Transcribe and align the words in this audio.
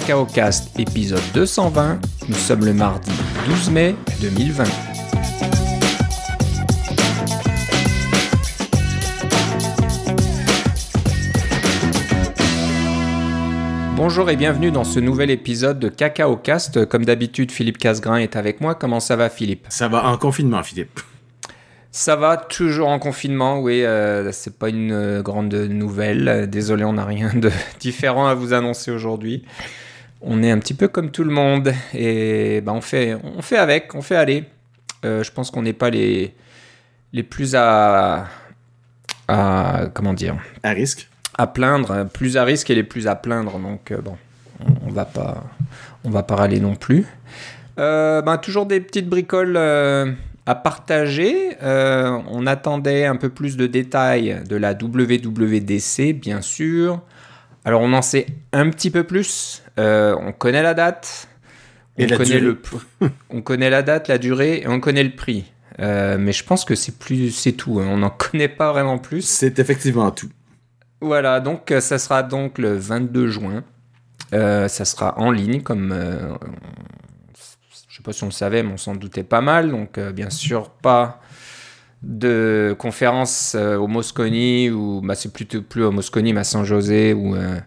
Cacao 0.00 0.24
Cast 0.24 0.76
épisode 0.80 1.22
220. 1.34 2.00
Nous 2.28 2.34
sommes 2.34 2.64
le 2.64 2.74
mardi 2.74 3.12
12 3.46 3.70
mai 3.70 3.94
2020. 4.20 4.64
Bonjour 13.94 14.28
et 14.30 14.34
bienvenue 14.34 14.72
dans 14.72 14.82
ce 14.82 14.98
nouvel 14.98 15.30
épisode 15.30 15.78
de 15.78 15.88
Cacao 15.88 16.36
Cast. 16.38 16.86
Comme 16.86 17.04
d'habitude, 17.04 17.52
Philippe 17.52 17.78
Casgrain 17.78 18.16
est 18.16 18.34
avec 18.34 18.60
moi. 18.60 18.74
Comment 18.74 18.98
ça 18.98 19.14
va, 19.14 19.30
Philippe? 19.30 19.64
Ça 19.68 19.86
va 19.86 20.06
en 20.06 20.18
confinement, 20.18 20.64
Philippe. 20.64 20.98
Ça 21.92 22.16
va 22.16 22.36
toujours 22.36 22.88
en 22.88 22.98
confinement, 22.98 23.60
oui. 23.60 23.84
Euh, 23.84 24.32
c'est 24.32 24.58
pas 24.58 24.70
une 24.70 24.90
euh, 24.90 25.22
grande 25.22 25.54
nouvelle. 25.54 26.50
Désolé, 26.50 26.82
on 26.82 26.94
n'a 26.94 27.04
rien 27.04 27.30
de 27.32 27.52
différent 27.78 28.26
à 28.26 28.34
vous 28.34 28.54
annoncer 28.54 28.90
aujourd'hui. 28.90 29.44
On 30.26 30.42
est 30.42 30.50
un 30.50 30.58
petit 30.58 30.74
peu 30.74 30.88
comme 30.88 31.10
tout 31.10 31.22
le 31.22 31.30
monde 31.30 31.72
et 31.92 32.62
ben, 32.62 32.72
on, 32.72 32.80
fait, 32.80 33.14
on 33.22 33.42
fait 33.42 33.58
avec, 33.58 33.94
on 33.94 34.00
fait 34.00 34.16
aller. 34.16 34.44
Euh, 35.04 35.22
je 35.22 35.30
pense 35.30 35.50
qu'on 35.50 35.60
n'est 35.60 35.74
pas 35.74 35.90
les, 35.90 36.34
les 37.12 37.22
plus 37.22 37.54
à, 37.54 38.26
à. 39.28 39.86
Comment 39.92 40.14
dire? 40.14 40.36
À 40.62 40.70
risque 40.70 41.08
À 41.36 41.46
plaindre, 41.46 42.06
plus 42.06 42.38
à 42.38 42.44
risque 42.44 42.70
et 42.70 42.74
les 42.74 42.84
plus 42.84 43.06
à 43.06 43.16
plaindre. 43.16 43.58
Donc, 43.58 43.90
euh, 43.90 44.00
bon, 44.00 44.16
on, 44.60 44.88
on 44.88 44.90
va 44.92 45.04
pas, 45.04 45.44
on 46.04 46.10
va 46.10 46.22
pas 46.22 46.36
râler 46.36 46.58
non 46.58 46.74
plus. 46.74 47.04
Euh, 47.78 48.22
ben, 48.22 48.38
toujours 48.38 48.64
des 48.64 48.80
petites 48.80 49.08
bricoles 49.08 49.56
euh, 49.58 50.10
à 50.46 50.54
partager. 50.54 51.50
On 51.60 52.46
attendait 52.46 53.04
un 53.04 53.16
peu 53.16 53.28
plus 53.28 53.58
de 53.58 53.66
détails 53.66 54.42
de 54.48 54.56
la 54.56 54.72
WWDC, 54.72 56.14
bien 56.14 56.40
sûr. 56.40 57.02
Alors, 57.64 57.80
on 57.80 57.92
en 57.92 58.02
sait 58.02 58.26
un 58.52 58.68
petit 58.70 58.90
peu 58.90 59.04
plus. 59.04 59.62
Euh, 59.78 60.16
on 60.20 60.32
connaît 60.32 60.62
la 60.62 60.74
date. 60.74 61.28
Et 61.96 62.04
on, 62.04 62.08
la 62.08 62.16
connaît 62.16 62.40
le, 62.40 62.60
on 63.30 63.40
connaît 63.42 63.70
la 63.70 63.82
date, 63.82 64.08
la 64.08 64.18
durée 64.18 64.62
et 64.62 64.68
on 64.68 64.80
connaît 64.80 65.04
le 65.04 65.14
prix. 65.14 65.52
Euh, 65.80 66.16
mais 66.18 66.32
je 66.32 66.44
pense 66.44 66.64
que 66.64 66.74
c'est 66.74 66.98
plus, 66.98 67.30
c'est 67.30 67.52
tout. 67.52 67.80
hein. 67.80 67.86
On 67.88 67.98
n'en 67.98 68.10
connaît 68.30 68.48
pas 68.48 68.72
vraiment 68.72 68.98
plus. 68.98 69.22
C'est 69.22 69.58
effectivement 69.58 70.10
tout. 70.10 70.28
Voilà, 71.00 71.40
donc 71.40 71.70
euh, 71.70 71.80
ça 71.80 71.98
sera 71.98 72.22
donc 72.22 72.58
le 72.58 72.76
22 72.76 73.28
juin. 73.28 73.62
Euh, 74.32 74.68
ça 74.68 74.84
sera 74.84 75.18
en 75.18 75.30
ligne, 75.30 75.60
comme 75.62 75.92
euh, 75.92 76.34
je 77.88 77.96
sais 77.96 78.02
pas 78.02 78.12
si 78.12 78.22
on 78.24 78.28
le 78.28 78.32
savait, 78.32 78.62
mais 78.62 78.72
on 78.72 78.76
s'en 78.78 78.94
doutait 78.96 79.22
pas 79.22 79.40
mal. 79.40 79.70
Donc 79.70 79.98
bien 79.98 80.30
sûr 80.30 80.70
pas 80.70 81.20
de 82.04 82.74
conférence 82.78 83.54
euh, 83.58 83.76
au 83.76 83.86
Moscone 83.86 84.70
ou 84.70 85.00
bah, 85.02 85.14
c'est 85.14 85.32
plutôt 85.32 85.62
plus 85.62 85.84
au 85.84 85.90
Moscone, 85.90 86.32
mais 86.32 86.40
à 86.40 86.44
San 86.44 86.64
José 86.64 87.12
ou 87.14 87.34
euh, 87.34 87.58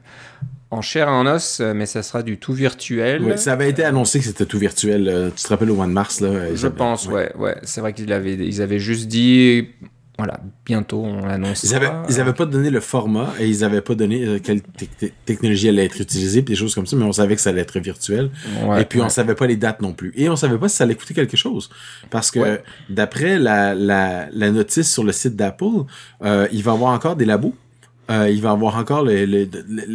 en 0.69 0.81
chair 0.81 1.07
et 1.07 1.11
en 1.11 1.25
os, 1.25 1.61
mais 1.75 1.85
ça 1.85 2.03
sera 2.03 2.23
du 2.23 2.37
tout 2.37 2.53
virtuel. 2.53 3.23
Oui, 3.23 3.37
ça 3.37 3.53
avait 3.53 3.69
été 3.69 3.83
annoncé 3.83 4.19
que 4.19 4.25
c'était 4.25 4.45
tout 4.45 4.59
virtuel. 4.59 5.07
euh, 5.07 5.29
tu 5.35 5.43
te 5.43 5.47
rappelles 5.47 5.71
au 5.71 5.75
mois 5.75 5.87
de 5.87 5.91
mars, 5.91 6.19
là 6.19 6.53
Je 6.53 6.67
pense, 6.67 7.07
ouais, 7.07 7.31
ouais. 7.37 7.55
C'est 7.63 7.81
vrai 7.81 7.93
qu'ils 7.93 8.11
avaient, 8.11 8.35
ils 8.35 8.61
avaient 8.61 8.79
juste 8.79 9.07
dit, 9.07 9.69
voilà, 10.17 10.39
bientôt 10.65 11.03
on 11.03 11.25
l'annonce. 11.25 11.63
Ils 11.63 11.75
avaient, 11.75 11.91
ils 12.09 12.19
avaient 12.19 12.33
pas 12.33 12.45
donné 12.45 12.69
le 12.71 12.79
format 12.79 13.33
et 13.39 13.47
ils 13.47 13.63
avaient 13.63 13.81
pas 13.81 13.93
donné 13.93 14.25
euh, 14.25 14.39
quelle 14.39 14.61
te- 14.61 15.05
technologie 15.25 15.69
allait 15.69 15.85
être 15.85 16.01
utilisée, 16.01 16.41
puis 16.41 16.53
des 16.55 16.59
choses 16.59 16.73
comme 16.73 16.87
ça, 16.87 16.95
mais 16.95 17.03
on 17.05 17.11
savait 17.11 17.35
que 17.35 17.41
ça 17.41 17.51
allait 17.51 17.61
être 17.61 17.79
virtuel. 17.79 18.31
Ouais, 18.65 18.81
et 18.81 18.85
puis 18.85 18.99
on 18.99 19.03
ouais. 19.03 19.09
savait 19.09 19.35
pas 19.35 19.45
les 19.45 19.57
dates 19.57 19.81
non 19.81 19.93
plus. 19.93 20.13
Et 20.15 20.27
on 20.29 20.35
savait 20.35 20.57
pas 20.57 20.69
si 20.69 20.77
ça 20.77 20.85
allait 20.85 20.95
coûter 20.95 21.13
quelque 21.13 21.37
chose. 21.37 21.69
Parce 22.09 22.31
que 22.31 22.39
Ouais. 22.39 22.63
d'après 22.89 23.37
la, 23.37 23.75
la, 23.75 24.27
la 24.31 24.51
notice 24.51 24.91
sur 24.91 25.03
le 25.03 25.11
site 25.11 25.35
d'Apple, 25.35 25.65
euh, 26.23 26.47
il 26.51 26.63
va 26.63 26.71
y 26.71 26.75
avoir 26.75 26.93
encore 26.93 27.15
des 27.15 27.25
labos. 27.25 27.53
Euh, 28.09 28.29
il 28.29 28.41
va 28.41 28.51
avoir 28.51 28.77
encore 28.77 29.03
le- 29.03 29.25
le- 29.25 29.49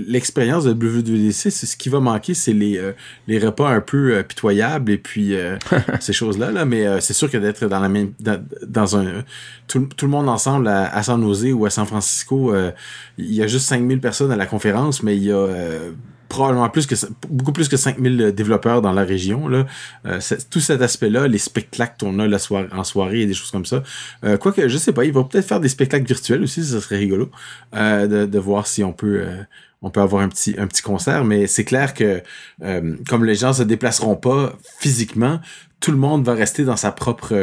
l'expérience 0.07 0.65
de 0.65 0.73
WWDC. 0.73 1.51
Ce 1.51 1.77
qui 1.77 1.89
va 1.89 1.99
manquer, 2.01 2.35
c'est 2.35 2.53
les, 2.53 2.77
euh, 2.77 2.93
les 3.27 3.39
repas 3.39 3.69
un 3.71 3.81
peu 3.81 4.15
euh, 4.17 4.23
pitoyables 4.23 4.93
et 4.93 4.99
puis 4.99 5.35
euh, 5.35 5.57
ces 6.01 6.13
choses-là. 6.13 6.51
Là. 6.51 6.65
Mais 6.67 6.87
euh, 6.87 7.01
c'est 7.01 7.15
sûr 7.15 7.31
que 7.31 7.39
d'être 7.39 7.67
dans 7.69 7.81
la 7.81 7.89
même 7.89 8.13
dans, 8.21 8.45
dans 8.67 8.97
un 8.99 9.25
tout, 9.67 9.89
tout 9.97 10.05
le 10.05 10.11
monde 10.13 10.29
ensemble 10.29 10.69
à, 10.69 10.95
à 10.95 11.03
San 11.03 11.23
Jose 11.23 11.53
ou 11.55 11.65
à 11.65 11.71
San 11.71 11.87
Francisco, 11.87 12.53
euh, 12.55 12.71
il 13.17 13.33
y 13.33 13.43
a 13.43 13.47
juste 13.47 13.67
5000 13.67 14.01
personnes 14.01 14.31
à 14.31 14.37
la 14.37 14.47
conférence, 14.47 15.03
mais 15.03 15.17
il 15.17 15.25
y 15.25 15.31
a 15.33 15.37
euh, 15.37 15.91
probablement 16.33 16.71
plus 16.71 16.87
que 16.87 16.95
beaucoup 17.29 17.53
plus 17.53 17.69
que 17.69 17.77
5000 17.77 18.33
développeurs 18.33 18.81
dans 18.81 18.93
la 18.93 19.05
région 19.05 19.49
là. 19.49 19.67
Euh, 20.07 20.19
tout 20.51 20.61
cet 20.61 20.81
aspect-là 20.81 21.29
les 21.29 21.37
spectacles 21.37 21.97
qu'on 22.01 22.19
a 22.19 22.27
la 22.27 22.39
en 22.73 22.85
soirée 22.85 23.21
et 23.21 23.27
des 23.27 23.35
choses 23.35 23.51
comme 23.51 23.67
ça. 23.67 23.83
Euh, 24.25 24.39
quoique 24.39 24.67
je 24.67 24.79
sais 24.79 24.95
pas 24.95 25.05
ils 25.05 25.13
vont 25.13 25.25
peut-être 25.25 25.47
faire 25.47 25.61
des 25.61 25.69
spectacles 25.69 26.07
virtuels 26.07 26.43
aussi 26.43 26.65
ça 26.65 26.81
serait 26.81 26.97
rigolo 26.97 27.31
euh, 27.75 28.07
de, 28.07 28.25
de 28.25 28.39
voir 28.39 28.67
si 28.67 28.83
on 28.83 28.95
peut 28.95 29.25
euh, 29.27 29.43
on 29.83 29.91
peut 29.91 30.01
avoir 30.01 30.23
un 30.23 30.29
petit 30.31 30.55
un 30.59 30.67
petit 30.67 30.81
concert. 30.81 31.25
Mais 31.25 31.47
c'est 31.47 31.65
clair 31.65 31.93
que 31.93 32.23
euh, 32.63 32.97
comme 33.09 33.27
les 33.27 33.35
gens 33.35 33.53
se 33.53 33.63
déplaceront 33.63 34.17
pas 34.17 34.55
physiquement 34.79 35.39
tout 35.81 35.91
le 35.91 35.99
monde 35.99 36.25
va 36.25 36.33
rester 36.33 36.65
dans 36.65 36.77
sa 36.77 36.93
propre 36.93 37.35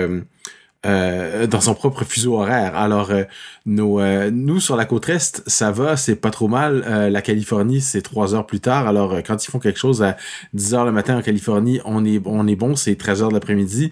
euh, 0.86 1.46
dans 1.48 1.60
son 1.62 1.74
propre 1.74 2.04
fuseau 2.06 2.36
horaire. 2.40 2.76
Alors, 2.76 3.12
euh, 3.12 3.24
nos, 3.66 4.00
euh, 4.00 4.32
nous, 4.32 4.60
sur 4.60 4.76
la 4.78 4.86
côte 4.86 5.10
Est, 5.10 5.44
ça 5.48 5.72
va, 5.72 5.98
c'est 5.98 6.16
pas 6.16 6.32
trop 6.32 6.48
mal. 6.48 6.84
Euh, 6.88 7.10
la 7.10 7.22
Californie, 7.22 7.82
c'est 7.82 8.02
trois 8.02 8.34
heures 8.34 8.46
plus 8.46 8.62
tard. 8.62 8.88
Alors, 8.88 9.14
euh, 9.14 9.22
quand 9.22 9.46
ils 9.46 9.52
font 9.52 9.60
quelque 9.60 9.80
chose 9.80 10.02
à 10.02 10.16
10 10.54 10.74
heures 10.76 10.86
le 10.86 10.92
matin 10.92 11.18
en 11.18 11.22
Californie, 11.22 11.82
on 11.86 12.06
est, 12.06 12.22
on 12.26 12.48
est 12.48 12.56
bon, 12.56 12.76
c'est 12.76 12.96
13 12.96 13.24
heures 13.24 13.30
de 13.30 13.34
l'après-midi. 13.34 13.92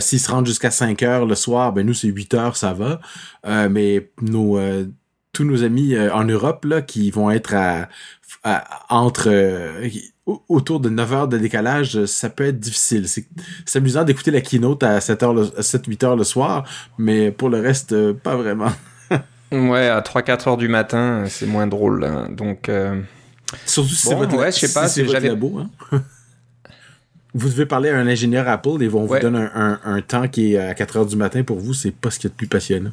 S'ils 0.00 0.20
se 0.20 0.30
rendent 0.30 0.46
jusqu'à 0.46 0.70
5 0.70 1.02
heures 1.02 1.26
le 1.26 1.34
soir, 1.34 1.72
ben 1.72 1.86
nous, 1.86 1.94
c'est 1.94 2.08
8 2.08 2.34
heures, 2.34 2.56
ça 2.56 2.72
va. 2.72 3.00
Mais 3.68 4.10
nos... 4.20 4.58
tous 5.32 5.44
nos 5.44 5.62
amis 5.64 5.96
en 5.98 6.24
Europe 6.24 6.64
là 6.64 6.82
qui 6.82 7.10
vont 7.10 7.30
être 7.30 7.54
à, 7.54 7.88
à- 8.44 8.64
entre 8.88 9.28
autour 10.26 10.80
de 10.80 10.88
9 10.88 11.12
heures 11.12 11.28
de 11.28 11.36
décalage, 11.38 12.04
ça 12.06 12.30
peut 12.30 12.44
être 12.46 12.58
difficile. 12.58 13.06
C'est 13.08 13.26
amusant 13.78 14.04
d'écouter 14.04 14.30
la 14.30 14.40
keynote 14.40 14.82
à 14.82 15.00
7 15.00 15.22
heures 15.22 15.34
le, 15.34 15.50
à 15.58 15.62
7 15.62 15.86
8 15.86 16.04
heures 16.04 16.16
le 16.16 16.24
soir, 16.24 16.64
mais 16.98 17.30
pour 17.30 17.50
le 17.50 17.60
reste 17.60 17.92
euh, 17.92 18.12
pas 18.14 18.36
vraiment. 18.36 18.72
Ouais, 19.52 19.86
à 19.88 20.00
3-4 20.00 20.48
heures 20.48 20.56
du 20.56 20.66
matin, 20.66 21.24
c'est 21.28 21.46
moins 21.46 21.66
drôle. 21.68 22.02
hein. 22.04 22.28
Donc, 22.30 22.68
euh, 22.68 23.00
Surtout 23.66 23.90
si 23.90 24.06
Bon, 24.06 24.10
c'est 24.10 24.16
votre, 24.16 24.36
ouais, 24.36 24.50
je 24.50 24.58
sais 24.66 24.72
pas, 24.72 24.88
si 24.88 24.94
c'est 24.94 25.02
votre 25.04 25.20
labo. 25.24 25.60
Hein? 25.60 25.70
vous 27.34 27.48
devez 27.48 27.66
parler 27.66 27.90
à 27.90 27.98
un 27.98 28.06
ingénieur 28.08 28.48
Apple 28.48 28.80
et 28.82 28.88
vont 28.88 29.06
Ouais. 29.06 29.18
vous 29.20 29.22
donner 29.30 29.46
un, 29.54 29.78
un, 29.84 29.94
un 29.96 30.00
temps 30.02 30.26
qui 30.26 30.54
est 30.54 30.58
à 30.58 30.74
4 30.74 30.96
heures 30.96 31.06
du 31.06 31.14
matin 31.16 31.42
pour 31.44 31.58
vous, 31.60 31.72
c'est 31.74 31.92
pas 31.92 32.10
ce 32.10 32.18
qu'il 32.18 32.28
y 32.28 32.30
a 32.30 32.32
de 32.32 32.36
plus 32.36 32.46
passionnant. 32.48 32.90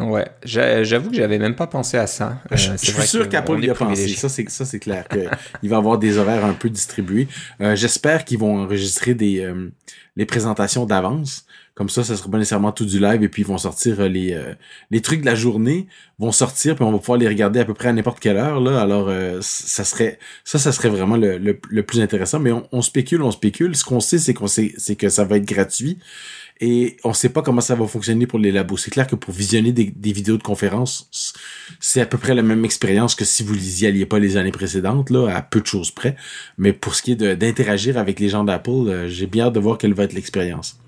Ouais, 0.00 0.26
j'a- 0.44 0.82
j'avoue 0.84 1.10
que 1.10 1.16
j'avais 1.16 1.38
même 1.38 1.54
pas 1.54 1.66
pensé 1.66 1.96
à 1.96 2.06
ça. 2.06 2.38
Euh, 2.52 2.56
je 2.56 2.76
suis 2.76 3.02
sûr 3.06 3.28
qu'Apple 3.28 3.64
y 3.64 3.70
a 3.70 3.74
pensé. 3.74 4.08
Ça, 4.08 4.28
c'est, 4.28 4.48
ça, 4.50 4.64
c'est 4.64 4.78
clair. 4.80 5.06
que 5.08 5.18
il 5.62 5.68
va 5.70 5.76
avoir 5.76 5.98
des 5.98 6.18
horaires 6.18 6.44
un 6.44 6.54
peu 6.54 6.70
distribués. 6.70 7.28
Euh, 7.60 7.76
j'espère 7.76 8.24
qu'ils 8.24 8.38
vont 8.38 8.58
enregistrer 8.62 9.14
des, 9.14 9.40
euh, 9.40 9.70
les 10.16 10.26
présentations 10.26 10.86
d'avance. 10.86 11.46
Comme 11.76 11.88
ça, 11.88 12.04
ça 12.04 12.14
sera 12.16 12.30
pas 12.30 12.38
nécessairement 12.38 12.70
tout 12.70 12.84
du 12.84 13.00
live 13.00 13.24
et 13.24 13.28
puis 13.28 13.42
ils 13.42 13.48
vont 13.48 13.58
sortir 13.58 13.98
euh, 14.00 14.06
les, 14.08 14.32
euh, 14.32 14.54
les 14.92 15.00
trucs 15.00 15.22
de 15.22 15.26
la 15.26 15.34
journée 15.34 15.88
vont 16.20 16.30
sortir 16.30 16.76
puis 16.76 16.84
on 16.84 16.92
va 16.92 16.98
pouvoir 16.98 17.18
les 17.18 17.26
regarder 17.26 17.58
à 17.58 17.64
peu 17.64 17.74
près 17.74 17.88
à 17.88 17.92
n'importe 17.92 18.20
quelle 18.20 18.36
heure. 18.36 18.60
Là. 18.60 18.80
Alors, 18.80 19.08
euh, 19.08 19.38
ça 19.42 19.82
serait 19.82 20.20
ça, 20.44 20.60
ça 20.60 20.70
serait 20.70 20.88
vraiment 20.88 21.16
le, 21.16 21.36
le, 21.38 21.58
le 21.68 21.82
plus 21.82 22.00
intéressant. 22.00 22.38
Mais 22.38 22.52
on, 22.52 22.64
on 22.70 22.80
spécule, 22.80 23.22
on 23.22 23.32
spécule. 23.32 23.74
Ce 23.74 23.82
qu'on 23.84 23.98
sait, 23.98 24.18
c'est 24.18 24.34
qu'on 24.34 24.46
sait, 24.46 24.72
c'est 24.78 24.94
que 24.94 25.08
ça 25.08 25.24
va 25.24 25.36
être 25.36 25.44
gratuit. 25.46 25.98
Et 26.60 26.96
on 27.02 27.08
ne 27.08 27.14
sait 27.14 27.30
pas 27.30 27.42
comment 27.42 27.60
ça 27.60 27.74
va 27.74 27.86
fonctionner 27.86 28.26
pour 28.26 28.38
les 28.38 28.52
labos. 28.52 28.76
C'est 28.76 28.90
clair 28.90 29.06
que 29.06 29.16
pour 29.16 29.34
visionner 29.34 29.72
des, 29.72 30.12
vidéos 30.12 30.36
de 30.36 30.42
conférences, 30.42 31.10
c'est 31.80 32.00
à 32.00 32.06
peu 32.06 32.16
près 32.16 32.34
la 32.34 32.42
même 32.42 32.64
expérience 32.64 33.14
que 33.14 33.24
si 33.24 33.42
vous 33.42 33.56
n'y 33.56 33.86
alliez 33.86 34.06
pas 34.06 34.20
les 34.20 34.36
années 34.36 34.52
précédentes, 34.52 35.10
là, 35.10 35.34
à 35.34 35.42
peu 35.42 35.60
de 35.60 35.66
choses 35.66 35.90
près. 35.90 36.16
Mais 36.56 36.72
pour 36.72 36.94
ce 36.94 37.02
qui 37.02 37.12
est 37.12 37.36
d'interagir 37.36 37.98
avec 37.98 38.20
les 38.20 38.28
gens 38.28 38.44
d'Apple, 38.44 38.70
euh, 38.70 39.08
j'ai 39.08 39.26
bien 39.26 39.46
hâte 39.46 39.54
de 39.54 39.60
voir 39.60 39.78
quelle 39.78 39.94
va 39.94 40.04
être 40.04 40.12
l'expérience. 40.12 40.78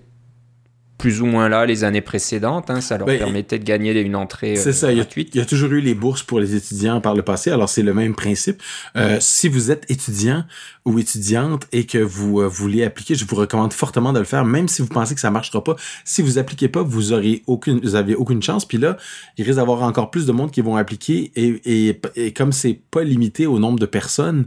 plus 1.05 1.21
ou 1.21 1.27
moins 1.27 1.51
là 1.51 1.67
les 1.67 1.85
années 1.85 2.01
précédentes. 2.01 2.71
Hein, 2.71 2.81
ça 2.81 2.97
leur 2.97 3.07
Ben, 3.07 3.19
permettait 3.19 3.59
de 3.59 3.65
gagner 3.65 3.93
une 4.01 4.17
entrée 4.17 4.57
C'est 4.57 4.71
euh, 4.71 4.73
ça, 4.73 4.91
il 4.91 4.97
y, 4.97 5.01
a, 5.01 5.05
gratuite. 5.05 5.35
il 5.35 5.39
y 5.39 5.41
a 5.43 5.45
toujours 5.45 5.71
eu 5.73 5.83
les 5.83 5.93
bourses 5.93 6.23
pour 6.23 6.41
les 6.41 6.55
étudiants 6.55 7.03
par 7.03 7.15
le 7.15 7.21
passé, 7.21 7.51
alors 7.51 7.69
c'est 7.69 7.83
le 7.83 7.93
même 7.93 8.15
principe. 8.15 8.63
Euh, 8.97 9.19
si 9.21 9.49
vous 9.49 9.71
êtes 9.71 9.85
étudiant 9.91 10.45
ou 10.87 10.99
étudiante 10.99 11.67
et 11.73 11.85
que 11.85 11.99
vous 11.99 12.41
euh, 12.41 12.49
voulez 12.49 12.85
appliquer, 12.85 13.17
je 13.17 13.27
vous 13.27 13.37
recommande 13.37 13.75
fortement 13.75 14.15
de 14.15 14.19
le 14.19 14.25
faire, 14.25 14.47
même 14.47 14.67
si 14.67 14.81
vous 14.81 14.89
pensez 14.89 15.15
que 15.15 15.21
ça 15.21 15.31
marchera 15.31 15.63
pas. 15.63 15.77
Si 16.07 16.23
vous 16.23 16.39
appliquez 16.39 16.69
pas, 16.69 16.83
vous 16.83 17.13
aurez 17.13 17.43
aucune, 17.47 17.81
vous 17.81 17.97
avez 17.97 18.15
aucune 18.15 18.43
chance. 18.43 18.65
Puis 18.65 18.79
là, 18.79 18.97
il 19.37 19.45
risque 19.45 19.59
d'avoir 19.59 19.83
encore 19.83 20.11
plus 20.11 20.25
de 20.25 20.33
monde 20.33 20.51
qui 20.51 20.63
vont 20.63 20.77
appliquer 20.77 21.33
et, 21.37 21.61
et, 21.67 22.01
et 22.17 22.33
comme 22.33 22.53
c'est 22.53 22.81
pas 22.91 23.05
limité 23.05 23.47
au 23.47 23.59
nombre 23.59 23.79
de 23.79 23.87
personnes, 23.87 24.47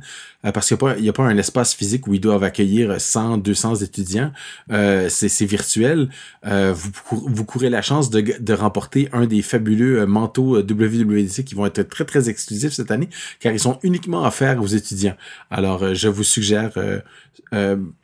parce 0.53 0.68
qu'il 0.69 0.77
n'y 1.01 1.07
a, 1.07 1.12
a 1.12 1.13
pas 1.13 1.24
un 1.24 1.38
espace 1.38 1.75
physique 1.75 2.07
où 2.07 2.13
ils 2.13 2.21
doivent 2.21 2.44
accueillir 2.44 3.00
100, 3.00 3.39
200 3.39 3.75
étudiants, 3.75 4.31
c'est 4.69 5.27
c'est 5.27 5.45
virtuel, 5.45 6.10
euh, 6.48 6.74
vous, 6.74 6.92
cour- 7.08 7.30
vous 7.30 7.46
courez 7.46 7.70
la 7.70 7.82
chance 7.82 8.10
de, 8.10 8.54
remporter 8.54 9.10
un 9.12 9.26
des 9.26 9.42
fabuleux 9.42 10.00
euh, 10.02 10.06
manteaux 10.06 10.56
euh, 10.56 10.62
WWDC 10.64 11.44
qui 11.44 11.56
vont 11.56 11.66
être 11.66 11.84
très, 11.84 12.06
très 12.06 12.30
exclusifs 12.30 12.74
cette 12.74 12.92
année, 12.92 13.10
car 13.40 13.52
ils 13.54 13.60
sont 13.60 13.80
uniquement 13.84 14.24
offerts 14.26 14.62
aux 14.62 14.68
étudiants. 14.68 15.16
Alors, 15.52 15.94
je 15.94 16.08
vous 16.08 16.24
suggère 16.24 16.72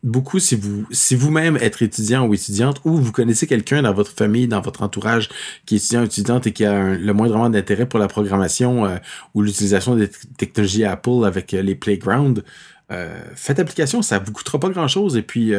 beaucoup, 0.04 0.40
si 0.40 0.56
vous 0.56 0.86
si 0.92 1.16
vous-même 1.16 1.58
êtes 1.58 1.82
étudiant 1.82 2.26
ou 2.28 2.34
étudiante, 2.34 2.80
ou 2.86 2.98
vous 2.98 3.12
connaissez 3.12 3.48
quelqu'un 3.48 3.82
dans 3.82 3.94
votre 3.94 4.12
famille, 4.12 4.48
dans 4.48 4.62
votre 4.62 4.82
entourage 4.84 5.30
qui 5.66 5.76
est 5.76 5.78
étudiant 5.78 6.02
ou 6.02 6.06
étudiante 6.06 6.48
et 6.48 6.52
qui 6.54 6.66
a 6.66 6.74
un- 6.74 6.98
le 6.98 7.14
moindrement 7.14 7.50
d'intérêt 7.50 7.86
pour 7.86 8.00
la 8.00 8.08
programmation 8.08 8.88
ou 9.34 9.42
l'utilisation 9.42 9.96
des 9.96 10.10
technologies 10.38 10.86
Apple 10.86 11.26
avec 11.26 11.52
les 11.52 11.76
playgrounds, 11.76 12.42
faites 13.36 13.60
application, 13.60 14.02
ça 14.02 14.20
vous 14.20 14.32
coûtera 14.32 14.60
pas 14.60 14.70
grand-chose 14.70 15.18
et 15.18 15.22
puis 15.24 15.54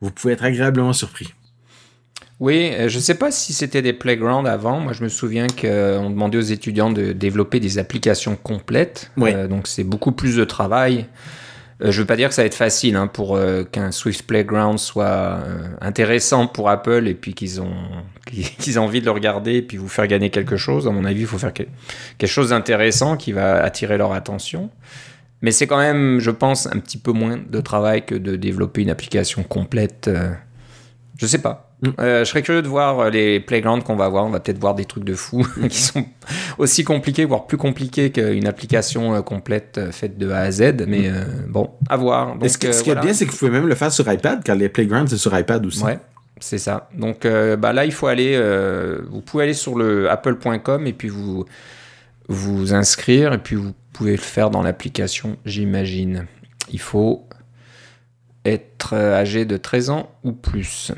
vous 0.00 0.10
pouvez 0.10 0.34
être 0.34 0.44
agréablement 0.44 0.92
surpris. 0.92 1.32
Oui, 2.40 2.70
euh, 2.72 2.88
je 2.88 2.98
sais 2.98 3.14
pas 3.14 3.30
si 3.30 3.52
c'était 3.52 3.82
des 3.82 3.92
playgrounds 3.92 4.48
avant. 4.48 4.80
Moi, 4.80 4.92
je 4.92 5.02
me 5.04 5.08
souviens 5.08 5.46
qu'on 5.46 6.10
demandait 6.10 6.38
aux 6.38 6.40
étudiants 6.42 6.90
de 6.90 7.12
développer 7.12 7.60
des 7.60 7.78
applications 7.78 8.36
complètes. 8.36 9.10
Euh, 9.34 9.46
donc, 9.46 9.68
c'est 9.68 9.84
beaucoup 9.84 10.12
plus 10.12 10.36
de 10.36 10.44
travail. 10.44 11.06
Euh, 11.82 11.90
je 11.92 12.00
veux 12.00 12.06
pas 12.06 12.16
dire 12.16 12.28
que 12.28 12.34
ça 12.34 12.42
va 12.42 12.46
être 12.46 12.54
facile 12.54 12.96
hein, 12.96 13.06
pour 13.08 13.36
euh, 13.36 13.64
qu'un 13.64 13.90
Swift 13.92 14.26
Playground 14.26 14.78
soit 14.78 15.04
euh, 15.06 15.66
intéressant 15.80 16.46
pour 16.46 16.68
Apple 16.70 17.06
et 17.08 17.14
puis 17.14 17.34
qu'ils 17.34 17.60
ont 17.60 17.74
qu'ils 18.26 18.74
aient 18.74 18.78
envie 18.78 19.00
de 19.00 19.04
le 19.06 19.10
regarder 19.12 19.54
et 19.54 19.62
puis 19.62 19.76
vous 19.76 19.88
faire 19.88 20.06
gagner 20.06 20.30
quelque 20.30 20.56
chose. 20.56 20.86
À 20.88 20.90
mon 20.90 21.04
avis, 21.04 21.20
il 21.22 21.26
faut 21.26 21.38
faire 21.38 21.52
que- 21.54 21.64
quelque 22.18 22.30
chose 22.30 22.50
d'intéressant 22.50 23.16
qui 23.16 23.32
va 23.32 23.62
attirer 23.62 23.96
leur 23.98 24.12
attention. 24.12 24.70
Mais 25.42 25.50
c'est 25.52 25.66
quand 25.66 25.78
même, 25.78 26.20
je 26.20 26.30
pense, 26.30 26.66
un 26.66 26.78
petit 26.78 26.96
peu 26.98 27.12
moins 27.12 27.38
de 27.38 27.60
travail 27.60 28.04
que 28.06 28.14
de 28.14 28.34
développer 28.36 28.82
une 28.82 28.90
application 28.90 29.42
complète. 29.42 30.08
euh, 30.08 30.30
je 31.18 31.26
sais 31.26 31.38
pas. 31.38 31.73
Mm. 31.82 31.88
Euh, 31.98 32.24
je 32.24 32.30
serais 32.30 32.42
curieux 32.42 32.62
de 32.62 32.68
voir 32.68 33.00
euh, 33.00 33.10
les 33.10 33.40
playgrounds 33.40 33.84
qu'on 33.84 33.96
va 33.96 34.08
voir. 34.08 34.24
On 34.24 34.30
va 34.30 34.40
peut-être 34.40 34.58
voir 34.60 34.74
des 34.74 34.84
trucs 34.84 35.04
de 35.04 35.14
fou 35.14 35.46
qui 35.68 35.78
sont 35.80 36.06
aussi 36.58 36.84
compliqués, 36.84 37.24
voire 37.24 37.46
plus 37.46 37.56
compliqués 37.58 38.10
qu'une 38.12 38.46
application 38.46 39.14
euh, 39.14 39.20
complète 39.22 39.80
faite 39.90 40.16
de 40.16 40.30
A 40.30 40.38
à 40.40 40.50
Z. 40.50 40.84
Mais 40.86 41.08
euh, 41.08 41.24
bon, 41.48 41.70
à 41.88 41.96
voir. 41.96 42.34
Ce, 42.34 42.38
Donc, 42.38 42.58
qui- 42.58 42.66
euh, 42.68 42.72
ce 42.72 42.82
qui 42.82 42.90
est 42.90 42.92
voilà. 42.94 43.06
bien, 43.06 43.12
c'est 43.14 43.26
que 43.26 43.32
vous 43.32 43.38
pouvez 43.38 43.50
même 43.50 43.66
le 43.66 43.74
faire 43.74 43.92
sur 43.92 44.10
iPad, 44.10 44.42
car 44.44 44.56
les 44.56 44.68
playgrounds, 44.68 45.10
c'est 45.10 45.18
sur 45.18 45.36
iPad 45.38 45.66
aussi. 45.66 45.82
Ouais, 45.82 45.98
c'est 46.40 46.58
ça. 46.58 46.88
Donc 46.96 47.24
euh, 47.26 47.56
bah 47.56 47.72
là, 47.72 47.84
il 47.84 47.92
faut 47.92 48.06
aller. 48.06 48.38
vous 49.10 49.20
pouvez 49.20 49.44
aller 49.44 49.54
sur 49.54 49.76
le 49.76 50.08
apple.com 50.10 50.86
et 50.86 50.92
puis 50.92 51.08
vous 51.08 51.44
vous 52.28 52.72
inscrire 52.72 53.32
et 53.34 53.38
puis 53.38 53.56
vous 53.56 53.72
pouvez 53.92 54.12
le 54.12 54.16
faire 54.22 54.48
dans 54.50 54.62
l'application, 54.62 55.36
j'imagine. 55.44 56.26
Il 56.70 56.80
faut 56.80 57.28
être 58.46 58.94
âgé 58.94 59.44
de 59.44 59.56
13 59.56 59.90
ans 59.90 60.10
ou 60.22 60.32
plus. 60.32 60.92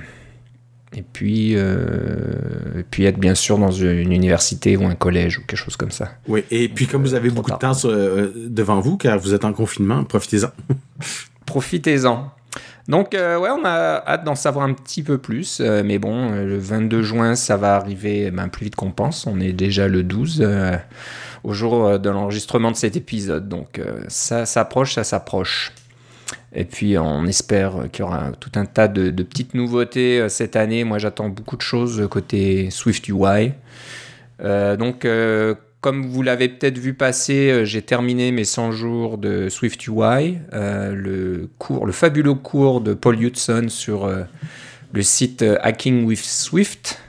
Et 0.96 1.02
puis, 1.12 1.52
euh, 1.56 2.78
et 2.78 2.82
puis 2.82 3.04
être 3.04 3.18
bien 3.18 3.34
sûr 3.34 3.58
dans 3.58 3.70
une 3.70 4.12
université 4.12 4.76
ou 4.78 4.86
un 4.86 4.94
collège 4.94 5.38
ou 5.38 5.42
quelque 5.42 5.58
chose 5.58 5.76
comme 5.76 5.90
ça. 5.90 6.08
Oui, 6.26 6.42
et 6.50 6.68
puis 6.70 6.86
comme 6.86 7.02
vous 7.02 7.12
avez 7.14 7.28
trop 7.28 7.36
beaucoup 7.36 7.50
de 7.50 7.56
temps 7.58 7.74
sur- 7.74 7.90
euh, 7.90 8.32
devant 8.48 8.80
vous, 8.80 8.96
car 8.96 9.18
vous 9.18 9.34
êtes 9.34 9.44
en 9.44 9.52
confinement, 9.52 10.04
profitez-en. 10.04 10.48
Profitez-en. 11.46 12.30
Donc, 12.88 13.14
euh, 13.14 13.38
ouais, 13.38 13.50
on 13.50 13.64
a 13.64 14.02
hâte 14.06 14.24
d'en 14.24 14.34
savoir 14.34 14.64
un 14.64 14.72
petit 14.72 15.02
peu 15.02 15.18
plus. 15.18 15.58
euh, 15.60 15.82
mais 15.84 15.98
bon, 15.98 16.32
euh, 16.32 16.44
le 16.46 16.58
22 16.58 17.02
juin, 17.02 17.34
ça 17.34 17.56
va 17.56 17.74
arriver 17.76 18.30
ben, 18.30 18.48
plus 18.48 18.64
vite 18.64 18.76
qu'on 18.76 18.90
pense. 18.92 19.26
On 19.26 19.40
est 19.40 19.52
déjà 19.52 19.88
le 19.88 20.02
12 20.02 20.40
euh, 20.40 20.76
au 21.44 21.52
jour 21.52 21.84
euh, 21.86 21.98
de 21.98 22.08
l'enregistrement 22.08 22.70
de 22.70 22.76
cet 22.76 22.96
épisode. 22.96 23.48
Donc, 23.48 23.78
euh, 23.78 24.00
ça 24.08 24.46
s'approche, 24.46 24.94
ça 24.94 25.04
s'approche. 25.04 25.72
Et 26.58 26.64
puis, 26.64 26.96
on 26.96 27.26
espère 27.26 27.90
qu'il 27.92 28.02
y 28.02 28.08
aura 28.08 28.32
tout 28.40 28.50
un 28.54 28.64
tas 28.64 28.88
de, 28.88 29.10
petites 29.22 29.52
nouveautés 29.52 30.20
euh, 30.20 30.28
cette 30.30 30.56
année. 30.56 30.84
Moi, 30.84 30.96
j'attends 30.96 31.28
beaucoup 31.28 31.56
de 31.56 31.62
choses 31.62 32.00
euh, 32.00 32.08
côté 32.08 32.70
Swift 32.70 33.06
UI. 33.08 33.52
Euh, 34.40 34.76
donc, 34.76 35.06
comme 35.82 36.06
vous 36.06 36.22
l'avez 36.22 36.48
peut-être 36.48 36.78
vu 36.78 36.94
passer, 36.94 37.64
j'ai 37.64 37.82
terminé 37.82 38.32
mes 38.32 38.44
100 38.44 38.72
jours 38.72 39.18
de 39.18 39.48
Swift 39.50 39.86
UI, 39.86 40.38
le, 40.52 41.48
cours, 41.58 41.86
le 41.86 41.92
fabuleux 41.92 42.34
cours 42.34 42.80
de 42.80 42.92
Paul 42.92 43.22
Hudson 43.22 43.66
sur 43.68 44.10
le 44.92 45.02
site 45.02 45.44
Hacking 45.62 46.04
with 46.04 46.20
Swift. 46.20 47.00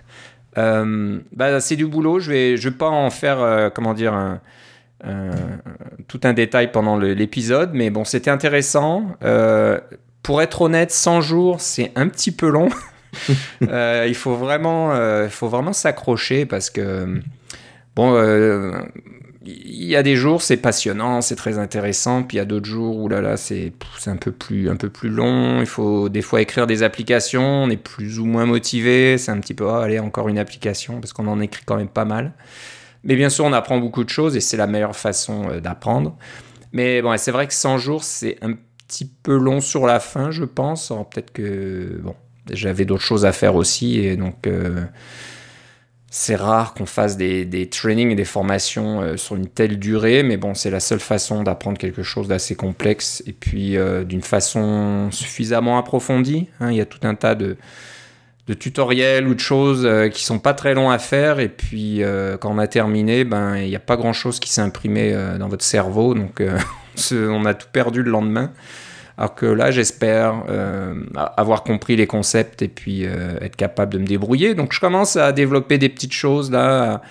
Bah, 0.56 1.60
c'est 1.60 1.76
du 1.76 1.86
boulot, 1.86 2.20
je 2.20 2.32
vais, 2.32 2.58
je 2.58 2.70
vais 2.70 2.76
pas 2.76 2.90
en 2.90 3.10
faire, 3.10 3.72
comment 3.74 3.94
dire, 3.94 4.14
un- 4.14 4.40
tout 6.08 6.20
un 6.24 6.34
détail 6.34 6.72
pendant 6.72 6.98
l'épisode, 6.98 7.72
mais 7.74 7.90
bon, 7.90 8.04
c'était 8.04 8.32
intéressant. 8.32 9.06
Euh, 9.24 9.80
pour 10.24 10.42
être 10.42 10.62
honnête, 10.62 10.92
100 10.92 11.22
jours, 11.22 11.62
c'est 11.62 11.92
un 11.96 12.08
petit 12.08 12.32
peu 12.32 12.50
long. 12.50 12.70
Euh, 13.64 14.06
il 14.08 14.14
faut 14.14 14.36
vraiment, 14.36 14.94
euh, 14.94 15.24
il 15.26 15.32
faut 15.32 15.48
vraiment 15.48 15.74
s'accrocher 15.74 16.46
parce 16.46 16.70
que 16.70 17.20
bon, 17.96 18.14
euh, 18.14 18.74
il 19.44 19.86
y 19.86 19.96
a 19.96 20.04
des 20.04 20.16
jours 20.16 20.42
c'est 20.42 20.58
passionnant, 20.58 21.22
c'est 21.22 21.36
très 21.36 21.58
intéressant, 21.58 22.22
puis 22.22 22.36
il 22.36 22.40
y 22.40 22.42
a 22.42 22.46
d'autres 22.46 22.68
jours 22.68 22.98
où 22.98 23.08
là 23.10 23.22
là 23.22 23.38
c'est 23.38 23.72
un 24.06 24.18
peu 24.18 24.32
plus 24.32 24.70
un 24.70 24.76
peu 24.76 24.90
plus 24.90 25.10
long. 25.10 25.62
Il 25.62 25.66
faut 25.66 26.10
des 26.10 26.22
fois 26.22 26.42
écrire 26.42 26.68
des 26.68 26.84
applications, 26.84 27.64
on 27.64 27.70
est 27.70 27.78
plus 27.78 28.20
ou 28.20 28.26
moins 28.26 28.46
motivé, 28.46 29.18
c'est 29.18 29.32
un 29.32 29.40
petit 29.40 29.56
peu 29.56 29.68
ah, 29.70 29.84
allez 29.84 30.00
encore 30.00 30.28
une 30.30 30.38
application 30.38 31.00
parce 31.00 31.14
qu'on 31.14 31.28
en 31.28 31.40
écrit 31.40 31.64
quand 31.66 31.78
même 31.78 31.88
pas 31.88 32.06
mal. 32.06 32.34
Mais 33.08 33.16
bien 33.16 33.30
sûr, 33.30 33.46
on 33.46 33.54
apprend 33.54 33.80
beaucoup 33.80 34.04
de 34.04 34.10
choses 34.10 34.36
et 34.36 34.42
c'est 34.42 34.58
la 34.58 34.68
meilleure 34.68 34.96
façon 34.96 35.50
euh, 35.50 35.60
d'apprendre. 35.62 36.18
Mais 36.74 37.02
bon, 37.02 37.18
c'est 37.18 37.32
vrai 37.32 37.48
que 37.48 37.54
100 37.54 37.78
jours, 37.78 38.04
c'est 38.04 38.38
un 38.42 38.54
petit 38.86 39.06
peu 39.06 39.36
long 39.38 39.62
sur 39.62 39.88
la 39.88 40.00
fin, 40.02 40.30
je 40.30 40.44
pense. 40.44 40.92
Peut-être 41.10 41.32
que 41.32 42.00
bon, 42.04 42.16
j'avais 42.52 42.84
d'autres 42.84 43.04
choses 43.04 43.26
à 43.26 43.32
faire 43.32 43.56
aussi 43.56 44.00
et 44.00 44.18
donc 44.18 44.46
euh, 44.46 44.84
c'est 46.12 46.36
rare 46.36 46.74
qu'on 46.74 46.86
fasse 46.86 47.16
des, 47.16 47.46
des 47.46 47.70
trainings 47.70 48.12
et 48.12 48.16
des 48.16 48.26
formations 48.26 49.02
euh, 49.02 49.16
sur 49.16 49.38
une 49.38 49.48
telle 49.48 49.80
durée, 49.80 50.22
mais 50.22 50.36
bon, 50.36 50.54
c'est 50.54 50.70
la 50.70 50.82
seule 50.82 51.00
façon 51.00 51.44
d'apprendre 51.44 51.78
quelque 51.78 52.04
chose 52.04 52.28
d'assez 52.28 52.56
complexe 52.56 53.24
et 53.26 53.34
puis 53.34 53.78
d'une 54.06 54.22
façon 54.22 55.10
suffisamment 55.12 55.78
approfondie. 55.78 56.50
hein. 56.60 56.72
Il 56.72 56.78
y 56.78 56.82
a 56.82 56.86
tout 56.86 57.00
un 57.04 57.16
tas 57.16 57.36
de, 57.36 57.56
de 58.48 58.54
tutoriels 58.54 59.28
ou 59.28 59.34
de 59.34 59.40
choses 59.40 59.86
euh, 59.86 60.08
qui 60.08 60.24
sont 60.24 60.40
pas 60.40 60.54
très 60.54 60.74
longs 60.74 60.90
à 60.90 61.00
faire 61.00 61.40
et 61.40 61.50
puis 61.50 62.02
euh, 62.02 62.38
quand 62.38 62.50
on 62.50 62.58
a 62.58 62.68
terminé, 62.68 63.26
ben 63.26 63.58
il 63.58 63.68
n'y 63.68 63.76
a 63.76 63.80
pas 63.80 63.98
grand 63.98 64.14
chose 64.14 64.40
qui 64.40 64.50
s'est 64.50 64.62
imprimé 64.62 65.12
euh, 65.14 65.38
dans 65.38 65.50
votre 65.50 65.66
cerveau, 65.66 66.14
donc 66.14 66.42
on 67.12 67.46
a 67.46 67.54
tout 67.54 67.68
perdu 67.72 68.04
le 68.04 68.12
lendemain. 68.12 68.52
Alors 69.20 69.34
que 69.34 69.48
là, 69.48 69.72
j'espère 69.72 70.44
avoir 71.16 71.64
compris 71.64 71.96
les 71.96 72.06
concepts 72.06 72.62
et 72.62 72.68
puis 72.68 73.02
être 73.02 73.56
capable 73.56 73.94
de 73.94 73.98
me 73.98 74.06
débrouiller. 74.06 74.54
Donc, 74.54 74.74
je 74.74 74.80
commence 74.80 75.16
à 75.16 75.32
développer 75.32 75.80
des 75.80 75.90
petites 75.90 76.14
choses 76.14 76.52
là. 76.52 77.02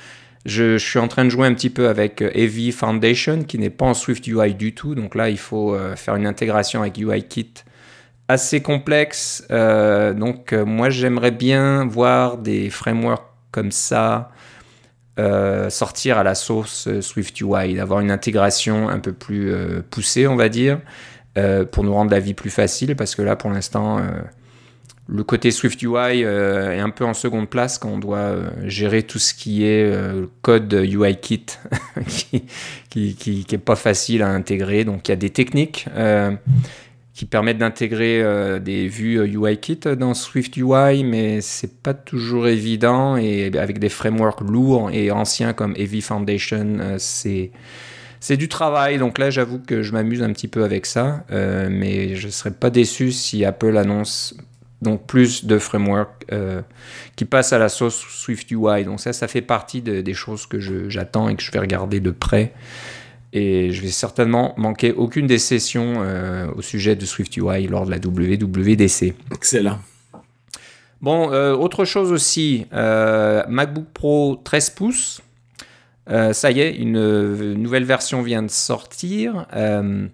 Je, 0.45 0.79
suis 0.79 1.01
en 1.01 1.09
train 1.09 1.25
de 1.25 1.31
jouer 1.31 1.49
un 1.49 1.55
petit 1.55 1.69
peu 1.69 1.89
avec 1.89 2.23
Heavy 2.23 2.71
Foundation, 2.71 3.43
qui 3.43 3.59
n'est 3.59 3.71
pas 3.71 3.87
en 3.87 3.95
Swift 3.95 4.25
UI 4.29 4.55
du 4.55 4.73
tout. 4.73 4.95
Donc 4.95 5.17
là, 5.17 5.31
il 5.31 5.39
faut 5.39 5.77
faire 5.97 6.15
une 6.15 6.29
intégration 6.29 6.83
avec 6.83 6.97
UIKit 6.97 7.65
assez 8.29 8.61
complexe. 8.61 9.47
Euh, 9.51 10.13
donc, 10.13 10.53
euh, 10.53 10.65
moi, 10.65 10.91
j'aimerais 10.91 11.31
bien 11.31 11.87
voir 11.87 12.39
des 12.39 12.71
frameworks 12.71 13.27
comme 13.51 13.71
ça 13.71 14.31
euh, 15.19 15.71
sortir 15.71 16.19
à 16.19 16.23
la 16.23 16.35
sauce 16.35 16.89
Swift 17.01 17.41
UI, 17.41 17.75
d'avoir 17.75 18.01
une 18.01 18.11
intégration 18.11 18.89
un 18.89 18.99
peu 18.99 19.13
plus 19.13 19.55
poussée, 19.91 20.27
on 20.27 20.37
va 20.37 20.49
dire, 20.51 20.79
pour 21.73 21.85
nous 21.85 21.95
rendre 21.95 22.11
la 22.11 22.21
vie 22.21 22.35
plus 22.35 22.51
facile, 22.51 22.97
parce 22.97 23.15
que 23.15 23.23
là, 23.23 23.35
pour 23.35 23.51
l'instant, 23.51 24.01
le 25.09 25.23
côté 25.23 25.51
Swift 25.53 25.81
UI 25.83 26.25
euh, 26.25 26.73
est 26.73 26.81
un 26.81 26.91
peu 26.91 27.05
en 27.05 27.15
seconde 27.15 27.49
place 27.49 27.79
quand 27.79 27.91
on 27.91 27.99
doit 27.99 28.35
gérer 28.65 29.05
tout 29.05 29.21
ce 29.21 29.35
qui 29.35 29.65
est 29.65 29.85
euh, 29.85 30.27
code 30.43 30.73
UIKit, 30.73 31.47
qui, 32.09 32.45
qui, 32.91 33.15
qui, 33.15 33.45
qui 33.45 33.55
est 33.55 33.59
pas 33.59 33.77
facile 33.77 34.23
à 34.23 34.29
intégrer. 34.29 34.85
Donc, 34.85 35.09
il 35.09 35.13
y 35.13 35.15
a 35.15 35.17
des 35.17 35.31
techniques. 35.31 35.87
Euh, 37.17 37.19
qui 37.19 37.25
permettent 37.25 37.59
d'intégrer 37.59 38.23
euh, 38.23 38.59
des 38.59 38.89
vues 38.89 39.19
euh, 39.19 39.27
UIKit 39.27 39.81
dans 39.99 40.13
Swift 40.15 40.57
UI, 40.57 41.03
mais 41.03 41.41
c'est 41.41 41.81
pas 41.83 41.95
toujours 41.95 42.47
évident 42.47 43.17
et 43.17 43.51
avec 43.59 43.79
des 43.79 43.89
frameworks 43.89 44.43
lourds 44.43 44.91
et 44.93 45.11
anciens 45.11 45.55
comme 45.55 45.75
Heavy 45.77 46.03
Foundation, 46.03 46.77
euh, 46.79 46.97
c'est 46.99 47.51
c'est 48.21 48.37
du 48.37 48.49
travail. 48.49 48.99
Donc 48.99 49.19
là, 49.19 49.31
j'avoue 49.31 49.61
que 49.61 49.83
je 49.83 49.93
m'amuse 49.93 50.23
un 50.23 50.33
petit 50.33 50.49
peu 50.49 50.65
avec 50.65 50.87
ça, 50.87 51.25
euh, 51.31 51.69
mais 51.71 52.17
je 52.17 52.29
serais 52.29 52.51
pas 52.51 52.71
déçu 52.71 53.13
si 53.13 53.45
Apple 53.45 53.77
annonce 53.77 54.35
donc 54.83 55.07
plus 55.07 55.47
de 55.47 55.59
framework 55.59 56.27
qui 57.15 57.25
passe 57.25 57.53
à 57.53 57.59
la 57.59 57.69
sauce 57.69 58.05
Swift 58.11 58.51
UI. 58.51 58.85
Donc 58.85 59.01
ça, 59.01 59.13
ça 59.13 59.27
fait 59.27 59.43
partie 59.43 59.81
des 59.81 60.15
choses 60.15 60.47
que 60.47 60.59
j'attends 60.91 61.29
et 61.29 61.37
que 61.37 61.43
je 61.43 61.51
vais 61.51 61.61
regarder 61.61 62.01
de 62.01 62.11
près. 62.11 62.53
Et 63.37 63.71
je 63.71 63.83
vais 63.83 63.89
certainement 63.89 64.55
manquer 64.57 64.93
aucune 64.93 65.27
des 65.27 65.39
sessions 65.39 66.03
au 66.57 66.63
sujet 66.63 66.97
de 66.97 67.05
Swift 67.05 67.37
UI 67.37 67.67
lors 67.67 67.85
de 67.85 67.91
la 67.91 67.99
WWDC. 67.99 69.15
Excellent. 69.35 69.79
Bon, 71.03 71.29
autre 71.29 71.85
chose 71.85 72.13
aussi, 72.13 72.67
MacBook 72.73 73.87
Pro 73.93 74.41
13 74.43 74.71
pouces. 74.71 75.21
Euh, 76.09 76.33
ça 76.33 76.51
y 76.51 76.61
est, 76.61 76.77
une, 76.77 77.55
nouvelle 77.55 77.85
version 77.85 78.23
vient 78.23 78.43
de 78.43 78.51
sortir. 78.51 79.47
Euh, 79.55 80.07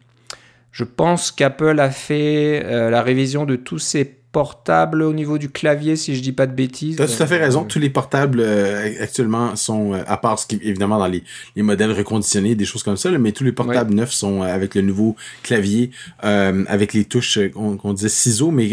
je 0.70 0.84
pense 0.84 1.30
qu'Apple 1.30 1.78
a 1.80 1.90
fait 1.90 2.62
euh, 2.64 2.88
la 2.88 3.02
révision 3.02 3.44
de 3.44 3.56
tous 3.56 3.78
ses 3.78 4.16
portables 4.32 5.02
au 5.02 5.12
niveau 5.12 5.38
du 5.38 5.50
clavier, 5.50 5.94
si 5.94 6.16
je 6.16 6.22
dis 6.22 6.32
pas 6.32 6.46
de 6.46 6.54
bêtises. 6.54 6.96
Tu 6.96 7.02
as 7.02 7.06
tout 7.06 7.22
à 7.22 7.26
fait 7.26 7.36
raison. 7.36 7.64
Tous 7.64 7.78
les 7.78 7.90
portables 7.90 8.42
actuellement 9.00 9.54
sont, 9.56 9.92
à 9.92 10.16
part 10.16 10.38
ce 10.38 10.46
qui, 10.46 10.58
évidemment 10.62 10.98
dans 10.98 11.06
les, 11.06 11.22
modèles 11.56 11.92
reconditionnés, 11.92 12.54
des 12.54 12.64
choses 12.64 12.82
comme 12.82 12.96
ça, 12.96 13.10
mais 13.10 13.32
tous 13.32 13.44
les 13.44 13.52
portables 13.52 13.94
neufs 13.94 14.12
sont 14.12 14.42
avec 14.42 14.74
le 14.74 14.80
nouveau 14.82 15.16
clavier, 15.42 15.90
avec 16.20 16.94
les 16.94 17.04
touches 17.04 17.38
qu'on 17.52 17.92
disait 17.92 18.08
ciseaux, 18.08 18.50
mais 18.50 18.70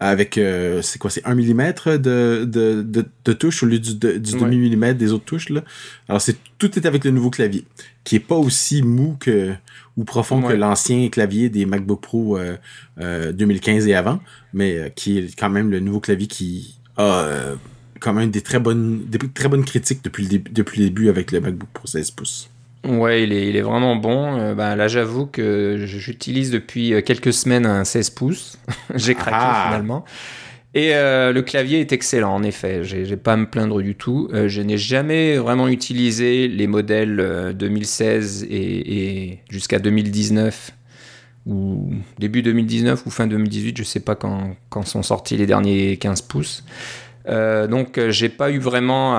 avec 0.00 0.38
euh, 0.38 0.82
c'est 0.82 0.98
quoi 0.98 1.10
c'est 1.10 1.24
1 1.24 1.34
mm 1.34 1.72
de, 1.98 2.44
de, 2.44 2.84
de, 3.24 3.32
touche 3.32 3.62
au 3.62 3.66
lieu 3.66 3.78
du, 3.78 3.94
du 3.94 4.18
demi 4.18 4.56
millimètre 4.56 4.98
des 4.98 5.12
autres 5.12 5.24
touches 5.24 5.48
là. 5.48 5.62
Alors 6.08 6.20
c'est 6.20 6.36
tout 6.58 6.78
est 6.78 6.86
avec 6.86 7.04
le 7.04 7.10
nouveau 7.10 7.30
clavier 7.30 7.64
qui 8.04 8.16
est 8.16 8.20
pas 8.20 8.36
aussi 8.36 8.82
mou 8.82 9.16
que 9.18 9.54
ou 9.96 10.04
profond 10.04 10.42
que 10.42 10.52
l'ancien 10.52 11.08
clavier 11.08 11.48
des 11.48 11.66
MacBook 11.66 12.00
Pro 12.00 12.38
2015 12.98 13.84
euh, 13.84 13.86
euh, 13.86 13.90
et 13.90 13.94
avant, 13.94 14.20
mais 14.52 14.92
qui 14.96 15.18
est 15.18 15.38
quand 15.38 15.50
même 15.50 15.70
le 15.70 15.80
nouveau 15.80 16.00
clavier 16.00 16.26
qui 16.26 16.78
a 16.96 17.28
quand 18.00 18.12
même 18.12 18.30
des 18.30 18.42
très 18.42 18.58
bonnes 18.58 19.06
des 19.06 19.18
très 19.18 19.48
bonnes 19.48 19.64
critiques 19.64 20.02
depuis 20.04 20.26
le, 20.26 20.38
depuis 20.38 20.80
le 20.80 20.88
début 20.88 21.08
avec 21.08 21.32
le 21.32 21.40
MacBook 21.40 21.68
Pro 21.72 21.86
16 21.86 22.10
pouces. 22.10 22.50
Ouais, 22.84 23.22
il 23.22 23.32
est, 23.32 23.48
il 23.48 23.56
est 23.56 23.62
vraiment 23.62 23.96
bon. 23.96 24.38
Euh, 24.38 24.54
bah, 24.54 24.76
là, 24.76 24.88
j'avoue 24.88 25.26
que 25.26 25.76
j'utilise 25.86 26.50
depuis 26.50 26.92
euh, 26.92 27.00
quelques 27.00 27.32
semaines 27.32 27.64
un 27.64 27.84
16 27.84 28.10
pouces. 28.10 28.58
J'ai 28.94 29.14
craqué 29.14 29.36
ah. 29.40 29.64
finalement. 29.68 30.04
Et 30.74 30.94
euh, 30.94 31.32
le 31.32 31.42
clavier 31.42 31.80
est 31.80 31.92
excellent, 31.92 32.34
en 32.34 32.42
effet. 32.42 32.82
J'ai 32.82 33.16
pas 33.16 33.34
à 33.34 33.36
me 33.36 33.46
plaindre 33.46 33.80
du 33.80 33.94
tout. 33.94 34.28
je 34.32 34.60
n'ai 34.60 34.76
jamais 34.76 35.36
vraiment 35.36 35.68
utilisé 35.68 36.48
les 36.48 36.66
modèles 36.66 37.54
2016 37.56 38.46
et, 38.50 39.28
et 39.30 39.38
jusqu'à 39.50 39.78
2019 39.78 40.72
ou 41.46 41.92
début 42.18 42.42
2019 42.42 43.06
ou 43.06 43.10
fin 43.10 43.26
2018, 43.26 43.76
je 43.76 43.82
sais 43.82 44.00
pas 44.00 44.14
quand, 44.14 44.56
sont 44.84 45.02
sortis 45.02 45.36
les 45.36 45.46
derniers 45.46 45.96
15 45.96 46.22
pouces. 46.22 46.64
donc 47.26 48.00
j'ai 48.08 48.28
pas 48.28 48.50
eu 48.50 48.58
vraiment 48.58 49.14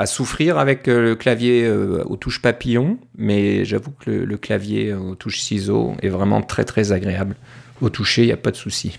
à, 0.00 0.06
souffrir 0.06 0.56
avec 0.56 0.88
euh, 0.88 1.02
le 1.02 1.14
clavier 1.14 1.66
euh, 1.66 2.02
aux 2.06 2.16
touches 2.16 2.40
papillon, 2.40 2.98
mais 3.18 3.66
j'avoue 3.66 3.90
que 3.90 4.10
le, 4.10 4.36
clavier 4.38 4.94
aux 4.94 5.14
touches 5.14 5.40
ciseaux 5.40 5.94
est 6.00 6.08
vraiment 6.08 6.40
très 6.40 6.64
très 6.64 6.92
agréable. 6.92 7.36
Au 7.82 7.90
toucher, 7.90 8.22
il 8.22 8.26
n'y 8.26 8.32
a 8.32 8.38
pas 8.38 8.50
de 8.50 8.56
souci. 8.56 8.98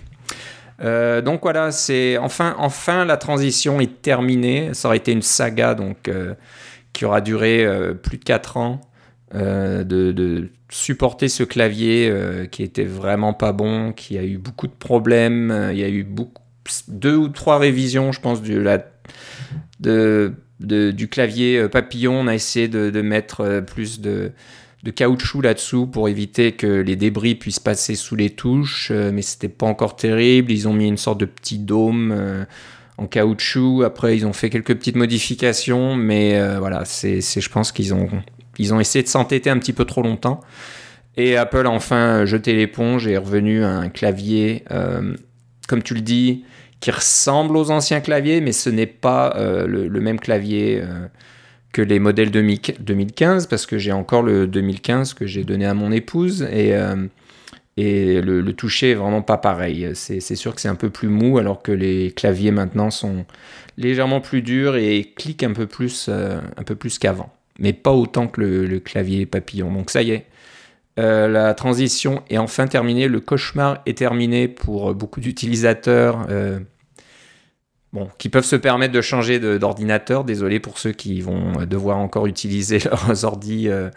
Euh, 0.81 1.21
donc 1.21 1.41
voilà, 1.43 1.71
c'est 1.71 2.17
enfin, 2.17 2.55
enfin 2.57 3.05
la 3.05 3.17
transition 3.17 3.79
est 3.79 4.01
terminée. 4.01 4.73
Ça 4.73 4.87
aurait 4.87 4.97
été 4.97 5.11
une 5.11 5.21
saga 5.21 5.75
donc 5.75 6.09
qui 6.93 7.05
aura 7.05 7.21
duré 7.21 7.67
plus 8.01 8.17
de 8.17 8.23
4 8.23 8.57
ans 8.57 8.81
de, 9.33 10.49
supporter 10.69 11.27
ce 11.27 11.43
clavier 11.43 12.13
qui 12.49 12.63
était 12.63 12.85
vraiment 12.85 13.33
pas 13.33 13.51
bon, 13.51 13.91
qui 13.91 14.17
a 14.17 14.23
eu 14.23 14.37
beaucoup 14.37 14.67
de 14.67 14.73
problèmes. 14.73 15.69
Il 15.71 15.77
y 15.77 15.83
a 15.83 15.89
eu 15.89 16.05
deux 16.87 17.15
ou 17.15 17.27
trois 17.29 17.57
révisions, 17.57 18.11
je 18.11 18.19
pense, 18.19 18.41
du 18.41 18.59
clavier 21.09 21.57
euh, 21.59 21.67
papillon, 21.67 22.13
on 22.13 22.27
a 22.27 22.35
essayé 22.35 22.67
de, 22.67 23.01
mettre 23.01 23.41
euh, 23.41 23.61
plus 23.61 23.99
de, 23.99 24.31
caoutchouc 24.89 25.41
là-dessous 25.41 25.85
pour 25.85 26.09
éviter 26.09 26.53
que 26.53 26.67
les 26.67 26.95
débris 26.95 27.35
puissent 27.35 27.59
passer 27.59 27.93
sous 27.93 28.15
les 28.15 28.31
touches, 28.31 28.89
euh, 28.91 29.11
mais 29.13 29.21
c'était 29.21 29.47
pas 29.49 29.67
encore 29.67 29.95
terrible. 29.95 30.51
Ils 30.51 30.67
ont 30.67 30.73
mis 30.73 30.87
une 30.87 30.97
sorte 30.97 31.19
de 31.19 31.25
petit 31.25 31.59
dôme 31.59 32.45
en 32.97 33.05
caoutchouc. 33.05 33.83
Après, 33.83 34.17
ils 34.17 34.25
ont 34.25 34.33
fait 34.33 34.49
quelques 34.49 34.75
petites 34.75 34.95
modifications, 34.95 35.95
mais 35.95 36.57
voilà, 36.57 36.83
c'est, 36.85 37.21
je 37.21 37.49
pense 37.49 37.71
qu'ils 37.71 37.93
ont, 37.93 38.09
ils 38.57 38.73
ont 38.73 38.79
essayé 38.79 39.03
de 39.03 39.07
s'entêter 39.07 39.49
un 39.49 39.59
petit 39.59 39.73
peu 39.73 39.85
trop 39.85 40.01
longtemps. 40.01 40.39
Et 41.15 41.37
Apple 41.37 41.67
a 41.67 41.69
enfin 41.69 42.25
jeté 42.25 42.55
l'éponge 42.55 43.05
et 43.05 43.11
est 43.11 43.17
revenu 43.17 43.63
à 43.63 43.69
un 43.69 43.89
clavier, 43.89 44.63
comme 45.67 45.83
tu 45.83 45.93
le 45.93 46.01
dis, 46.01 46.43
qui 46.81 46.91
ressemble 46.91 47.55
aux 47.55 47.71
anciens 47.71 48.01
claviers, 48.01 48.41
mais 48.41 48.51
ce 48.51 48.69
n'est 48.69 48.87
pas 48.87 49.35
euh, 49.37 49.67
le, 49.67 50.01
même 50.01 50.19
clavier 50.19 50.81
euh, 50.81 51.07
que 51.71 51.81
les 51.81 51.99
modèles 51.99 52.31
2015, 52.31 53.47
parce 53.47 53.65
que 53.65 53.77
j'ai 53.77 53.91
encore 53.91 54.23
le 54.23 54.47
2015 54.47 55.13
que 55.13 55.25
j'ai 55.25 55.43
donné 55.43 55.65
à 55.65 55.73
mon 55.73 55.91
épouse, 55.91 56.43
et, 56.43 56.75
euh, 56.75 57.07
et 57.77 58.21
le, 58.21 58.53
toucher 58.53 58.91
est 58.91 58.95
vraiment 58.95 59.21
pas 59.21 59.37
pareil. 59.37 59.89
C'est 59.93 60.21
sûr 60.35 60.53
que 60.53 60.61
c'est 60.61 60.67
un 60.67 60.75
peu 60.75 60.89
plus 60.89 61.07
mou, 61.07 61.37
alors 61.37 61.61
que 61.61 61.71
les 61.71 62.11
claviers 62.11 62.51
maintenant 62.51 62.91
sont 62.91 63.25
légèrement 63.77 64.21
plus 64.21 64.41
durs 64.41 64.75
et 64.75 65.13
cliquent 65.15 65.43
un 65.43 65.53
peu 65.53 65.67
plus, 65.67 66.09
un 66.09 66.63
peu 66.63 66.75
plus 66.75 66.99
qu'avant. 66.99 67.33
Mais 67.59 67.73
pas 67.73 67.91
autant 67.91 68.27
que 68.27 68.41
le, 68.41 68.65
le, 68.65 68.79
clavier 68.79 69.25
papillon. 69.25 69.71
Donc 69.71 69.91
ça 69.91 70.01
y 70.01 70.11
est, 70.11 70.25
la 70.97 71.53
transition 71.53 72.21
est 72.29 72.37
enfin 72.37 72.67
terminée, 72.67 73.07
le 73.07 73.21
cauchemar 73.21 73.81
est 73.85 73.97
terminé 73.97 74.47
pour 74.47 74.93
beaucoup 74.93 75.21
d'utilisateurs 75.21 76.27
bon, 77.93 78.09
qui 78.17 78.29
peuvent 78.29 78.45
se 78.45 78.55
permettre 78.55 78.93
de 78.93 79.01
changer 79.01 79.39
d'ordinateur. 79.59 80.23
Désolé 80.23 80.59
pour 80.59 80.77
ceux 80.77 80.91
qui 80.91 81.21
vont 81.21 81.65
devoir 81.65 81.97
encore 81.97 82.27
utiliser 82.27 82.79
leurs 83.07 83.25
ordi. 83.25 83.67
Euh, 83.67 83.89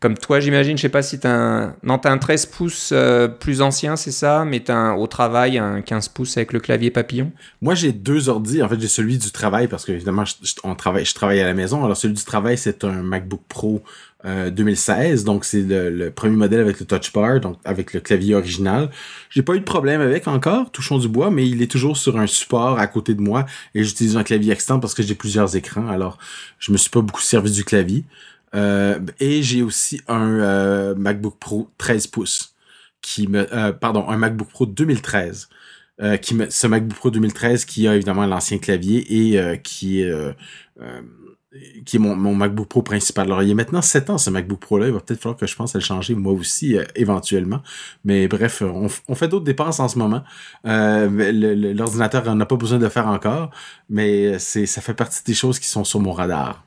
comme 0.00 0.16
toi, 0.16 0.38
j'imagine, 0.38 0.76
je 0.76 0.82
sais 0.82 0.88
pas 0.88 1.02
si 1.02 1.18
tu 1.18 1.26
as 1.26 1.34
un... 1.34 1.76
Non, 1.82 1.96
as 1.96 2.10
un 2.10 2.18
13 2.18 2.46
pouces 2.46 2.90
euh, 2.92 3.26
plus 3.26 3.62
ancien, 3.62 3.96
c'est 3.96 4.12
ça, 4.12 4.44
mais 4.44 4.60
tu 4.60 4.70
as 4.70 4.94
au 4.96 5.08
travail 5.08 5.58
un 5.58 5.82
15 5.82 6.08
pouces 6.10 6.36
avec 6.36 6.52
le 6.52 6.60
clavier 6.60 6.92
papillon? 6.92 7.32
Moi, 7.62 7.74
j'ai 7.74 7.90
deux 7.90 8.28
ordi. 8.28 8.62
En 8.62 8.68
fait, 8.68 8.80
j'ai 8.80 8.86
celui 8.86 9.18
du 9.18 9.32
travail 9.32 9.66
parce 9.66 9.84
que, 9.84 9.90
évidemment, 9.90 10.22
on 10.62 10.76
travaille, 10.76 11.04
je 11.04 11.14
travaille 11.14 11.40
à 11.40 11.46
la 11.46 11.54
maison. 11.54 11.84
Alors, 11.84 11.96
celui 11.96 12.14
du 12.14 12.24
travail, 12.24 12.56
c'est 12.56 12.84
un 12.84 13.02
MacBook 13.02 13.42
Pro 13.48 13.82
2016, 14.24 15.22
euh, 15.22 15.24
donc 15.24 15.44
c'est 15.44 15.62
le, 15.62 16.10
premier 16.10 16.36
modèle 16.36 16.60
avec 16.60 16.80
le 16.80 16.86
touch 16.86 17.12
bar, 17.12 17.38
donc 17.40 17.56
avec 17.64 17.92
le 17.92 18.00
clavier 18.00 18.34
original. 18.34 18.90
J'ai 19.30 19.42
pas 19.42 19.54
eu 19.54 19.60
de 19.60 19.64
problème 19.64 20.00
avec 20.00 20.26
encore, 20.26 20.72
touchons 20.72 20.98
du 20.98 21.08
bois, 21.08 21.30
mais 21.30 21.48
il 21.48 21.62
est 21.62 21.70
toujours 21.70 21.96
sur 21.96 22.18
un 22.18 22.26
support 22.26 22.80
à 22.80 22.88
côté 22.88 23.14
de 23.14 23.20
moi 23.20 23.46
et 23.74 23.84
j'utilise 23.84 24.16
un 24.16 24.24
clavier 24.24 24.52
externe 24.52 24.80
parce 24.80 24.94
que 24.94 25.04
j'ai 25.04 25.14
plusieurs 25.14 25.54
écrans, 25.54 25.86
alors 25.88 26.18
je 26.58 26.72
me 26.72 26.76
suis 26.76 26.90
pas 26.90 27.00
beaucoup 27.00 27.20
servi 27.20 27.52
du 27.52 27.64
clavier. 27.64 28.04
Euh, 28.54 28.98
et 29.20 29.42
j'ai 29.42 29.62
aussi 29.62 30.00
un 30.08 30.40
euh, 30.40 30.94
MacBook 30.96 31.38
Pro 31.38 31.68
13 31.78 32.08
pouces 32.08 32.54
qui 33.02 33.28
me, 33.28 33.70
pardon, 33.72 34.08
un 34.08 34.16
MacBook 34.16 34.48
Pro 34.48 34.66
2013. 34.66 35.48
qui 36.20 36.34
me, 36.34 36.50
ce 36.50 36.66
MacBook 36.66 36.98
Pro 36.98 37.10
2013 37.10 37.64
qui 37.64 37.86
a 37.86 37.94
évidemment 37.94 38.26
l'ancien 38.26 38.58
clavier 38.58 39.32
et 39.32 39.60
qui 39.62 40.02
est 40.02 40.12
qui 41.86 41.96
est 41.96 41.98
mon, 41.98 42.14
mon, 42.14 42.34
MacBook 42.34 42.68
Pro 42.68 42.82
principal. 42.82 43.26
Alors, 43.26 43.42
il 43.42 43.50
a 43.50 43.54
maintenant 43.54 43.80
7 43.80 44.10
ans, 44.10 44.18
ce 44.18 44.28
MacBook 44.28 44.60
Pro-là. 44.60 44.88
Il 44.88 44.92
va 44.92 45.00
peut-être 45.00 45.20
falloir 45.20 45.38
que 45.38 45.46
je 45.46 45.56
pense 45.56 45.74
à 45.74 45.78
le 45.78 45.84
changer 45.84 46.14
moi 46.14 46.32
aussi, 46.32 46.76
euh, 46.76 46.84
éventuellement. 46.94 47.62
Mais 48.04 48.28
bref, 48.28 48.62
on, 48.62 49.14
fait 49.14 49.28
d'autres 49.28 49.44
dépenses 49.44 49.80
en 49.80 49.88
ce 49.88 49.98
moment. 49.98 50.22
Euh, 50.66 51.72
L'ordinateur 51.74 52.34
n'a 52.34 52.46
pas 52.46 52.56
besoin 52.56 52.78
de 52.78 52.88
faire 52.88 53.06
encore, 53.06 53.50
mais 53.88 54.38
c'est 54.38 54.66
ça 54.66 54.80
fait 54.82 54.94
partie 54.94 55.24
des 55.24 55.34
choses 55.34 55.58
qui 55.58 55.68
sont 55.68 55.84
sur 55.84 56.00
mon 56.00 56.12
radar. 56.12 56.64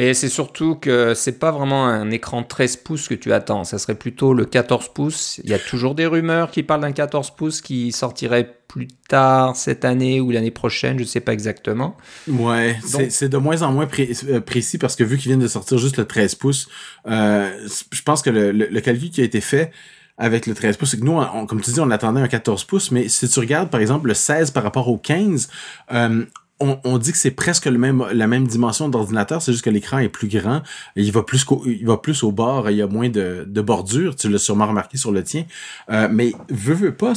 Mais 0.00 0.14
c'est 0.14 0.30
surtout 0.30 0.76
que 0.76 1.12
c'est 1.12 1.38
pas 1.38 1.50
vraiment 1.50 1.84
un 1.84 2.10
écran 2.10 2.42
13 2.42 2.76
pouces 2.78 3.06
que 3.06 3.12
tu 3.12 3.34
attends, 3.34 3.64
ça 3.64 3.78
serait 3.78 3.96
plutôt 3.96 4.32
le 4.32 4.46
14 4.46 4.94
pouces. 4.94 5.42
Il 5.44 5.50
y 5.50 5.52
a 5.52 5.58
toujours 5.58 5.94
des 5.94 6.06
rumeurs 6.06 6.50
qui 6.50 6.62
parlent 6.62 6.80
d'un 6.80 6.92
14 6.92 7.32
pouces 7.32 7.60
qui 7.60 7.92
sortirait 7.92 8.50
plus 8.66 8.88
tard 9.10 9.56
cette 9.56 9.84
année 9.84 10.22
ou 10.22 10.30
l'année 10.30 10.50
prochaine, 10.50 10.98
je 10.98 11.04
sais 11.04 11.20
pas 11.20 11.34
exactement. 11.34 11.98
Ouais, 12.28 12.78
c'est 13.10 13.28
de 13.28 13.36
moins 13.36 13.60
en 13.60 13.72
moins 13.72 13.86
euh, 13.98 14.40
précis 14.40 14.78
parce 14.78 14.96
que 14.96 15.04
vu 15.04 15.18
qu'ils 15.18 15.32
viennent 15.32 15.38
de 15.38 15.48
sortir 15.48 15.76
juste 15.76 15.98
le 15.98 16.06
13 16.06 16.34
pouces, 16.36 16.70
euh, 17.06 17.50
je 17.92 18.00
pense 18.00 18.22
que 18.22 18.30
le, 18.30 18.52
le, 18.52 18.80
calcul 18.80 19.10
qui 19.10 19.20
a 19.20 19.24
été 19.24 19.42
fait 19.42 19.70
avec 20.16 20.46
le 20.46 20.54
13 20.54 20.78
pouces, 20.78 20.92
c'est 20.92 21.00
que 21.00 21.04
nous, 21.04 21.20
comme 21.46 21.60
tu 21.60 21.72
dis, 21.72 21.80
on 21.80 21.90
attendait 21.90 22.22
un 22.22 22.28
14 22.28 22.64
pouces, 22.64 22.90
mais 22.90 23.10
si 23.10 23.28
tu 23.28 23.38
regardes 23.38 23.68
par 23.68 23.82
exemple 23.82 24.08
le 24.08 24.14
16 24.14 24.52
par 24.52 24.62
rapport 24.62 24.88
au 24.88 24.96
15, 24.96 25.50
euh, 25.92 26.24
on, 26.60 26.98
dit 26.98 27.12
que 27.12 27.18
c'est 27.18 27.30
presque 27.30 27.66
le 27.66 27.78
même, 27.78 28.04
la 28.12 28.26
même 28.26 28.46
dimension 28.46 28.88
d'ordinateur, 28.88 29.40
c'est 29.40 29.52
juste 29.52 29.64
que 29.64 29.70
l'écran 29.70 29.98
est 29.98 30.08
plus 30.08 30.28
grand, 30.28 30.62
il 30.94 31.10
va 31.10 31.22
plus 31.22 31.44
il 31.66 31.86
va 31.86 31.96
plus 31.96 32.22
au 32.22 32.32
bord, 32.32 32.70
il 32.70 32.76
y 32.76 32.82
a 32.82 32.86
moins 32.86 33.08
de, 33.08 33.44
de 33.46 33.60
bordure, 33.60 34.14
tu 34.14 34.28
l'as 34.28 34.38
sûrement 34.38 34.66
remarqué 34.66 34.98
sur 34.98 35.10
le 35.10 35.22
tien. 35.22 35.44
Euh, 35.90 36.08
mais 36.10 36.32
veut, 36.50 36.74
veut 36.74 36.94
pas, 36.94 37.14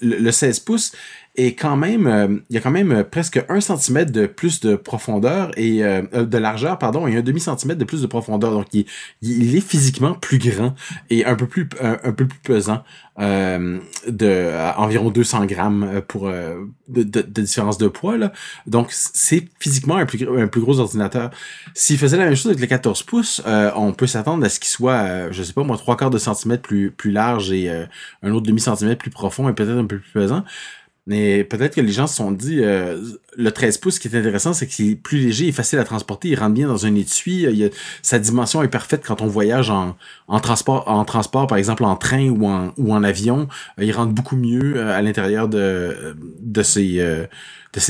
le, 0.00 0.30
16 0.30 0.60
pouces 0.60 0.92
est 1.36 1.54
quand 1.54 1.76
même, 1.76 2.06
euh, 2.06 2.38
il 2.48 2.54
y 2.54 2.58
a 2.58 2.60
quand 2.60 2.70
même 2.70 2.92
euh, 2.92 3.04
presque 3.04 3.44
un 3.48 3.60
centimètre 3.60 4.12
de 4.12 4.26
plus 4.26 4.60
de 4.60 4.76
profondeur 4.76 5.50
et 5.56 5.80
de 5.82 6.38
largeur, 6.38 6.78
pardon, 6.78 7.06
et 7.06 7.16
un 7.16 7.22
demi 7.22 7.40
centimètre 7.40 7.78
de 7.78 7.84
plus 7.84 8.02
de 8.02 8.06
profondeur. 8.06 8.52
Donc, 8.52 8.66
il, 8.72 9.56
est 9.56 9.60
physiquement 9.60 10.14
plus 10.14 10.38
grand 10.38 10.74
et 11.10 11.24
un 11.24 11.34
peu 11.34 11.46
plus, 11.46 11.68
un, 11.80 12.12
peu 12.12 12.26
plus 12.26 12.38
pesant, 12.38 12.84
de 13.18 14.76
environ 14.76 15.10
200 15.10 15.46
grammes 15.46 16.02
pour 16.06 16.28
de, 16.28 17.02
de, 17.02 17.40
différence 17.42 17.78
de 17.78 17.88
poids. 17.88 18.16
Là. 18.16 18.32
Donc, 18.66 18.88
c'est 18.90 19.48
physiquement 19.58 19.96
un 19.96 20.06
plus, 20.06 20.26
un 20.38 20.46
plus 20.46 20.60
gros 20.60 20.78
ordinateur. 20.78 21.30
S'il 21.74 21.98
faisait 21.98 22.16
la 22.16 22.26
même 22.26 22.36
chose 22.36 22.46
avec 22.46 22.60
le 22.60 22.66
14 22.66 23.02
pouces, 23.02 23.42
on 23.76 23.92
peut 23.92 24.06
s'attendre 24.06 24.44
à 24.44 24.48
ce 24.48 24.60
qu'il 24.60 24.70
soit, 24.70 25.30
je 25.30 25.42
sais 25.42 25.52
pas 25.52 25.64
moi, 25.64 25.76
trois 25.76 25.96
quarts 25.96 26.10
de 26.10 26.18
centimètre 26.18 26.62
plus, 26.62 26.90
plus 26.90 27.10
large 27.10 27.52
et 27.52 27.70
un 28.22 28.30
autre 28.30 28.46
demi-centimètre 28.46 29.00
plus 29.00 29.10
profond 29.10 29.48
et 29.48 29.52
peut-être 29.52 29.78
un 29.78 29.86
peu 29.86 29.98
plus 29.98 30.12
pesant. 30.12 30.44
Mais 31.06 31.44
peut-être 31.44 31.74
que 31.74 31.80
les 31.80 31.92
gens 31.92 32.06
se 32.06 32.16
sont 32.16 32.32
dit, 32.32 32.60
euh, 32.62 33.00
le 33.36 33.50
13 33.50 33.78
pouces, 33.78 33.94
ce 33.94 34.00
qui 34.00 34.08
est 34.08 34.18
intéressant, 34.18 34.52
c'est 34.52 34.66
qu'il 34.66 34.90
est 34.90 34.94
plus 34.94 35.18
léger 35.18 35.48
et 35.48 35.52
facile 35.52 35.78
à 35.78 35.84
transporter. 35.84 36.28
Il 36.28 36.38
rentre 36.38 36.54
bien 36.54 36.68
dans 36.68 36.86
un 36.86 36.94
étui. 36.94 37.42
Il 37.42 37.70
sa 38.02 38.18
dimension 38.18 38.62
est 38.62 38.68
parfaite 38.68 39.02
quand 39.06 39.22
on 39.22 39.26
voyage 39.26 39.70
en, 39.70 39.96
transport, 40.40 40.84
en 40.88 41.04
transport, 41.04 41.46
par 41.46 41.58
exemple 41.58 41.84
en 41.84 41.96
train 41.96 42.28
ou 42.28 42.46
en, 42.46 43.02
avion. 43.02 43.48
Il 43.78 43.92
rentre 43.92 44.12
beaucoup 44.12 44.36
mieux 44.36 44.76
euh, 44.76 44.96
à 44.96 45.02
l'intérieur 45.02 45.48
de, 45.48 46.14
ces... 46.62 47.00
Euh, 47.00 47.26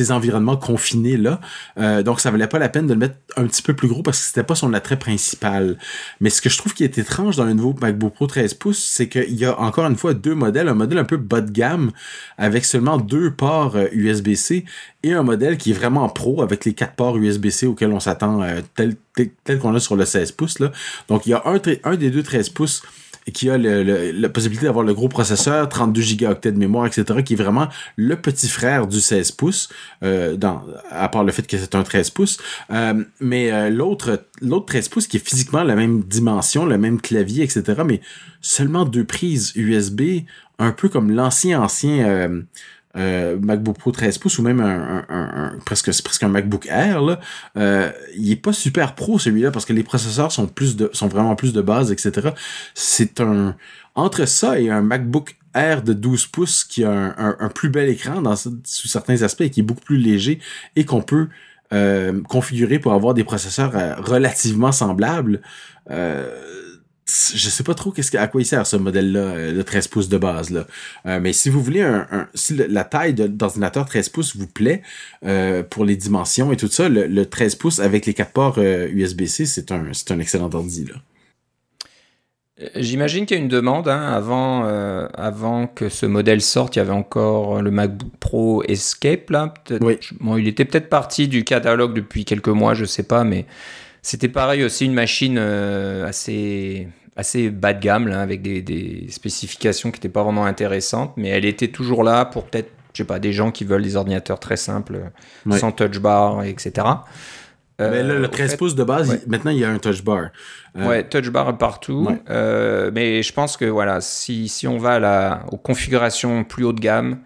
environnements 0.08 0.56
confinés 0.56 1.18
là. 1.18 1.42
Euh, 1.78 2.02
donc 2.02 2.18
ça 2.18 2.30
valait 2.30 2.46
pas 2.46 2.58
la 2.58 2.70
peine 2.70 2.86
de 2.86 2.94
le 2.94 2.98
mettre 2.98 3.16
un 3.36 3.44
petit 3.46 3.60
peu 3.60 3.74
plus 3.74 3.86
gros 3.86 4.02
parce 4.02 4.18
que 4.18 4.24
c'était 4.24 4.42
pas 4.42 4.54
son 4.54 4.72
attrait 4.72 4.98
principal. 4.98 5.76
Mais 6.20 6.30
ce 6.30 6.40
que 6.40 6.48
je 6.48 6.56
trouve 6.56 6.72
qui 6.72 6.84
est 6.84 6.96
étrange 6.96 7.36
dans 7.36 7.44
le 7.44 7.52
nouveau 7.52 7.74
MacBook 7.78 8.14
Pro 8.14 8.26
13 8.26 8.54
pouces, 8.54 8.82
c'est 8.82 9.10
qu'il 9.10 9.34
y 9.34 9.44
a 9.44 9.60
encore 9.60 9.84
une 9.84 9.96
fois 9.96 10.14
deux 10.14 10.34
modèles, 10.34 10.68
un 10.68 10.74
modèle 10.74 10.96
un 10.96 11.04
peu 11.04 11.18
bas 11.18 11.42
de 11.42 11.50
gamme 11.50 11.90
avec 12.38 12.64
seulement 12.64 12.96
deux 12.96 13.30
ports 13.30 13.76
USB-C 13.92 14.64
et 15.02 15.12
un 15.12 15.22
modèle 15.22 15.33
qui 15.58 15.70
est 15.70 15.74
vraiment 15.74 16.08
pro 16.08 16.42
avec 16.42 16.64
les 16.64 16.72
quatre 16.72 16.94
ports 16.94 17.16
USB-C 17.16 17.66
auxquels 17.66 17.92
on 17.92 18.00
s'attend 18.00 18.42
euh, 18.42 18.60
tel, 18.74 18.96
tel, 19.44 19.58
qu'on 19.58 19.74
a 19.74 19.80
sur 19.80 19.96
le 19.96 20.04
16 20.04 20.32
pouces 20.32 20.58
là. 20.58 20.72
Donc 21.08 21.26
il 21.26 21.30
y 21.30 21.34
a 21.34 21.42
un, 21.44 21.96
des 21.96 22.10
deux 22.10 22.22
13 22.22 22.50
pouces 22.50 22.82
qui 23.32 23.48
a 23.48 23.56
la 23.56 24.28
possibilité 24.28 24.66
d'avoir 24.66 24.84
le 24.84 24.92
gros 24.92 25.08
processeur, 25.08 25.66
32 25.70 26.02
gigaoctets 26.02 26.52
de 26.52 26.58
mémoire, 26.58 26.86
etc., 26.86 27.22
qui 27.24 27.32
est 27.32 27.36
vraiment 27.36 27.68
le 27.96 28.16
petit 28.16 28.48
frère 28.48 28.86
du 28.86 29.00
16 29.00 29.32
pouces, 29.32 29.70
euh, 30.02 30.36
à 30.90 31.08
part 31.08 31.24
le 31.24 31.32
fait 31.32 31.46
que 31.46 31.56
c'est 31.56 31.74
un 31.74 31.84
13 31.84 32.10
pouces. 32.10 32.36
Euh, 32.70 33.02
mais 33.20 33.70
l'autre, 33.70 34.26
l'autre 34.42 34.66
13 34.66 34.88
pouces 34.90 35.06
qui 35.06 35.16
est 35.16 35.26
physiquement 35.26 35.62
la 35.62 35.74
même 35.74 36.02
dimension, 36.02 36.66
le 36.66 36.76
même 36.76 37.00
clavier, 37.00 37.44
etc., 37.44 37.80
mais 37.86 38.02
seulement 38.42 38.84
deux 38.84 39.04
prises 39.04 39.52
USB, 39.56 40.02
un 40.58 40.72
peu 40.72 40.90
comme 40.90 41.10
l'ancien 41.10 41.62
ancien 41.62 42.44
euh, 42.96 43.36
MacBook 43.40 43.78
Pro 43.78 43.90
13 43.90 44.18
pouces 44.18 44.38
ou 44.38 44.42
même 44.42 44.60
un, 44.60 45.52
presque 45.64 45.90
presque 46.02 46.22
un 46.22 46.28
MacBook 46.28 46.66
Air 46.66 47.18
euh, 47.56 47.90
il 48.16 48.30
est 48.30 48.36
pas 48.36 48.52
super 48.52 48.94
pro 48.94 49.18
celui-là 49.18 49.50
parce 49.50 49.64
que 49.64 49.72
les 49.72 49.82
processeurs 49.82 50.30
sont 50.32 50.46
plus 50.46 50.76
de 50.76 50.90
sont 50.92 51.08
vraiment 51.08 51.34
plus 51.34 51.52
de 51.52 51.60
base 51.60 51.90
etc. 51.90 52.30
C'est 52.74 53.20
un 53.20 53.56
entre 53.94 54.26
ça 54.26 54.60
et 54.60 54.70
un 54.70 54.82
MacBook 54.82 55.36
Air 55.54 55.82
de 55.82 55.92
12 55.92 56.26
pouces 56.28 56.64
qui 56.64 56.84
a 56.84 56.90
un, 56.90 57.36
un 57.38 57.48
plus 57.48 57.68
bel 57.68 57.88
écran 57.88 58.22
dans 58.22 58.36
sous 58.36 58.88
certains 58.88 59.22
aspects 59.22 59.42
et 59.42 59.50
qui 59.50 59.60
est 59.60 59.64
beaucoup 59.64 59.84
plus 59.84 59.98
léger 59.98 60.40
et 60.76 60.84
qu'on 60.84 61.02
peut 61.02 61.28
euh, 61.72 62.20
configurer 62.28 62.78
pour 62.78 62.92
avoir 62.92 63.14
des 63.14 63.24
processeurs 63.24 63.72
relativement 63.98 64.70
semblables. 64.70 65.40
Euh, 65.90 66.62
je 67.06 67.50
sais 67.50 67.64
pas 67.64 67.74
trop 67.74 67.90
qu'est-ce 67.90 68.16
à 68.16 68.26
quoi 68.28 68.40
il 68.40 68.46
sert 68.46 68.66
ce 68.66 68.76
modèle-là, 68.76 69.20
euh, 69.20 69.52
le 69.52 69.62
13 69.62 69.88
pouces 69.88 70.08
de 70.08 70.16
base 70.16 70.50
là. 70.50 70.66
Euh, 71.06 71.20
mais 71.20 71.34
si 71.34 71.50
vous 71.50 71.62
voulez 71.62 71.82
un, 71.82 72.28
si 72.34 72.56
la 72.56 72.84
taille 72.84 73.12
d'ordinateur 73.12 73.84
13 73.84 74.08
pouces 74.08 74.36
vous 74.36 74.46
plaît 74.46 74.82
euh, 75.24 75.62
pour 75.62 75.84
les 75.84 75.96
dimensions 75.96 76.50
et 76.50 76.56
tout 76.56 76.68
ça, 76.68 76.88
le, 76.88 77.24
13 77.24 77.56
pouces 77.56 77.78
avec 77.78 78.06
les 78.06 78.14
quatre 78.14 78.32
ports 78.32 78.58
USB-C, 78.58 79.44
c'est 79.44 79.70
un 79.70 79.88
c'est 79.92 80.12
un 80.12 80.18
excellent 80.18 80.50
ordi 80.52 80.86
là. 80.86 80.94
J'imagine 82.76 83.26
qu'il 83.26 83.36
y 83.36 83.40
a 83.40 83.42
une 83.42 83.48
demande. 83.48 83.88
Hein, 83.88 84.12
avant, 84.12 84.64
avant 85.14 85.66
que 85.66 85.88
ce 85.88 86.06
modèle 86.06 86.40
sorte, 86.40 86.76
il 86.76 86.78
y 86.78 86.82
avait 86.82 86.92
encore 86.92 87.60
le 87.60 87.72
MacBook 87.72 88.12
Pro 88.20 88.62
Escape. 88.62 89.28
Là. 89.30 89.52
Oui. 89.80 89.98
Bon, 90.20 90.36
il 90.36 90.46
était 90.46 90.64
peut-être 90.64 90.88
parti 90.88 91.26
du 91.26 91.42
catalogue 91.42 91.94
depuis 91.94 92.24
quelques 92.24 92.48
mois, 92.48 92.74
je 92.74 92.84
sais 92.84 93.02
pas, 93.02 93.24
mais 93.24 93.44
c'était 94.04 94.28
pareil 94.28 94.62
aussi, 94.62 94.84
une 94.84 94.92
machine 94.92 95.36
euh, 95.38 96.06
assez, 96.06 96.88
assez 97.16 97.48
bas 97.48 97.72
de 97.72 97.80
gamme, 97.80 98.06
là, 98.06 98.20
avec 98.20 98.42
des, 98.42 98.60
des 98.60 99.06
spécifications 99.08 99.90
qui 99.90 99.96
n'étaient 99.96 100.10
pas 100.10 100.22
vraiment 100.22 100.44
intéressantes, 100.44 101.14
mais 101.16 101.30
elle 101.30 101.46
était 101.46 101.68
toujours 101.68 102.04
là 102.04 102.26
pour 102.26 102.44
peut-être, 102.44 102.70
je 102.92 102.98
sais 102.98 103.06
pas, 103.06 103.18
des 103.18 103.32
gens 103.32 103.50
qui 103.50 103.64
veulent 103.64 103.82
des 103.82 103.96
ordinateurs 103.96 104.38
très 104.38 104.58
simples, 104.58 105.10
sans 105.50 105.72
touch 105.72 105.98
bar, 106.00 106.44
etc. 106.44 106.86
Euh, 107.80 107.90
mais 107.90 108.02
là, 108.02 108.18
le 108.18 108.28
13 108.28 108.56
pouces 108.56 108.74
de 108.74 108.84
base, 108.84 109.26
maintenant, 109.26 109.50
il 109.50 109.58
y 109.58 109.64
a 109.64 109.70
un 109.70 109.78
touch 109.78 110.04
bar. 110.04 110.28
Euh, 110.76 110.86
ouais, 110.86 111.08
touch 111.08 111.30
bar 111.30 111.56
partout. 111.56 112.06
mais 112.28 113.22
je 113.22 113.32
pense 113.32 113.56
que 113.56 113.64
voilà, 113.64 114.02
si, 114.02 114.48
si 114.48 114.68
on 114.68 114.76
va 114.76 114.96
à 114.96 114.98
la, 114.98 115.46
aux 115.50 115.56
configurations 115.56 116.44
plus 116.44 116.64
haut 116.64 116.74
de 116.74 116.80
gamme, 116.80 117.20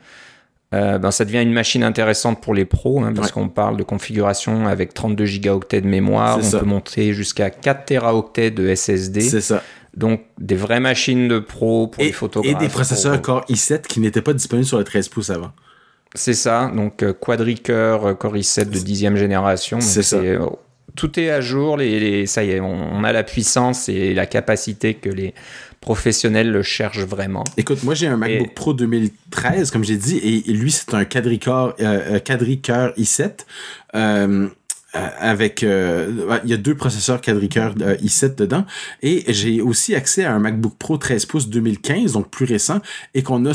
euh, 0.74 0.98
ben, 0.98 1.10
ça 1.10 1.24
devient 1.24 1.40
une 1.40 1.52
machine 1.52 1.82
intéressante 1.82 2.42
pour 2.42 2.52
les 2.52 2.66
pros, 2.66 3.02
hein, 3.02 3.12
parce 3.14 3.32
qu'on 3.32 3.48
parle 3.48 3.78
de 3.78 3.82
configuration 3.82 4.66
avec 4.66 4.92
32 4.92 5.24
gigaoctets 5.24 5.80
de 5.80 5.86
mémoire, 5.86 6.38
on 6.42 6.50
peut 6.58 6.66
monter 6.66 7.14
jusqu'à 7.14 7.50
4 7.50 7.86
teraoctets 7.86 8.50
de 8.50 8.74
SSD. 8.74 9.22
C'est 9.22 9.40
ça. 9.40 9.62
Donc 9.96 10.20
des 10.38 10.54
vraies 10.54 10.80
machines 10.80 11.26
de 11.26 11.38
pro 11.38 11.88
pour 11.88 12.02
les 12.02 12.12
photographes. 12.12 12.52
Et 12.52 12.54
des 12.54 12.68
processeurs 12.68 13.20
Core 13.22 13.44
i7 13.48 13.82
qui 13.82 14.00
n'étaient 14.00 14.22
pas 14.22 14.34
disponibles 14.34 14.66
sur 14.66 14.78
le 14.78 14.84
13 14.84 15.08
pouces 15.08 15.30
avant. 15.30 15.52
C'est 16.14 16.34
ça, 16.34 16.70
donc 16.74 17.02
euh, 17.02 17.12
quadricœur 17.12 18.06
euh, 18.06 18.14
Core 18.14 18.36
i7 18.36 18.70
de 18.70 18.78
10 18.78 19.16
génération. 19.16 19.80
C'est 19.80 20.02
ça. 20.02 20.20
Tout 20.96 21.18
est 21.18 21.30
à 21.30 21.40
jour, 21.40 21.76
les, 21.76 22.26
ça 22.26 22.44
y 22.44 22.50
est, 22.50 22.60
on, 22.60 23.04
a 23.04 23.12
la 23.12 23.22
puissance 23.22 23.88
et 23.88 24.14
la 24.14 24.26
capacité 24.26 24.94
que 24.94 25.08
les 25.08 25.34
professionnels 25.80 26.50
le 26.50 26.62
cherchent 26.62 27.04
vraiment. 27.04 27.44
Écoute, 27.56 27.82
moi 27.84 27.94
j'ai 27.94 28.06
un 28.06 28.16
MacBook 28.16 28.54
Pro 28.54 28.74
2013, 28.74 29.70
comme 29.70 29.84
j'ai 29.84 29.96
dit, 29.96 30.18
et 30.18 30.52
lui 30.52 30.70
c'est 30.72 30.94
un 30.94 31.04
quadricœur 31.04 31.74
euh, 31.80 32.18
euh 32.26 32.92
i7. 32.98 33.30
Euh, 33.94 34.48
euh, 34.98 35.08
avec 35.18 35.62
il 35.62 36.50
y 36.50 36.52
a 36.52 36.56
deux 36.56 36.74
processeurs 36.74 37.20
quadricœur 37.20 37.74
i7 37.74 38.36
dedans. 38.36 38.64
Et 39.02 39.24
j'ai 39.32 39.60
aussi 39.60 39.94
accès 39.94 40.24
à 40.24 40.34
un 40.34 40.38
MacBook 40.38 40.76
Pro 40.78 40.96
13 40.96 41.26
pouces 41.26 41.48
2015 41.48 42.12
donc 42.12 42.30
plus 42.30 42.44
récent 42.44 42.80
et 43.14 43.22
qu'on 43.22 43.44
a 43.46 43.52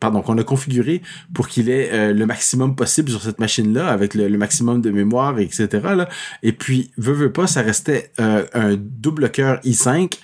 pardon 0.00 0.22
qu'on 0.22 0.38
a 0.38 0.44
configuré 0.44 1.02
pour 1.34 1.48
qu'il 1.48 1.68
ait 1.70 2.12
le 2.12 2.26
maximum 2.26 2.76
possible 2.76 3.10
sur 3.10 3.22
cette 3.22 3.38
machine 3.38 3.72
là 3.72 3.88
avec 3.88 4.14
le, 4.14 4.28
maximum 4.38 4.80
de 4.80 4.90
mémoire 4.90 5.38
etc 5.38 5.68
et 6.42 6.52
puis 6.52 6.90
veut 6.96 7.12
veut 7.12 7.32
pas 7.32 7.46
ça 7.46 7.62
restait 7.62 8.12
un 8.18 8.76
double 8.76 9.30
cœur 9.30 9.60
i5 9.64 10.18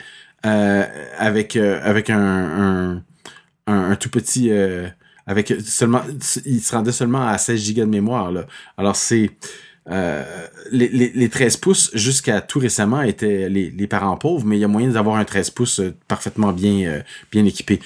euh, 0.44 0.84
avec 1.16 1.56
euh, 1.56 1.80
avec 1.82 2.10
un, 2.10 3.02
un, 3.66 3.96
tout 3.96 4.10
petit 4.10 4.50
euh, 4.50 4.88
avec 5.26 5.52
seulement 5.64 6.02
il 6.44 6.60
se 6.60 6.74
rendait 6.74 6.92
seulement 6.92 7.26
à 7.26 7.38
16 7.38 7.60
gigas 7.60 7.84
de 7.84 7.90
mémoire 7.90 8.32
là. 8.32 8.46
Alors 8.76 8.96
c'est 8.96 9.30
les, 9.86 10.88
les, 10.88 11.12
les, 11.14 11.28
13 11.28 11.58
pouces 11.58 11.90
jusqu'à 11.92 12.40
tout 12.40 12.58
récemment 12.58 13.02
étaient 13.02 13.50
les, 13.50 13.70
les 13.70 13.86
parents 13.86 14.16
pauvres, 14.16 14.46
mais 14.46 14.56
il 14.56 14.60
y 14.60 14.64
a 14.64 14.68
moyen 14.68 14.88
d'avoir 14.88 15.16
un 15.16 15.24
13 15.24 15.50
pouces 15.50 15.82
parfaitement 16.08 16.52
bien 16.52 17.02
bien 17.30 17.44
équipé. 17.44 17.80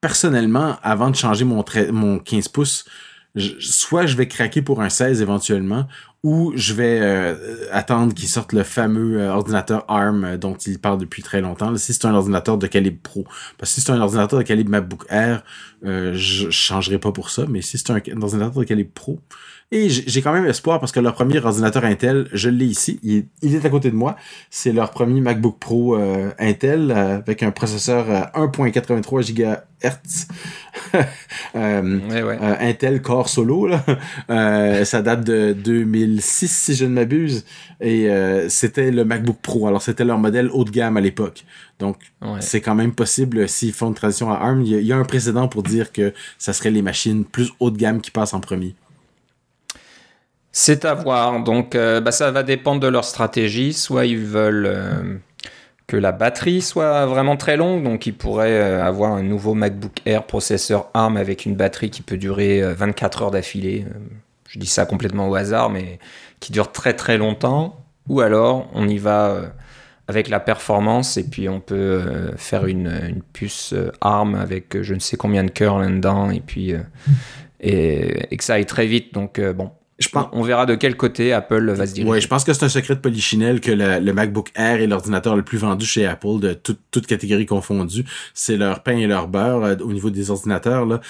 Personnellement, 0.00 0.76
avant 0.82 1.10
de 1.10 1.16
changer 1.16 1.44
mon 1.44 1.62
mon 1.92 2.18
15 2.18 2.48
pouces, 2.48 2.86
soit 3.58 4.06
je 4.06 4.16
vais 4.16 4.28
craquer 4.28 4.62
pour 4.62 4.80
un 4.80 4.88
16 4.88 5.20
éventuellement, 5.20 5.86
ou 6.24 6.52
je 6.56 6.72
vais 6.72 7.00
euh, 7.02 7.34
attendre 7.70 8.14
qu'il 8.14 8.28
sorte 8.28 8.54
le 8.54 8.62
fameux 8.62 9.20
euh, 9.20 9.30
ordinateur 9.30 9.84
ARM 9.88 10.24
euh, 10.24 10.36
dont 10.38 10.54
il 10.54 10.78
parle 10.78 10.96
depuis 10.96 11.22
très 11.22 11.42
longtemps. 11.42 11.76
si 11.76 11.92
c'est 11.92 12.06
un 12.06 12.14
ordinateur 12.14 12.56
de 12.56 12.66
calibre 12.66 12.98
pro. 13.02 13.24
Parce 13.58 13.70
que 13.70 13.74
si 13.74 13.80
c'est 13.82 13.92
un 13.92 14.00
ordinateur 14.00 14.38
de 14.38 14.44
calibre 14.44 14.70
MacBook 14.70 15.04
Air, 15.10 15.44
je, 15.82 16.14
je 16.14 16.50
changerai 16.50 16.98
pas 16.98 17.12
pour 17.12 17.28
ça. 17.28 17.44
Mais 17.46 17.60
si 17.60 17.76
c'est 17.76 17.90
un, 17.90 17.96
un 17.96 18.22
ordinateur 18.22 18.54
de 18.54 18.64
calibre 18.64 18.90
pro, 18.94 19.20
et 19.74 19.88
j'ai 19.88 20.22
quand 20.22 20.32
même 20.32 20.46
espoir 20.46 20.78
parce 20.78 20.92
que 20.92 21.00
leur 21.00 21.14
premier 21.14 21.44
ordinateur 21.44 21.84
Intel, 21.84 22.28
je 22.32 22.48
l'ai 22.48 22.66
ici, 22.66 23.00
il, 23.02 23.26
est 23.42 23.64
à 23.64 23.70
côté 23.70 23.90
de 23.90 23.96
moi. 23.96 24.14
C'est 24.48 24.72
leur 24.72 24.90
premier 24.90 25.20
MacBook 25.20 25.58
Pro 25.58 25.96
euh, 25.96 26.30
Intel 26.38 26.92
euh, 26.92 27.16
avec 27.16 27.42
un 27.42 27.50
processeur 27.50 28.06
1.83 28.34 29.34
GHz. 29.34 30.28
euh, 31.56 32.56
Intel 32.60 33.02
Core 33.02 33.28
Solo. 33.28 33.66
Là. 33.66 33.84
ça 34.84 35.02
date 35.02 35.24
de 35.24 35.56
2006 36.14 36.48
si 36.48 36.74
je 36.74 36.84
ne 36.84 36.90
m'abuse. 36.90 37.44
Et 37.80 38.08
c'était 38.48 38.90
le 38.90 39.04
MacBook 39.04 39.38
Pro. 39.40 39.66
Alors 39.66 39.82
c'était 39.82 40.04
leur 40.04 40.18
modèle 40.18 40.48
haut 40.52 40.64
de 40.64 40.70
gamme 40.70 40.96
à 40.96 41.00
l'époque. 41.00 41.44
Donc 41.78 41.96
c'est 42.40 42.60
quand 42.60 42.74
même 42.74 42.94
possible 42.94 43.48
s'ils 43.48 43.72
font 43.72 43.88
une 43.88 43.94
transition 43.94 44.30
à 44.30 44.36
ARM. 44.36 44.62
Il 44.62 44.80
y, 44.82 44.92
a, 44.92 44.96
un 44.96 45.04
précédent 45.04 45.48
pour 45.48 45.62
dire 45.62 45.92
que 45.92 46.12
ça 46.38 46.52
serait 46.52 46.70
les 46.70 46.82
machines 46.82 47.24
plus 47.24 47.50
haut 47.60 47.70
de 47.70 47.76
gamme 47.76 48.00
qui 48.00 48.10
passent 48.10 48.34
en 48.34 48.40
premier. 48.40 48.74
C'est 50.56 50.84
à 50.84 50.94
voir. 50.94 51.42
Donc, 51.42 51.74
euh, 51.74 52.00
bah, 52.00 52.12
ça 52.12 52.30
va 52.30 52.44
dépendre 52.44 52.80
de 52.80 52.86
leur 52.86 53.04
stratégie. 53.04 53.72
Soit 53.72 54.06
ils 54.06 54.18
veulent 54.18 54.66
euh, 54.66 55.16
que 55.88 55.96
la 55.96 56.12
batterie 56.12 56.62
soit 56.62 57.06
vraiment 57.06 57.36
très 57.36 57.56
longue. 57.56 57.82
Donc, 57.82 58.06
il 58.06 58.14
pourrait 58.14 58.62
avoir 58.62 59.14
un 59.14 59.24
nouveau 59.24 59.54
MacBook 59.54 60.00
Air 60.06 60.22
processeur 60.22 60.90
ARM 60.94 61.16
avec 61.16 61.44
une 61.44 61.56
batterie 61.56 61.90
qui 61.90 62.02
peut 62.02 62.16
durer 62.16 62.62
24 62.72 63.22
heures 63.22 63.30
d'affilée. 63.32 63.84
Je 64.54 64.60
dis 64.60 64.68
ça 64.68 64.86
complètement 64.86 65.28
au 65.28 65.34
hasard, 65.34 65.68
mais 65.68 65.98
qui 66.38 66.52
dure 66.52 66.70
très 66.70 66.94
très 66.94 67.18
longtemps. 67.18 67.84
Ou 68.08 68.20
alors, 68.20 68.70
on 68.72 68.86
y 68.86 68.98
va 68.98 69.52
avec 70.08 70.28
la 70.28 70.40
performance 70.40 71.16
et 71.16 71.24
puis 71.24 71.48
on 71.48 71.60
peut 71.60 71.74
euh, 71.74 72.36
faire 72.36 72.66
une, 72.66 73.22
puce 73.32 73.72
euh, 73.72 73.90
ARM 74.00 74.34
avec 74.34 74.76
euh, 74.76 74.82
je 74.82 74.94
ne 74.94 74.98
sais 74.98 75.16
combien 75.16 75.44
de 75.44 75.50
cœurs 75.50 75.78
là-dedans 75.78 76.30
et 76.30 76.40
puis 76.40 76.72
et, 77.60 78.36
que 78.36 78.44
ça 78.44 78.54
aille 78.54 78.66
très 78.66 78.86
vite. 78.86 79.14
Donc 79.14 79.40
bon, 79.40 79.70
je 79.98 80.08
pense... 80.08 80.26
on 80.32 80.42
verra 80.42 80.66
de 80.66 80.74
quel 80.74 80.96
côté 80.96 81.32
Apple 81.32 81.70
va 81.70 81.86
se 81.86 81.94
diriger. 81.94 82.12
Oui, 82.12 82.20
je 82.20 82.28
pense 82.28 82.44
que 82.44 82.52
c'est 82.52 82.64
un 82.64 82.68
secret 82.68 82.94
de 82.94 83.00
polichinelle 83.00 83.60
que 83.60 83.70
le, 83.70 84.12
MacBook 84.12 84.50
Air 84.54 84.82
est 84.82 84.86
l'ordinateur 84.86 85.34
le 85.34 85.42
plus 85.42 85.58
vendu 85.58 85.86
chez 85.86 86.04
Apple 86.06 86.40
de 86.40 86.52
toute, 86.52 86.80
toute 86.90 87.06
catégorie 87.06 87.46
confondue. 87.46 88.04
C'est 88.34 88.58
leur 88.58 88.82
pain 88.82 88.98
et 88.98 89.06
leur 89.06 89.28
beurre 89.28 89.76
au 89.80 89.92
niveau 89.92 90.10
des 90.10 90.30
ordinateurs. 90.30 90.84
Là 90.84 91.00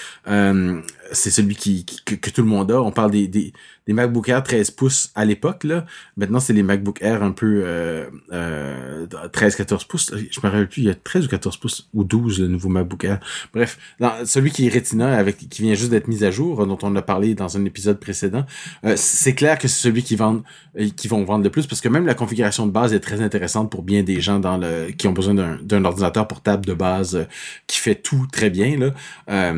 c'est 1.15 1.31
celui 1.31 1.57
qui, 1.57 1.85
que, 1.85 2.31
tout 2.31 2.43
le 2.43 2.49
monde 2.49 2.71
a. 2.71 2.83
On 2.83 2.93
parle 2.93 3.11
des, 3.11 3.29
des, 3.29 3.53
MacBook 3.89 4.29
Air 4.29 4.43
13 4.43 4.71
pouces 4.73 5.11
à 5.15 5.25
l'époque. 5.25 5.65
là. 5.65 5.87
Maintenant, 6.17 6.41
c'est 6.41 6.53
les 6.53 6.63
MacBook 6.63 7.01
Air 7.03 7.23
un 7.23 7.33
peu 7.33 7.63
euh, 7.65 8.07
euh, 8.33 9.07
13-14 9.07 9.87
pouces. 9.87 10.13
Je 10.15 10.41
me 10.41 10.51
rappelle 10.51 10.69
plus, 10.69 10.83
il 10.83 10.87
y 10.87 10.91
a 10.91 10.95
13 10.95 11.27
ou 11.27 11.29
14 11.29 11.57
pouces 11.57 11.89
ou 11.95 12.05
12 12.05 12.41
le 12.41 12.49
nouveau 12.49 12.69
MacBook 12.69 13.05
Air. 13.05 13.21
Bref, 13.53 13.79
celui 14.25 14.51
qui 14.51 14.67
est 14.67 14.75
Retina, 14.75 15.17
avec, 15.17 15.49
qui 15.49 15.63
vient 15.63 15.75
juste 15.75 15.91
d'être 15.91 16.09
mis 16.09 16.25
à 16.25 16.31
jour, 16.31 16.67
dont 16.67 16.79
on 16.83 16.95
a 16.97 17.03
parlé 17.03 17.35
dans 17.35 17.57
un 17.57 17.65
épisode 17.65 17.99
précédent, 18.01 18.45
euh, 18.85 18.95
c'est 18.97 19.35
clair 19.35 19.59
que 19.59 19.69
c'est 19.69 19.83
celui 19.83 20.03
qui, 20.03 20.17
vendent, 20.17 20.43
euh, 20.79 20.89
qui 20.97 21.09
vont 21.09 21.25
vendre 21.25 21.45
le 21.45 21.51
plus 21.51 21.67
parce 21.67 21.81
que 21.81 21.89
même 21.89 22.07
la 22.07 22.15
configuration 22.15 22.67
de 22.67 22.73
base 22.73 22.93
est 22.93 23.01
très 23.01 23.21
intéressante 23.21 23.71
pour 23.71 23.83
bien 23.83 24.03
des 24.03 24.21
gens 24.21 24.39
dans 24.39 24.57
le 24.57 24.91
qui 24.97 25.07
ont 25.07 25.13
besoin 25.13 25.35
d'un 25.35 25.85
ordinateur 25.85 26.27
portable 26.29 26.65
de 26.67 26.75
base 26.75 27.17
euh, 27.17 27.25
qui 27.67 27.79
fait 27.79 27.95
tout 27.95 28.27
très 28.31 28.51
bien. 28.51 28.79
Là. 28.79 29.55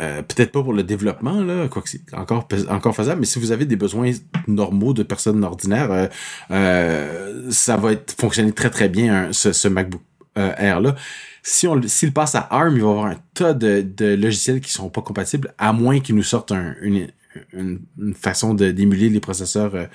Euh, 0.00 0.22
peut-être 0.22 0.52
pas 0.52 0.62
pour 0.62 0.72
le 0.72 0.82
développement, 0.82 1.42
là, 1.42 1.68
quoi 1.68 1.82
que 1.82 1.88
c'est 1.88 2.00
encore, 2.14 2.48
encore 2.70 2.94
faisable, 2.94 3.20
mais 3.20 3.26
si 3.26 3.38
vous 3.38 3.52
avez 3.52 3.66
des 3.66 3.76
besoins 3.76 4.10
normaux 4.46 4.94
de 4.94 5.02
personnes 5.02 5.44
ordinaires, 5.44 5.92
euh, 5.92 6.06
euh, 6.50 7.50
ça 7.50 7.76
va 7.76 7.92
être 7.92 8.14
fonctionner 8.18 8.52
très 8.52 8.70
très 8.70 8.88
bien 8.88 9.32
ce, 9.32 9.68
MacBook 9.68 10.02
Air 10.34 10.80
là. 10.80 10.94
Si 11.42 11.66
on 11.66 11.80
s'il 11.82 12.12
passe 12.12 12.36
à 12.36 12.46
ARM, 12.50 12.76
il 12.76 12.82
va 12.82 12.88
y 12.88 12.90
avoir 12.90 13.06
un 13.06 13.16
tas 13.34 13.52
de, 13.52 13.82
de 13.82 14.14
logiciels 14.14 14.60
qui 14.60 14.70
sont 14.70 14.88
pas 14.88 15.02
compatibles, 15.02 15.52
à 15.58 15.72
moins 15.72 16.00
qu'ils 16.00 16.14
nous 16.14 16.22
sortent 16.22 16.52
une, 16.52 17.08
une, 17.52 17.80
façon 18.14 18.54
d'émuler 18.54 19.08
les 19.08 19.20
processeurs 19.20 19.88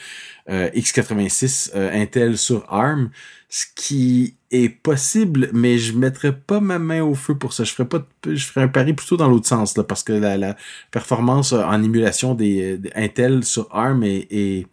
x86 0.49 1.71
Intel 1.75 2.37
sur 2.37 2.65
ARM 2.71 3.09
ce 3.49 3.65
qui 3.75 4.35
est 4.51 4.69
possible, 4.69 5.49
mais 5.53 5.77
je 5.77 5.97
mettrais 5.97 6.33
pas 6.33 6.59
ma 6.59 6.79
main 6.79 7.01
au 7.01 7.15
feu 7.15 7.35
pour 7.35 7.53
ça. 7.53 7.63
Je 7.63 7.73
ferais 7.73 7.87
pas, 7.87 8.05
je 8.25 8.45
ferais 8.45 8.61
un 8.61 8.67
pari 8.67 8.93
plutôt 8.93 9.17
dans 9.17 9.29
l'autre 9.29 9.47
sens 9.47 9.77
là, 9.77 9.83
parce 9.83 10.03
que 10.03 10.13
la, 10.13 10.37
la 10.37 10.55
performance 10.91 11.53
en 11.53 11.81
émulation 11.81 12.33
des, 12.33 12.79
Intel 12.95 13.43
sur 13.43 13.73
ARM 13.73 14.03
est, 14.03 14.27
est, 14.31 14.67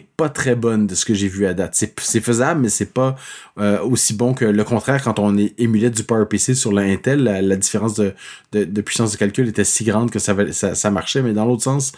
pas 0.00 0.28
très 0.28 0.54
bonne 0.54 0.86
de 0.86 0.94
ce 0.94 1.04
que 1.04 1.14
j'ai 1.14 1.28
vu 1.28 1.46
à 1.46 1.54
date. 1.54 1.74
C'est 1.74 2.20
faisable, 2.20 2.60
mais 2.60 2.68
c'est 2.68 2.92
pas 2.92 3.16
euh, 3.58 3.80
aussi 3.80 4.14
bon 4.14 4.34
que 4.34 4.44
le 4.44 4.64
contraire 4.64 5.02
quand 5.02 5.18
on 5.18 5.36
est 5.36 5.58
émulait 5.58 5.90
du 5.90 6.04
PowerPC 6.04 6.54
sur 6.54 6.72
l'Intel. 6.72 7.24
La, 7.24 7.42
la 7.42 7.56
différence 7.56 7.94
de, 7.94 8.14
puissance 8.80 9.12
de 9.12 9.16
calcul 9.16 9.48
était 9.48 9.64
si 9.64 9.84
grande 9.84 10.10
que 10.10 10.18
ça, 10.18 10.90
marchait, 10.90 11.22
mais 11.22 11.32
dans 11.32 11.44
l'autre 11.44 11.62
sens, 11.62 11.92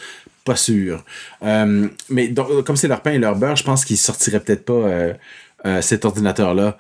pas 0.44 0.56
sûr. 0.56 1.04
Euh, 1.42 1.88
mais 2.08 2.32
comme 2.64 2.76
c'est 2.76 2.88
leur 2.88 3.02
pain 3.02 3.12
et 3.12 3.18
leur 3.18 3.36
beurre, 3.36 3.56
je 3.56 3.64
pense 3.64 3.84
qu'ils 3.84 3.98
sortiraient 3.98 4.40
peut-être 4.40 4.64
pas. 4.64 4.72
Euh, 4.72 5.14
cet 5.80 6.04
ordinateur-là 6.04 6.78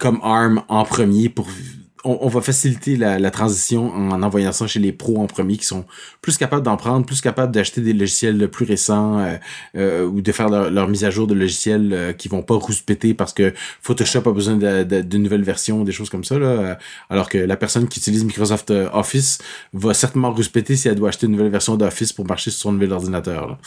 comme 0.00 0.20
ARM 0.22 0.62
en 0.68 0.84
premier 0.84 1.30
pour 1.30 1.48
on, 2.04 2.28
va 2.28 2.40
faciliter 2.40 2.96
la, 2.96 3.30
transition 3.30 3.92
en 3.92 4.22
envoyant 4.22 4.52
ça 4.52 4.66
chez 4.66 4.80
les 4.80 4.92
pros 4.92 5.20
en 5.20 5.26
premier 5.26 5.56
qui 5.56 5.64
sont 5.64 5.84
plus 6.20 6.36
capables 6.36 6.62
d'en 6.62 6.76
prendre, 6.76 7.06
plus 7.06 7.20
capables 7.20 7.52
d'acheter 7.52 7.80
des 7.80 7.92
logiciels 7.92 8.48
plus 8.48 8.64
récents 8.64 9.24
euh, 9.74 10.04
ou 10.06 10.20
de 10.20 10.32
faire 10.32 10.48
leur, 10.48 10.88
mise 10.88 11.04
à 11.04 11.10
jour 11.10 11.26
de 11.26 11.34
logiciels 11.34 12.14
qui 12.18 12.28
vont 12.28 12.42
pas 12.42 12.54
rouspéter 12.54 13.14
parce 13.14 13.32
que 13.32 13.54
Photoshop 13.82 14.28
a 14.28 14.32
besoin 14.32 14.56
de, 14.56 15.16
nouvelles 15.16 15.44
versions, 15.44 15.84
des 15.84 15.92
choses 15.92 16.10
comme 16.10 16.24
ça. 16.24 16.38
Là, 16.38 16.78
alors 17.10 17.28
que 17.28 17.38
la 17.38 17.56
personne 17.56 17.88
qui 17.88 18.00
utilise 18.00 18.24
Microsoft 18.24 18.72
Office 18.92 19.38
va 19.72 19.94
certainement 19.94 20.32
rouspéter 20.32 20.76
si 20.76 20.88
elle 20.88 20.96
doit 20.96 21.10
acheter 21.10 21.26
une 21.26 21.32
nouvelle 21.32 21.50
version 21.50 21.76
d'Office 21.76 22.12
pour 22.12 22.26
marcher 22.26 22.50
sur 22.50 22.62
son 22.62 22.72
nouvel 22.72 22.92
ordinateur. 22.92 23.58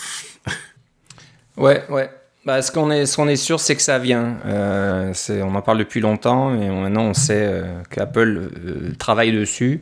ouais, 1.58 1.84
ouais. 1.89 2.10
Bah, 2.45 2.62
ce 2.62 2.71
qu'on 2.71 2.91
est, 2.91 3.08
ce 3.08 3.15
qu'on 3.15 3.27
est 3.27 3.38
sûr, 3.38 3.60
c'est 3.60 3.75
que 3.75 3.81
ça 3.81 3.97
vient. 3.97 4.38
Euh, 4.45 5.12
on 5.29 5.55
en 5.55 5.62
parle 5.63 5.79
depuis 5.79 5.99
longtemps 5.99 6.53
et 6.53 6.69
maintenant 6.69 7.05
on 7.05 7.13
sait 7.15 7.47
euh, 7.47 7.81
qu'Apple 7.89 8.51
euh, 8.63 8.91
travaille 8.99 9.31
dessus. 9.31 9.81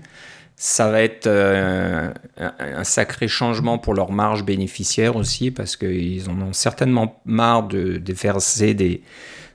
Ça 0.56 0.90
va 0.90 1.02
être 1.02 1.28
un, 1.28 2.84
sacré 2.84 3.28
changement 3.28 3.80
pour 3.80 3.94
leur 3.94 4.12
marge 4.12 4.46
bénéficiaire 4.46 5.18
aussi 5.18 5.52
parce 5.52 5.76
qu'ils 5.76 6.30
en 6.30 6.40
ont 6.40 6.54
certainement 6.54 7.20
marre 7.26 7.64
de, 7.64 7.98
de, 7.98 8.14
verser 8.14 8.74
des 8.74 9.02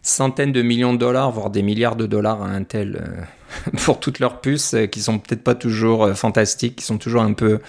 centaines 0.02 0.52
de 0.52 0.60
millions 0.60 0.92
de 0.92 0.98
dollars, 0.98 1.30
voire 1.30 1.48
des 1.48 1.62
milliards 1.62 1.96
de 1.96 2.04
dollars 2.04 2.42
à 2.42 2.48
Intel 2.48 3.00
pour 3.84 4.00
toutes 4.00 4.18
leurs 4.18 4.40
puces 4.40 4.74
qui 4.92 5.00
sont 5.00 5.18
peut-être 5.18 5.44
pas 5.44 5.54
toujours 5.54 6.10
fantastiques, 6.14 6.76
qui 6.76 6.84
sont 6.84 6.98
toujours 6.98 7.22
un 7.22 7.32
peu 7.32 7.60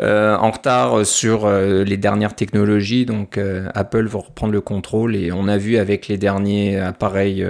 euh, 0.00 0.36
en 0.36 0.50
retard 0.50 1.06
sur 1.06 1.46
euh, 1.46 1.84
les 1.84 1.96
dernières 1.96 2.34
technologies. 2.34 3.06
Donc 3.06 3.38
euh, 3.38 3.68
Apple 3.74 4.06
va 4.06 4.18
reprendre 4.18 4.52
le 4.52 4.60
contrôle 4.60 5.14
et 5.14 5.30
on 5.30 5.46
a 5.46 5.56
vu 5.56 5.76
avec 5.76 6.08
les 6.08 6.18
derniers 6.18 6.78
appareils 6.78 7.46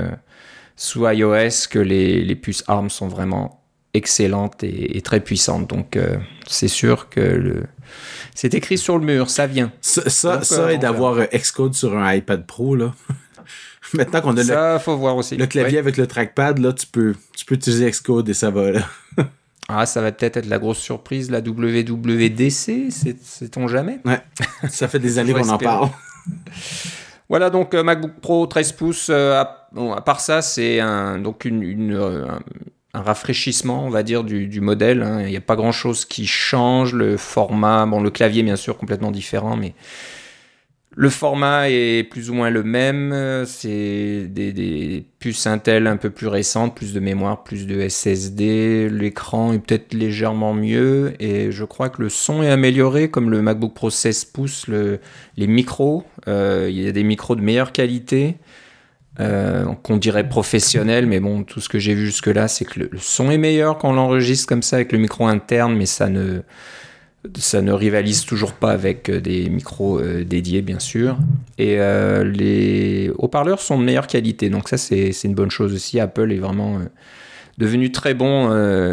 sous 0.76 1.08
iOS 1.08 1.68
que 1.70 1.78
les, 1.78 2.34
puces 2.34 2.64
ARM 2.66 2.90
sont 2.90 3.08
vraiment 3.08 3.62
excellentes 3.94 4.62
et, 4.62 5.00
très 5.02 5.20
puissantes. 5.20 5.70
Donc 5.70 5.98
c'est 6.46 6.68
sûr 6.68 7.08
que 7.08 7.20
le... 7.20 7.62
c'est 8.34 8.54
écrit 8.54 8.76
sur 8.76 8.98
le 8.98 9.04
mur, 9.04 9.30
ça 9.30 9.46
vient. 9.46 9.72
Ça, 9.80 10.42
ça, 10.42 10.72
et 10.72 10.78
d'avoir 10.78 11.26
Xcode 11.32 11.74
sur 11.74 11.96
un 11.96 12.12
iPad 12.12 12.44
Pro 12.44 12.76
là. 12.76 12.92
Maintenant 13.92 14.22
qu'on 14.22 14.36
a 14.36 14.42
ça, 14.42 14.72
le, 14.74 14.78
faut 14.80 14.96
voir 14.96 15.16
aussi. 15.16 15.36
le 15.36 15.46
clavier 15.46 15.78
avec 15.78 15.96
le 15.96 16.06
trackpad, 16.06 16.58
là, 16.58 16.72
tu 16.72 16.86
peux, 16.86 17.14
tu 17.36 17.44
peux 17.44 17.54
utiliser 17.54 17.88
Xcode 17.90 18.28
et 18.28 18.34
ça 18.34 18.50
va. 18.50 18.72
Là. 18.72 18.80
Ah, 19.68 19.86
ça 19.86 20.02
va 20.02 20.12
peut-être 20.12 20.36
être 20.36 20.46
la 20.46 20.58
grosse 20.58 20.78
surprise, 20.78 21.30
la 21.30 21.40
WWDC, 21.40 22.90
sait-on 22.90 23.66
jamais? 23.66 23.98
Ouais, 24.04 24.20
ça 24.68 24.88
fait 24.88 24.98
des 24.98 25.18
années 25.18 25.32
qu'on 25.32 25.48
en 25.48 25.58
parle. 25.58 25.88
voilà, 27.28 27.48
donc 27.48 27.74
euh, 27.74 27.82
MacBook 27.82 28.20
Pro 28.20 28.46
13 28.46 28.72
pouces. 28.72 29.08
Euh, 29.10 29.40
à, 29.40 30.00
part 30.02 30.20
ça, 30.20 30.42
c'est 30.42 30.80
un, 30.80 31.18
donc 31.18 31.46
une, 31.46 31.94
euh, 31.94 32.26
un, 32.92 33.00
rafraîchissement, 33.00 33.86
on 33.86 33.90
va 33.90 34.02
dire, 34.02 34.22
du, 34.22 34.60
modèle. 34.60 35.02
Hein. 35.02 35.22
Il 35.22 35.30
n'y 35.30 35.36
a 35.36 35.40
pas 35.40 35.56
grand-chose 35.56 36.04
qui 36.04 36.26
change. 36.26 36.92
Le 36.92 37.16
format, 37.16 37.86
bon, 37.86 38.02
le 38.02 38.10
clavier, 38.10 38.42
bien 38.42 38.56
sûr, 38.56 38.76
complètement 38.76 39.10
différent, 39.10 39.56
mais 39.56 39.74
le 40.96 41.10
format 41.10 41.70
est 41.70 42.08
plus 42.08 42.30
ou 42.30 42.34
moins 42.34 42.50
le 42.50 42.62
même, 42.62 43.44
c'est 43.46 44.26
des, 44.28 45.04
puces 45.18 45.46
Intel 45.46 45.86
un 45.86 45.96
peu 45.96 46.10
plus 46.10 46.28
récentes, 46.28 46.76
plus 46.76 46.92
de 46.92 47.00
mémoire, 47.00 47.42
plus 47.42 47.66
de 47.66 47.88
SSD, 47.88 48.88
l'écran 48.90 49.52
est 49.52 49.58
peut-être 49.58 49.94
légèrement 49.94 50.54
mieux 50.54 51.14
et 51.18 51.50
je 51.50 51.64
crois 51.64 51.88
que 51.88 52.02
le 52.02 52.08
son 52.08 52.42
est 52.42 52.50
amélioré 52.50 53.10
comme 53.10 53.30
le 53.30 53.42
MacBook 53.42 53.74
Pro 53.74 53.90
16 53.90 54.26
pouces, 54.26 54.66
les 54.68 55.46
micros, 55.46 56.04
euh, 56.28 56.68
il 56.70 56.80
y 56.80 56.86
a 56.86 56.92
des 56.92 57.04
micros 57.04 57.36
de 57.36 57.42
meilleure 57.42 57.72
qualité. 57.72 58.36
Euh, 59.20 59.66
qu'on 59.84 59.96
dirait 59.96 60.28
professionnel, 60.28 61.06
mais 61.06 61.20
bon, 61.20 61.44
tout 61.44 61.60
ce 61.60 61.68
que 61.68 61.78
j'ai 61.78 61.94
vu 61.94 62.06
jusque-là, 62.06 62.48
c'est 62.48 62.64
que 62.64 62.80
le, 62.80 62.88
le, 62.90 62.98
son 62.98 63.30
est 63.30 63.38
meilleur 63.38 63.78
quand 63.78 63.90
on 63.90 63.92
l'enregistre 63.92 64.48
comme 64.48 64.62
ça 64.64 64.74
avec 64.74 64.90
le 64.90 64.98
micro 64.98 65.24
interne, 65.28 65.76
mais 65.76 65.86
ça 65.86 66.08
ne, 66.08 66.40
ça 67.38 67.62
ne 67.62 67.72
rivalise 67.72 68.24
toujours 68.24 68.52
pas 68.52 68.70
avec 68.70 69.08
euh, 69.08 69.20
des 69.20 69.48
micros 69.48 69.98
euh, 69.98 70.24
dédiés, 70.24 70.62
bien 70.62 70.78
sûr. 70.78 71.16
Et 71.58 71.76
euh, 71.78 72.24
les 72.24 73.10
haut-parleurs 73.18 73.60
sont 73.60 73.78
de 73.78 73.84
meilleure 73.84 74.06
qualité. 74.06 74.50
Donc 74.50 74.68
ça, 74.68 74.76
c'est 74.76 75.12
une 75.24 75.34
bonne 75.34 75.50
chose 75.50 75.72
aussi. 75.72 76.00
Apple 76.00 76.32
est 76.32 76.38
vraiment 76.38 76.80
devenu 77.58 77.92
très 77.92 78.14
bon 78.14 78.48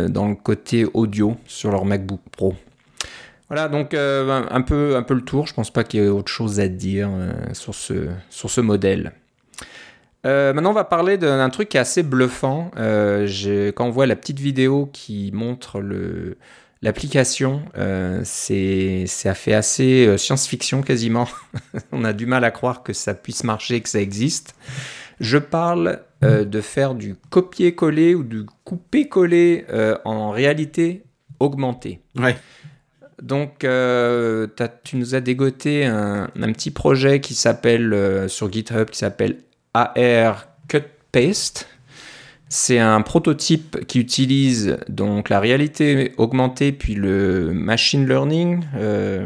dans 0.07 0.27
le 0.27 0.35
côté 0.35 0.85
audio 0.93 1.35
sur 1.47 1.71
leur 1.71 1.85
MacBook 1.85 2.21
Pro. 2.31 2.53
Voilà, 3.49 3.67
donc 3.67 3.93
un, 3.93 4.61
peu, 4.61 4.95
un 4.95 5.03
peu 5.03 5.13
le 5.13 5.21
tour. 5.21 5.47
Je 5.47 5.53
pense 5.53 5.71
pas 5.71 5.83
qu'il 5.83 6.01
y 6.01 6.03
ait 6.03 6.09
autre 6.09 6.31
chose 6.31 6.59
à 6.59 6.67
dire 6.67 7.09
sur, 7.53 7.73
ce, 7.73 8.07
sur 8.29 8.49
ce 8.49 8.61
modèle. 8.61 9.13
maintenant, 10.23 10.69
on 10.69 10.73
va 10.73 10.83
parler 10.83 11.17
d'un 11.17 11.49
truc 11.49 11.69
qui 11.69 11.77
est 11.77 11.81
assez 11.81 12.03
bluffant. 12.03 12.71
quand 12.75 13.85
on 13.85 13.89
voit 13.89 14.05
la 14.05 14.15
petite 14.15 14.39
vidéo 14.39 14.89
qui 14.93 15.31
montre 15.33 15.81
le, 15.81 16.37
L'application, 16.83 17.61
euh, 17.77 18.21
c'est, 18.23 19.05
ça 19.05 19.35
fait 19.35 19.53
assez 19.53 20.07
euh, 20.07 20.17
science-fiction 20.17 20.81
quasiment. 20.81 21.27
On 21.91 22.03
a 22.03 22.11
du 22.11 22.25
mal 22.25 22.43
à 22.43 22.49
croire 22.49 22.81
que 22.81 22.91
ça 22.91 23.13
puisse 23.13 23.43
marcher, 23.43 23.81
que 23.81 23.89
ça 23.89 24.01
existe. 24.01 24.55
Je 25.19 25.37
parle 25.37 25.99
euh, 26.23 26.43
de 26.43 26.59
faire 26.59 26.95
du 26.95 27.15
copier-coller 27.29 28.15
ou 28.15 28.23
du 28.23 28.45
couper-coller 28.63 29.65
en 30.05 30.31
réalité 30.31 31.03
augmentée. 31.39 32.01
Ouais. 32.15 32.35
Donc, 33.21 33.59
tu 33.59 34.95
nous 34.95 35.13
as 35.13 35.21
dégoté 35.21 35.85
un, 35.85 36.31
un, 36.35 36.51
petit 36.51 36.71
projet 36.71 37.19
qui 37.21 37.35
s'appelle 37.35 38.25
sur 38.27 38.51
GitHub 38.51 38.89
qui 38.89 38.97
s'appelle 38.97 39.37
AR 39.75 40.47
Cut 40.67 40.85
Paste. 41.11 41.67
C'est 42.53 42.79
un 42.79 42.99
prototype 42.99 43.85
qui 43.87 43.97
utilise 43.97 44.75
donc 44.89 45.29
la 45.29 45.39
réalité 45.39 46.11
augmentée 46.17 46.73
puis 46.73 46.95
le 46.95 47.53
machine 47.53 48.05
learning. 48.05 48.65
Euh, 48.75 49.25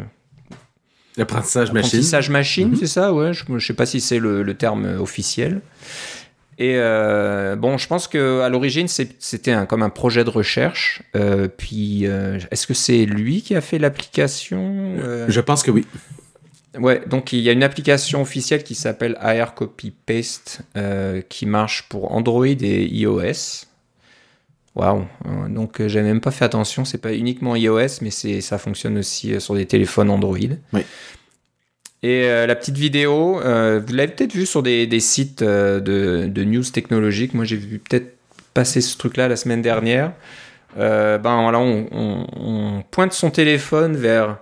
L'apprentissage 1.18 1.72
machine. 1.72 1.88
Apprentissage 1.88 2.30
machine, 2.30 2.72
mm-hmm. 2.72 2.80
c'est 2.80 2.86
ça, 2.86 3.14
ouais. 3.14 3.34
Je 3.34 3.52
ne 3.52 3.58
sais 3.58 3.74
pas 3.74 3.88
si 3.88 4.00
c'est 4.00 4.20
le, 4.20 4.54
terme 4.54 5.00
officiel. 5.02 5.62
Et 6.60 6.76
euh, 6.76 7.56
bon, 7.56 7.80
je 7.80 7.88
pense 7.88 8.08
qu'à 8.08 8.48
l'origine, 8.48 8.88
c'était 8.88 9.66
comme 9.66 9.82
un 9.82 9.90
projet 9.90 10.24
de 10.24 10.30
recherche. 10.30 11.02
Euh, 11.16 11.48
puis, 11.48 12.04
est-ce 12.52 12.68
que 12.68 12.76
c'est 12.76 13.08
lui 13.08 13.42
qui 13.42 13.56
a 13.56 13.62
fait 13.62 13.80
l'application 13.80 14.98
Je 15.28 15.42
pense 15.42 15.64
que 15.64 15.72
oui. 15.72 15.88
Ouais, 16.80 17.02
donc 17.06 17.34
il 17.34 17.40
y 17.40 17.50
a 17.50 17.52
une 17.52 17.64
application 17.64 18.22
officielle 18.22 18.64
qui 18.64 18.76
s'appelle 18.76 19.18
AR 19.20 19.54
Copy 19.54 19.92
Paste 19.92 20.62
euh, 20.76 21.22
qui 21.28 21.46
marche 21.46 21.88
pour 21.90 22.12
Android 22.12 22.46
et 22.46 22.86
iOS. 22.86 23.66
Waouh, 24.76 25.06
donc 25.50 25.80
euh, 25.80 25.88
j'avais 25.88 26.08
même 26.08 26.20
pas 26.20 26.32
fait 26.32 26.44
attention, 26.44 26.84
c'est 26.84 26.98
pas 26.98 27.14
uniquement 27.14 27.56
iOS, 27.56 28.02
mais 28.02 28.10
ça 28.12 28.58
fonctionne 28.58 28.98
aussi 28.98 29.34
euh, 29.34 29.40
sur 29.40 29.56
des 29.56 29.66
téléphones 29.66 30.10
Android. 30.10 30.38
Oui. 30.74 30.82
Et 32.04 32.28
la 32.28 32.56
petite 32.56 32.78
vidéo, 32.78 33.40
vous 33.40 33.94
l'avez 33.96 34.12
peut-être 34.12 34.34
vu 34.34 34.46
sur 34.46 34.62
des, 34.62 35.00
sites 35.00 35.42
de, 35.42 36.44
news 36.44 36.62
technologiques. 36.62 37.34
Moi, 37.34 37.46
j'ai 37.46 37.56
vu 37.56 37.80
peut-être 37.80 38.16
passer 38.54 38.80
ce 38.80 38.96
truc-là 38.96 39.28
la 39.28 39.36
semaine 39.36 39.64
dernière. 39.64 40.12
ben 40.76 41.18
voilà, 41.24 41.58
on, 41.58 42.84
pointe 42.92 43.12
son 43.12 43.32
téléphone 43.32 43.96
vers 43.96 44.38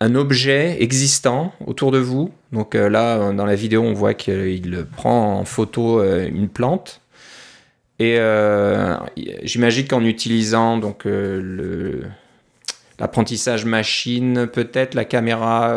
un 0.00 0.14
objet 0.14 0.82
existant 0.82 1.52
autour 1.66 1.92
de 1.92 1.98
vous. 1.98 2.32
Donc 2.52 2.74
euh, 2.74 2.88
là, 2.88 3.32
dans 3.32 3.44
la 3.44 3.54
vidéo, 3.54 3.82
on 3.82 3.92
voit 3.92 4.14
qu'il 4.14 4.86
prend 4.96 5.38
en 5.38 5.44
photo 5.44 6.00
euh, 6.00 6.26
une 6.26 6.48
plante. 6.48 7.02
Et 7.98 8.16
euh, 8.18 8.96
j'imagine 9.42 9.86
qu'en 9.86 10.02
utilisant 10.02 10.78
donc 10.78 11.06
l'apprentissage 12.98 13.66
machine, 13.66 14.46
peut-être 14.46 14.94
la 14.94 15.04
caméra 15.04 15.76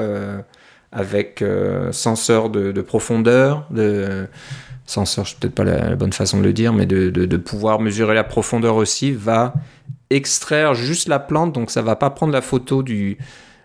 avec 0.93 1.43
senseur 1.91 2.49
de, 2.49 2.81
profondeur, 2.81 3.67
de 3.71 4.25
senseur, 4.85 5.27
c'est 5.27 5.37
peut-être 5.37 5.55
pas 5.55 5.65
la, 5.65 5.97
bonne 5.97 6.13
façon 6.13 6.39
de 6.39 6.43
le 6.45 6.53
dire, 6.53 6.71
mais 6.71 6.85
de, 6.85 7.37
pouvoir 7.37 7.81
mesurer 7.81 8.15
la 8.15 8.23
profondeur 8.23 8.77
aussi, 8.77 9.11
va 9.11 9.53
extraire 10.09 10.75
juste 10.75 11.09
la 11.09 11.19
plante, 11.19 11.51
donc 11.51 11.71
ça 11.71 11.81
va 11.81 11.97
pas 11.97 12.09
prendre 12.09 12.31
la 12.31 12.41
photo 12.41 12.83
du, 12.83 13.17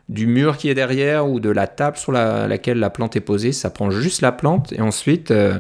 du 0.08 0.26
mur 0.26 0.56
qui 0.56 0.68
est 0.68 0.74
derrière 0.74 1.28
ou 1.28 1.40
de 1.40 1.50
la 1.50 1.66
table 1.66 1.96
sur 1.96 2.12
laquelle 2.12 2.78
la 2.78 2.90
plante 2.90 3.16
est 3.16 3.20
posée. 3.20 3.52
Ça 3.52 3.70
prend 3.70 3.90
juste 3.90 4.22
la 4.22 4.32
plante 4.32 4.72
et 4.72 4.80
ensuite 4.80 5.30
euh, 5.30 5.58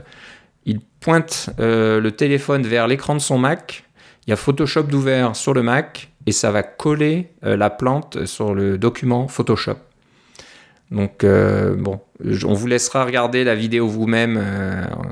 il 0.64 0.80
pointe 1.00 1.50
euh, 1.60 2.00
le 2.00 2.12
téléphone 2.12 2.62
vers 2.62 2.86
l'écran 2.86 3.14
de 3.14 3.20
son 3.20 3.38
Mac. 3.38 3.84
Il 4.26 4.30
y 4.30 4.32
a 4.32 4.36
Photoshop 4.36 4.84
d'ouvert 4.84 5.36
sur 5.36 5.54
le 5.54 5.62
Mac 5.62 6.10
et 6.26 6.32
ça 6.32 6.50
va 6.50 6.62
coller 6.62 7.30
euh, 7.44 7.56
la 7.56 7.70
plante 7.70 8.24
sur 8.24 8.54
le 8.54 8.78
document 8.78 9.28
Photoshop. 9.28 9.76
Donc 10.90 11.22
bon, 11.22 12.00
on 12.46 12.54
vous 12.54 12.66
laissera 12.66 13.04
regarder 13.04 13.44
la 13.44 13.54
vidéo 13.54 13.86
vous-même 13.86 14.42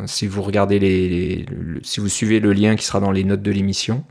si 0.06 0.26
vous 0.26 0.40
regardez 0.40 1.44
si 1.82 2.00
vous 2.00 2.08
suivez 2.08 2.40
le 2.40 2.54
lien 2.54 2.76
qui 2.76 2.84
sera 2.86 2.98
dans 2.98 3.10
les 3.10 3.24
notes 3.24 3.42
de 3.42 3.50
l'émission. 3.50 4.02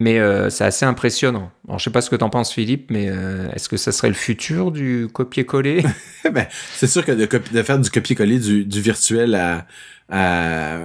Mais 0.00 0.20
euh, 0.20 0.48
c'est 0.48 0.64
assez 0.64 0.86
impressionnant. 0.86 1.50
Alors, 1.66 1.80
je 1.80 1.84
sais 1.84 1.90
pas 1.90 2.00
ce 2.00 2.08
que 2.08 2.14
tu 2.14 2.22
en 2.22 2.30
penses, 2.30 2.52
Philippe, 2.52 2.90
mais 2.90 3.08
euh, 3.08 3.50
est-ce 3.52 3.68
que 3.68 3.76
ça 3.76 3.90
serait 3.90 4.08
le 4.08 4.14
futur 4.14 4.70
du 4.70 5.08
copier-coller? 5.12 5.84
Ben, 6.32 6.46
C'est 6.74 6.86
sûr 6.86 7.04
que 7.04 7.12
de, 7.12 7.26
de 7.26 7.62
faire 7.62 7.78
du 7.78 7.90
copier-coller 7.90 8.38
du, 8.38 8.64
du, 8.64 8.80
virtuel 8.80 9.34
à, 9.34 9.66
à, 10.08 10.78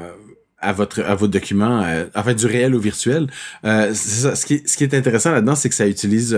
à, 0.57 0.73
votre, 0.73 1.01
à 1.01 1.13
votre 1.13 1.31
document, 1.31 1.83
euh, 1.83 2.05
enfin 2.15 2.33
du 2.33 2.45
réel 2.47 2.73
au 2.73 2.79
virtuel, 2.79 3.27
euh, 3.65 3.93
ça. 3.93 4.35
Ce, 4.35 4.45
qui, 4.45 4.63
ce 4.65 4.77
qui 4.77 4.83
est 4.83 4.95
intéressant 4.95 5.31
là-dedans, 5.31 5.55
c'est 5.55 5.69
que 5.69 5.75
ça 5.75 5.87
utilise 5.87 6.33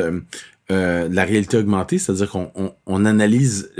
euh, 0.72 1.10
la 1.10 1.24
réalité 1.24 1.58
augmentée, 1.58 1.98
c'est-à-dire 1.98 2.30
qu'on 2.30 2.52
on, 2.56 2.74
on 2.88 3.06
analyse 3.06 3.72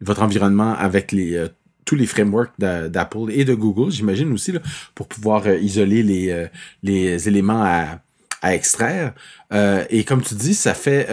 votre 0.00 0.22
environnement 0.22 0.74
avec 0.74 1.12
les 1.12 1.48
tous 1.84 1.94
les 1.96 2.06
frameworks 2.06 2.52
d'Apple 2.58 3.30
et 3.30 3.44
de 3.44 3.54
Google, 3.54 3.90
j'imagine 3.90 4.32
aussi, 4.32 4.52
là, 4.52 4.60
pour 4.94 5.08
pouvoir 5.08 5.46
euh, 5.46 5.56
isoler 5.58 6.02
les, 6.02 6.30
euh, 6.30 6.46
les 6.82 7.28
éléments 7.28 7.62
à, 7.62 8.00
à 8.42 8.54
extraire. 8.54 9.14
Euh, 9.52 9.84
et 9.90 10.04
comme 10.04 10.22
tu 10.22 10.34
dis, 10.34 10.54
ça 10.54 10.74
fait, 10.74 11.08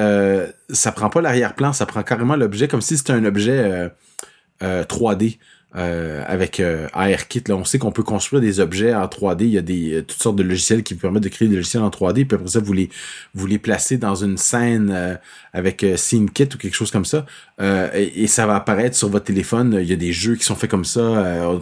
ça 0.69 0.91
prend 0.91 1.09
pas 1.09 1.21
l'arrière-plan, 1.21 1.73
ça 1.73 1.85
prend 1.85 2.03
carrément 2.03 2.35
l'objet 2.35 2.67
comme 2.67 2.81
si 2.81 2.97
c'était 2.97 3.13
un 3.13 3.25
objet 3.25 3.89
3D. 4.61 5.37
Euh, 5.77 6.21
avec 6.27 6.59
euh, 6.59 6.87
ARKit, 6.91 7.43
là, 7.47 7.55
on 7.55 7.63
sait 7.63 7.79
qu'on 7.79 7.93
peut 7.93 8.03
construire 8.03 8.41
des 8.41 8.59
objets 8.59 8.93
en 8.93 9.05
3D. 9.05 9.43
Il 9.43 9.51
y 9.51 9.57
a 9.57 9.61
des 9.61 9.93
euh, 9.93 10.01
toutes 10.01 10.21
sortes 10.21 10.35
de 10.35 10.43
logiciels 10.43 10.83
qui 10.83 10.95
permettent 10.95 11.23
de 11.23 11.29
créer 11.29 11.47
des 11.47 11.55
logiciels 11.55 11.83
en 11.83 11.89
3D. 11.89 12.25
Puis 12.25 12.35
après 12.35 12.47
ça, 12.47 12.59
vous 12.59 12.73
les 12.73 12.89
vous 13.33 13.47
les 13.47 13.57
placez 13.57 13.97
dans 13.97 14.15
une 14.15 14.37
scène 14.37 14.91
euh, 14.93 15.15
avec 15.53 15.85
SceneKit 15.95 16.49
ou 16.53 16.57
quelque 16.57 16.73
chose 16.75 16.91
comme 16.91 17.05
ça, 17.05 17.25
et, 17.93 18.27
ça 18.27 18.45
va 18.45 18.55
apparaître 18.55 18.95
sur 18.95 19.09
votre 19.09 19.25
téléphone. 19.25 19.77
Il 19.81 19.87
y 19.87 19.93
a 19.93 19.97
des 19.97 20.13
jeux 20.13 20.35
qui 20.35 20.43
sont 20.43 20.55
faits 20.55 20.69
comme 20.69 20.85
ça, 20.85 21.01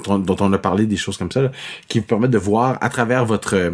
dont 0.05 0.37
on 0.39 0.53
a 0.53 0.57
parlé, 0.57 0.85
des 0.85 0.97
choses 0.97 1.17
comme 1.17 1.31
ça, 1.31 1.51
qui 1.87 1.99
vous 1.99 2.05
permettent 2.05 2.31
de 2.31 2.37
voir 2.37 2.77
à 2.81 2.89
travers 2.89 3.25
votre 3.25 3.73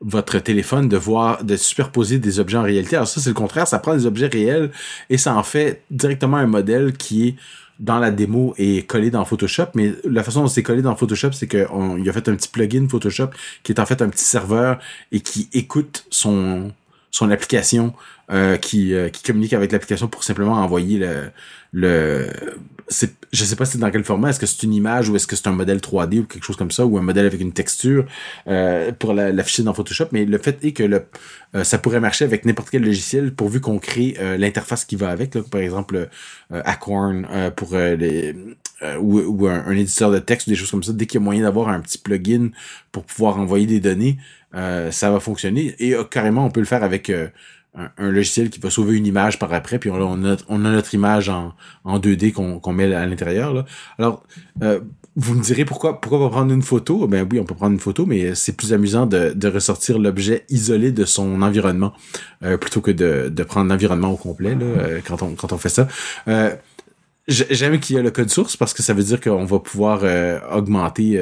votre 0.00 0.38
téléphone 0.38 0.88
de 0.88 0.96
voir, 0.96 1.42
de 1.42 1.56
superposer 1.56 2.18
des 2.18 2.38
objets 2.38 2.58
en 2.58 2.62
réalité. 2.62 2.96
Alors 2.96 3.08
ça, 3.08 3.20
c'est 3.20 3.30
le 3.30 3.34
contraire, 3.34 3.66
ça 3.66 3.78
prend 3.78 3.94
des 3.94 4.06
objets 4.06 4.28
réels 4.28 4.70
et 5.10 5.18
ça 5.18 5.34
en 5.34 5.42
fait 5.42 5.82
directement 5.90 6.36
un 6.36 6.46
modèle 6.46 6.92
qui 6.92 7.28
est 7.28 7.34
dans 7.78 7.98
la 7.98 8.10
démo 8.10 8.54
est 8.58 8.86
collé 8.86 9.10
dans 9.10 9.24
Photoshop, 9.24 9.66
mais 9.74 9.92
la 10.04 10.22
façon 10.22 10.42
dont 10.42 10.48
c'est 10.48 10.62
collé 10.62 10.82
dans 10.82 10.96
Photoshop, 10.96 11.32
c'est 11.32 11.46
qu'il 11.46 11.60
a 12.08 12.12
fait 12.12 12.28
un 12.28 12.34
petit 12.34 12.48
plugin 12.48 12.88
Photoshop 12.88 13.28
qui 13.62 13.72
est 13.72 13.80
en 13.80 13.86
fait 13.86 14.02
un 14.02 14.08
petit 14.08 14.24
serveur 14.24 14.78
et 15.12 15.20
qui 15.20 15.48
écoute 15.52 16.04
son 16.10 16.72
son 17.10 17.30
application 17.30 17.94
euh, 18.30 18.56
qui, 18.58 18.94
euh, 18.94 19.08
qui 19.08 19.22
communique 19.22 19.54
avec 19.54 19.72
l'application 19.72 20.08
pour 20.08 20.22
simplement 20.22 20.52
envoyer 20.52 20.98
le, 20.98 21.30
le 21.72 22.30
c'est 22.88 23.17
je 23.32 23.44
sais 23.44 23.56
pas 23.56 23.64
c'est 23.64 23.78
dans 23.78 23.90
quel 23.90 24.04
format 24.04 24.30
est-ce 24.30 24.40
que 24.40 24.46
c'est 24.46 24.62
une 24.62 24.74
image 24.74 25.08
ou 25.08 25.16
est-ce 25.16 25.26
que 25.26 25.36
c'est 25.36 25.48
un 25.48 25.52
modèle 25.52 25.78
3D 25.78 26.20
ou 26.20 26.24
quelque 26.24 26.44
chose 26.44 26.56
comme 26.56 26.70
ça 26.70 26.86
ou 26.86 26.98
un 26.98 27.02
modèle 27.02 27.26
avec 27.26 27.40
une 27.40 27.52
texture 27.52 28.06
euh, 28.46 28.92
pour 28.92 29.12
l'afficher 29.12 29.62
dans 29.62 29.74
Photoshop 29.74 30.06
mais 30.12 30.24
le 30.24 30.38
fait 30.38 30.64
est 30.64 30.72
que 30.72 30.82
le 30.82 31.04
euh, 31.54 31.64
ça 31.64 31.78
pourrait 31.78 32.00
marcher 32.00 32.24
avec 32.24 32.44
n'importe 32.44 32.70
quel 32.70 32.82
logiciel 32.82 33.34
pourvu 33.34 33.60
qu'on 33.60 33.78
crée 33.78 34.16
euh, 34.18 34.36
l'interface 34.36 34.84
qui 34.84 34.96
va 34.96 35.10
avec 35.10 35.34
là, 35.34 35.42
par 35.50 35.60
exemple 35.60 36.08
Acorn 36.50 37.26
pour 37.56 37.76
les 37.76 38.34
ou, 39.00 39.18
ou 39.20 39.46
un, 39.48 39.66
un, 39.66 39.72
éditeur 39.72 40.10
de 40.10 40.18
texte 40.18 40.46
ou 40.46 40.50
des 40.50 40.56
choses 40.56 40.70
comme 40.70 40.82
ça 40.82 40.92
dès 40.92 41.06
qu'il 41.06 41.20
y 41.20 41.22
a 41.22 41.24
moyen 41.24 41.42
d'avoir 41.42 41.68
un 41.68 41.80
petit 41.80 41.98
plugin 41.98 42.50
pour 42.92 43.04
pouvoir 43.04 43.38
envoyer 43.38 43.66
des 43.66 43.80
données 43.80 44.18
ça 44.52 45.10
va 45.10 45.20
fonctionner. 45.20 45.74
Et 45.78 45.94
carrément 46.10 46.46
on 46.46 46.50
peut 46.50 46.60
le 46.60 46.66
faire 46.66 46.82
avec 46.82 47.12
un, 47.96 48.10
logiciel 48.10 48.50
qui 48.50 48.60
va 48.60 48.70
sauver 48.70 48.96
une 48.96 49.06
image 49.06 49.38
par 49.38 49.52
après, 49.52 49.78
puis 49.78 49.90
on, 49.90 50.24
a, 50.24 50.36
on 50.48 50.64
a 50.64 50.70
notre 50.70 50.94
image 50.94 51.28
en, 51.28 51.54
en 51.84 51.98
2D 51.98 52.32
qu'on 52.32 52.72
met 52.72 52.92
à 52.92 53.06
l'intérieur. 53.06 53.64
Alors, 53.98 54.22
euh, 54.62 54.80
vous 55.16 55.34
me 55.34 55.42
direz 55.42 55.64
pourquoi 55.64 56.00
pourquoi 56.00 56.20
pas 56.20 56.30
prendre 56.30 56.52
une 56.52 56.62
photo? 56.62 57.06
Ben 57.06 57.26
oui, 57.30 57.40
on 57.40 57.44
peut 57.44 57.54
prendre 57.54 57.72
une 57.72 57.80
photo, 57.80 58.06
mais 58.06 58.34
c'est 58.34 58.52
plus 58.52 58.72
amusant 58.72 59.06
de, 59.06 59.32
de 59.34 59.48
ressortir 59.48 59.98
l'objet 59.98 60.44
isolé 60.48 60.92
de 60.92 61.04
son 61.04 61.42
environnement 61.42 61.92
euh, 62.44 62.56
plutôt 62.56 62.80
que 62.80 62.90
de, 62.90 63.28
de 63.28 63.42
prendre 63.42 63.68
l'environnement 63.68 64.12
au 64.12 64.16
complet 64.16 64.54
là, 64.54 64.64
euh, 64.64 65.00
quand 65.04 65.22
on 65.22 65.34
quand 65.34 65.52
on 65.52 65.58
fait 65.58 65.68
ça. 65.68 65.88
J'aime 67.28 67.78
qu'il 67.78 67.94
y 67.94 67.98
ait 67.98 68.02
le 68.02 68.10
code 68.10 68.30
source 68.30 68.56
parce 68.56 68.72
que 68.72 68.82
ça 68.82 68.94
veut 68.94 69.02
dire 69.02 69.20
qu'on 69.20 69.44
va 69.44 69.58
pouvoir 69.58 70.02
augmenter 70.50 71.20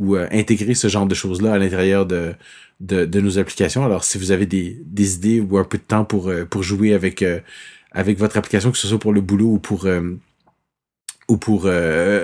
ou 0.00 0.16
intégrer 0.16 0.74
ce 0.74 0.88
genre 0.88 1.06
de 1.06 1.14
choses-là 1.14 1.52
à 1.52 1.58
l'intérieur 1.58 2.04
de, 2.04 2.34
de, 2.80 3.20
nos 3.20 3.38
applications. 3.38 3.84
Alors, 3.84 4.04
si 4.04 4.18
vous 4.18 4.32
avez 4.32 4.46
des, 4.46 5.14
idées 5.14 5.40
ou 5.40 5.58
un 5.58 5.64
peu 5.64 5.78
de 5.78 5.82
temps 5.82 6.04
pour, 6.04 6.28
euh, 6.28 6.46
jouer 6.60 6.94
avec, 6.94 7.22
euh, 7.22 7.40
avec 7.92 8.18
votre 8.18 8.36
application, 8.36 8.70
que 8.70 8.78
ce 8.78 8.88
soit 8.88 8.98
pour 8.98 9.12
le 9.12 9.20
boulot 9.20 9.52
ou 9.52 9.58
pour, 9.58 9.86
euh, 9.86 10.18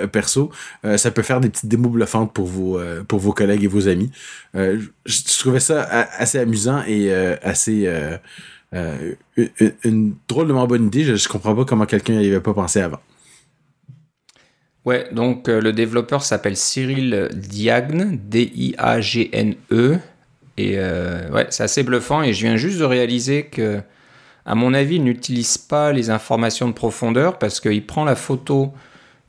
perso, 0.07 0.51
ça 0.97 1.11
peut 1.11 1.23
faire 1.23 1.39
des 1.39 1.49
petites 1.49 1.69
démos 1.69 1.91
bluffantes 1.91 2.33
pour 2.33 2.47
vos, 2.47 3.33
collègues 3.33 3.63
et 3.63 3.67
vos 3.67 3.87
amis. 3.87 4.11
je 4.53 5.39
trouvais 5.39 5.59
ça 5.59 5.83
assez 5.83 6.39
amusant 6.39 6.83
et 6.87 7.13
assez... 7.13 7.89
une, 9.83 10.15
drôlement 10.27 10.67
bonne 10.67 10.87
idée. 10.87 11.03
Je, 11.03 11.15
je 11.15 11.27
comprends 11.27 11.55
pas 11.55 11.65
comment 11.65 11.85
quelqu'un 11.85 12.13
n'y 12.13 12.27
avait 12.27 12.39
pas 12.39 12.53
pensé 12.53 12.81
avant. 12.81 12.99
Ouais, 14.85 15.07
donc 15.13 15.47
le 15.47 15.71
développeur 15.71 16.23
s'appelle 16.23 16.57
Cyril 16.57 17.29
Diagne, 17.33 18.19
D-I-A-G-N-E. 18.21 19.99
Et 20.57 20.73
euh, 20.77 21.29
ouais, 21.31 21.47
c'est 21.49 21.63
assez 21.63 21.83
bluffant. 21.83 22.21
Et 22.21 22.33
je 22.33 22.45
viens 22.45 22.55
juste 22.55 22.79
de 22.79 22.85
réaliser 22.85 23.45
que, 23.45 23.81
à 24.45 24.55
mon 24.55 24.73
avis, 24.73 24.95
il 24.95 25.03
n'utilise 25.03 25.57
pas 25.57 25.91
les 25.91 26.09
informations 26.09 26.67
de 26.67 26.73
profondeur 26.73 27.39
parce 27.39 27.59
qu'il 27.59 27.85
prend 27.85 28.05
la 28.05 28.15
photo 28.15 28.73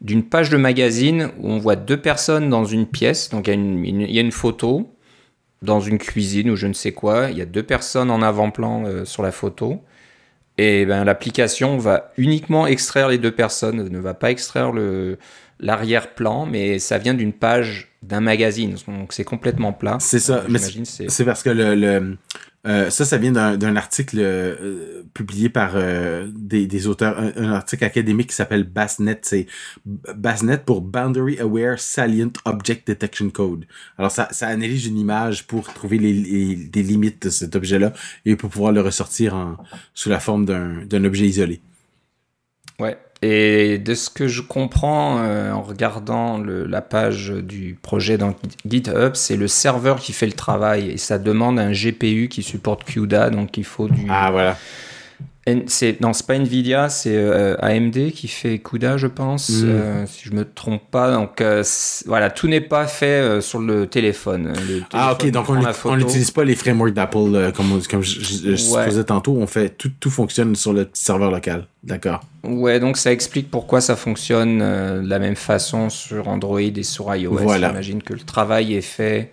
d'une 0.00 0.22
page 0.22 0.50
de 0.50 0.56
magazine 0.56 1.30
où 1.38 1.50
on 1.50 1.58
voit 1.58 1.76
deux 1.76 1.96
personnes 1.96 2.50
dans 2.50 2.64
une 2.64 2.87
pièce. 2.87 3.30
Donc 3.30 3.46
il 3.46 3.50
y 3.50 4.18
a 4.18 4.20
une, 4.20 4.28
a 4.28 4.30
photo 4.30 4.90
dans 5.62 5.80
une 5.80 5.98
cuisine 5.98 6.50
ou 6.50 6.56
je 6.56 6.66
ne 6.66 6.74
sais 6.74 6.92
quoi. 6.92 7.30
Il 7.30 7.38
y 7.38 7.42
a 7.42 7.46
deux 7.46 7.62
personnes 7.62 8.10
en 8.10 8.20
avant-plan 8.20 8.84
euh, 8.84 9.04
sur 9.04 9.22
la 9.22 9.32
photo. 9.32 9.82
Et 10.58 10.84
ben, 10.84 11.04
l'application 11.04 11.78
va 11.78 12.12
uniquement 12.16 12.66
extraire 12.66 13.08
les 13.08 13.18
deux 13.18 13.32
personnes, 13.32 13.88
ne 13.88 13.98
va 13.98 14.14
pas 14.14 14.30
extraire 14.30 14.72
l'arrière-plan, 15.58 16.46
mais 16.46 16.78
ça 16.78 16.98
vient 16.98 17.14
d'une 17.14 17.32
page 17.32 17.93
d'un 18.09 18.21
magazine. 18.21 18.77
Donc 18.87 19.12
c'est 19.12 19.25
complètement 19.25 19.73
plat. 19.73 19.99
C'est 20.01 20.19
ça. 20.21 20.45
Mais 20.49 20.59
c'est 20.59 21.25
parce 21.25 21.43
que 21.43 21.51
le, 21.51 22.17
euh, 22.67 22.88
ça, 22.88 23.05
ça 23.05 23.19
vient 23.19 23.33
d'un 23.33 23.77
article 23.77 24.17
euh, 24.21 25.03
publié 25.12 25.51
par 25.51 25.73
euh, 25.75 26.27
des, 26.35 26.67
des, 26.67 26.87
auteurs, 26.87 27.19
un, 27.19 27.53
article 27.53 27.85
académique 27.85 28.31
qui 28.31 28.35
s'appelle 28.35 28.64
BASNet. 28.64 29.19
C'est 29.23 29.47
BASNet 29.85 30.59
pour 30.64 30.81
Boundary 30.81 31.38
Aware 31.38 31.79
Salient 31.79 32.33
Object 32.47 32.87
Detection 32.87 33.29
Code. 33.29 33.67
Alors, 33.99 34.11
ça, 34.11 34.29
ça 34.31 34.49
analyse 34.49 34.87
une 34.87 34.99
image 34.99 35.47
pour 35.47 35.75
trouver 35.75 35.99
les, 35.99 36.14
les, 36.14 36.71
les 36.75 36.83
limites 36.83 37.25
de 37.25 37.31
cet 37.31 37.55
objet-là 37.55 37.93
et 38.25 38.35
pour 38.35 38.49
pouvoir 38.49 38.73
le 38.73 38.81
ressortir 38.81 39.35
en, 39.35 39.59
sous 39.93 40.09
la 40.09 40.21
forme 40.21 40.47
d'un 40.47 41.05
objet 41.05 41.27
isolé. 41.27 41.61
Ouais, 42.79 42.99
et 43.26 43.78
de 43.78 43.94
ce 43.94 44.10
que 44.10 44.28
je 44.28 44.42
comprends 44.42 45.18
euh, 45.18 45.50
en 45.50 45.62
regardant 45.62 46.38
la 46.38 46.82
page 46.82 47.30
du 47.30 47.78
projet 47.80 48.18
dans 48.18 48.34
GitHub, 48.68 49.14
c'est 49.14 49.37
le 49.37 49.48
serveur 49.48 49.98
qui 49.98 50.12
fait 50.12 50.26
le 50.26 50.32
travail 50.32 50.90
et 50.90 50.98
ça 50.98 51.18
demande 51.18 51.58
un 51.58 51.72
GPU 51.72 52.28
qui 52.28 52.42
supporte 52.42 52.84
CUDA, 52.84 53.30
donc 53.30 53.56
il 53.56 53.64
faut 53.64 53.88
du. 53.88 54.06
Ah 54.10 54.30
voilà 54.30 54.58
c'est 55.66 56.00
non 56.00 56.12
c'est 56.12 56.26
pas 56.26 56.35
Nvidia 56.37 56.88
c'est 56.88 57.14
euh, 57.14 57.57
AMD 57.61 58.12
qui 58.12 58.28
fait 58.28 58.59
CUDA 58.59 58.96
je 58.96 59.07
pense 59.07 59.50
mm. 59.50 59.64
euh, 59.66 60.07
si 60.07 60.28
je 60.28 60.33
me 60.33 60.44
trompe 60.44 60.83
pas. 60.90 61.12
Donc 61.12 61.40
euh, 61.40 61.62
voilà 62.07 62.30
tout 62.30 62.48
n'est 62.48 62.61
pas 62.61 62.87
fait 62.87 63.40
sur 63.40 63.61
le 63.61 63.87
téléphone. 63.87 64.52
ah 64.92 65.12
ok 65.12 65.30
donc 65.30 65.46
on 65.85 65.96
n'utilise 65.96 66.30
pas 66.30 66.44
les 66.44 66.54
frameworks 66.54 66.94
d'Apple 66.94 67.52
comme 67.54 67.80
comme 67.90 68.02
je, 68.02 68.20
je, 68.20 68.57
supposais 68.57 69.04
tantôt. 69.04 69.37
On 69.37 69.46
fait 69.46 69.68
tout 69.68 69.90
tout 70.00 70.11
fonctionne 70.11 70.54
sur 70.57 70.72
le 70.72 70.88
serveur 70.92 71.30
local. 71.30 71.66
D'accord. 71.83 72.20
Ouais 72.42 72.80
donc 72.80 72.96
ça 72.96 73.12
explique 73.12 73.50
pourquoi 73.50 73.80
ça 73.80 73.96
fonctionne 73.96 74.59
de 74.61 75.09
la 75.09 75.18
même 75.18 75.37
façon 75.37 75.90
sur 75.90 76.28
Android 76.28 76.61
et 76.61 76.83
sur 76.83 77.14
iOS. 77.14 77.38
Voilà. 77.42 77.68
j'imagine 77.68 78.02
que 78.02 78.14
le 78.14 78.20
travail 78.20 78.74
est 78.74 78.80
fait 78.80 79.30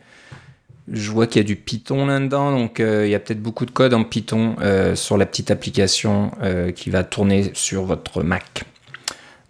je 0.92 1.12
vois 1.12 1.28
qu'il 1.28 1.42
y 1.42 1.46
a 1.46 1.48
du 1.48 1.56
Python 1.56 2.06
là-dedans, 2.06 2.52
donc 2.52 2.80
euh, 2.80 3.06
il 3.06 3.12
y 3.12 3.16
a 3.16 3.20
peut-être 3.20 3.42
beaucoup 3.42 3.66
de 3.66 3.72
code 3.72 3.94
en 3.94 4.04
Python 4.04 4.56
euh, 4.62 4.96
sur 4.96 5.18
la 5.18 5.26
petite 5.26 5.52
application 5.52 6.32
euh, 6.42 6.72
qui 6.72 6.90
va 6.90 7.04
tourner 7.04 7.52
sur 7.54 7.84
votre 7.84 8.24
Mac. 8.24 8.64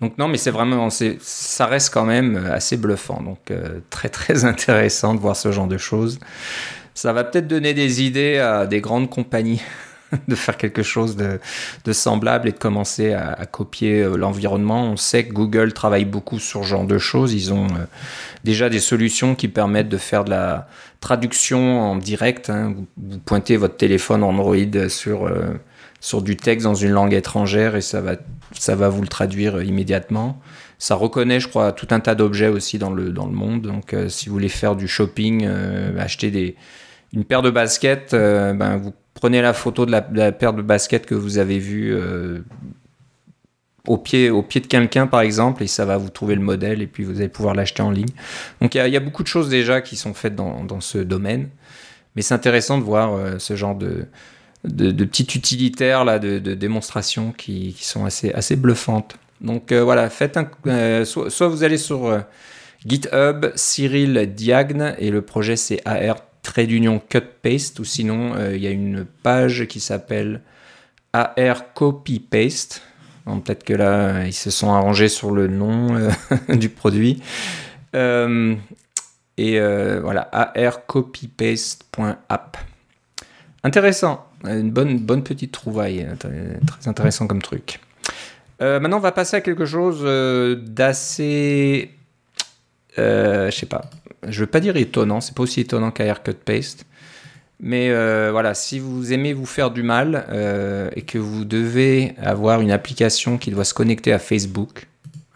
Donc 0.01 0.17
non, 0.17 0.27
mais 0.27 0.37
c'est 0.37 0.51
vraiment, 0.51 0.89
ça 0.89 1.65
reste 1.67 1.93
quand 1.93 2.05
même 2.05 2.49
assez 2.51 2.75
bluffant, 2.75 3.21
donc 3.21 3.53
très 3.91 4.09
très 4.09 4.45
intéressant 4.45 5.13
de 5.13 5.19
voir 5.19 5.35
ce 5.35 5.51
genre 5.51 5.67
de 5.67 5.77
choses. 5.77 6.19
Ça 6.95 7.13
va 7.13 7.23
peut-être 7.23 7.47
donner 7.47 7.73
des 7.73 8.01
idées 8.01 8.39
à 8.39 8.65
des 8.65 8.81
grandes 8.81 9.09
compagnies 9.09 9.61
de 10.27 10.35
faire 10.35 10.57
quelque 10.57 10.83
chose 10.83 11.15
de, 11.15 11.39
semblable 11.91 12.49
et 12.49 12.51
de 12.51 12.57
commencer 12.57 13.13
à, 13.13 13.45
copier 13.45 14.01
euh, 14.01 14.15
l'environnement. 14.15 14.83
On 14.83 14.97
sait 14.97 15.25
que 15.25 15.33
Google 15.33 15.73
travaille 15.73 16.05
beaucoup 16.05 16.39
sur 16.39 16.63
ce 16.63 16.69
genre 16.69 16.85
de 16.85 16.97
choses. 16.97 17.33
Ils 17.33 17.53
ont 17.53 17.65
euh, 17.65 17.85
déjà 18.43 18.69
des 18.69 18.79
solutions 18.79 19.35
qui 19.35 19.47
permettent 19.47 19.89
de 19.89 19.97
faire 19.97 20.23
de 20.23 20.31
la 20.31 20.67
traduction 20.99 21.81
en 21.81 21.95
direct. 21.95 22.49
Hein. 22.49 22.75
Vous, 22.97 23.17
pointez 23.19 23.57
votre 23.57 23.77
téléphone 23.77 24.23
Android 24.23 24.55
sur, 24.89 25.25
euh, 25.25 25.59
sur 25.99 26.21
du 26.21 26.35
texte 26.37 26.65
dans 26.65 26.75
une 26.75 26.91
langue 26.91 27.13
étrangère 27.13 27.75
et 27.75 27.81
ça 27.81 28.01
va, 28.01 28.15
ça 28.53 28.75
va 28.75 28.89
vous 28.89 29.01
le 29.01 29.07
traduire 29.07 29.61
immédiatement. 29.61 30.39
Ça 30.77 30.95
reconnaît, 30.95 31.39
je 31.39 31.47
crois, 31.47 31.73
tout 31.73 31.87
un 31.91 31.99
tas 31.99 32.15
d'objets 32.15 32.47
aussi 32.47 32.79
dans 32.79 32.91
le, 32.91 33.11
dans 33.11 33.27
le 33.27 33.33
monde. 33.33 33.61
Donc, 33.61 33.95
si 34.07 34.29
vous 34.29 34.33
voulez 34.33 34.49
faire 34.49 34.75
du 34.75 34.87
shopping, 34.87 35.47
acheter 35.99 36.31
des, 36.31 36.55
une 37.13 37.23
paire 37.23 37.43
de 37.43 37.51
baskets, 37.51 38.13
ben, 38.13 38.77
vous 38.77 38.91
prenez 39.21 39.41
la 39.41 39.53
photo 39.53 39.85
de 39.85 39.91
la, 39.91 40.31
paire 40.31 40.51
de 40.51 40.63
baskets 40.63 41.05
que 41.05 41.15
vous 41.15 41.37
avez 41.37 41.59
vue 41.59 41.93
euh, 41.93 42.39
au, 43.87 43.97
pied, 43.97 44.31
au 44.31 44.41
pied 44.41 44.59
de 44.59 44.65
quelqu'un, 44.65 45.05
par 45.05 45.21
exemple, 45.21 45.61
et 45.63 45.67
ça 45.67 45.85
va 45.85 45.97
vous 45.97 46.09
trouver 46.09 46.33
le 46.33 46.41
modèle, 46.41 46.81
et 46.81 46.87
puis 46.87 47.03
vous 47.03 47.19
allez 47.19 47.29
pouvoir 47.29 47.53
l'acheter 47.53 47.83
en 47.83 47.91
ligne. 47.91 48.09
Donc 48.61 48.73
il 48.75 48.85
y, 48.85 48.97
a 48.97 48.99
beaucoup 48.99 49.21
de 49.21 49.27
choses 49.27 49.47
déjà 49.47 49.79
qui 49.79 49.95
sont 49.95 50.15
faites 50.15 50.35
dans, 50.35 50.81
ce 50.81 50.97
domaine, 50.97 51.49
mais 52.15 52.23
c'est 52.23 52.33
intéressant 52.33 52.79
de 52.79 52.83
voir 52.83 53.13
euh, 53.13 53.37
ce 53.37 53.55
genre 53.55 53.75
de, 53.75 54.07
de, 54.63 55.05
petits 55.05 55.37
utilitaires 55.37 56.03
là, 56.03 56.17
de, 56.17 56.39
démonstrations 56.55 57.31
qui, 57.31 57.77
sont 57.79 58.05
assez, 58.05 58.31
assez 58.33 58.55
bluffantes. 58.55 59.17
Donc 59.39 59.71
euh, 59.71 59.83
voilà, 59.83 60.09
faites 60.09 60.35
un, 60.35 61.05
soit, 61.05 61.47
vous 61.47 61.63
allez 61.63 61.77
sur 61.77 62.23
GitHub, 62.87 63.51
Cyril 63.53 64.33
Diagne, 64.33 64.95
et 64.97 65.11
le 65.11 65.21
projet 65.21 65.55
c'est 65.55 65.79
AR 65.85 66.17
trait 66.41 66.65
d'union 66.65 66.99
cut 66.99 67.21
paste 67.41 67.79
ou 67.79 67.85
sinon 67.85 68.35
euh, 68.35 68.53
il 68.55 68.61
y 68.61 68.67
a 68.67 68.71
une 68.71 69.05
page 69.05 69.65
qui 69.67 69.79
s'appelle 69.79 70.41
AR 71.13 71.71
copy 71.73 72.19
paste. 72.19 72.81
Peut-être 73.25 73.63
que 73.63 73.73
là 73.73 74.25
ils 74.25 74.33
se 74.33 74.49
sont 74.49 74.73
arrangés 74.73 75.07
sur 75.07 75.31
le 75.31 75.47
nom 75.47 75.95
euh, 75.95 76.09
du 76.55 76.67
produit. 76.69 77.21
Euh, 77.95 78.55
et 79.37 79.59
voilà, 80.01 80.27
arcopypaste.app. 80.31 82.57
Intéressant, 83.63 84.27
une 84.43 84.71
bonne, 84.71 84.99
bonne 84.99 85.23
petite 85.23 85.51
trouvaille, 85.51 86.07
très 86.19 86.87
intéressant 86.87 87.25
comme 87.25 87.41
truc. 87.41 87.79
maintenant, 88.59 88.97
on 88.97 89.01
va 89.01 89.11
passer 89.11 89.37
à 89.37 89.41
quelque 89.41 89.65
chose 89.65 90.03
d'assez, 90.63 91.89
je 92.97 93.49
sais 93.51 93.65
pas, 93.65 93.89
je 94.27 94.39
veux 94.41 94.47
pas 94.47 94.59
dire 94.59 94.77
étonnant, 94.77 95.21
c'est 95.21 95.35
pas 95.35 95.43
aussi 95.43 95.61
étonnant 95.61 95.91
qu'à 95.91 96.13
Cut 96.15 96.33
Paste. 96.33 96.85
Mais 97.63 97.89
euh, 97.91 98.29
voilà, 98.31 98.55
si 98.55 98.79
vous 98.79 99.13
aimez 99.13 99.33
vous 99.33 99.45
faire 99.45 99.69
du 99.69 99.83
mal 99.83 100.25
euh, 100.29 100.89
et 100.95 101.03
que 101.03 101.19
vous 101.19 101.45
devez 101.45 102.15
avoir 102.17 102.59
une 102.61 102.71
application 102.71 103.37
qui 103.37 103.51
doit 103.51 103.65
se 103.65 103.75
connecter 103.75 104.11
à 104.11 104.17
Facebook, 104.17 104.87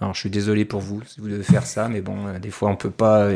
alors 0.02 0.15
je 0.15 0.21
suis 0.21 0.32
désolé 0.32 0.65
pour 0.65 0.82
vous 0.82 1.02
si 1.06 1.21
vous 1.21 1.30
devez 1.30 1.43
faire 1.43 1.67
ça, 1.67 1.88
mais 1.88 2.02
bon, 2.02 2.28
euh, 2.28 2.39
des 2.39 2.50
fois 2.50 2.69
on 2.69 2.76
peut 2.76 2.89
pas 2.89 3.30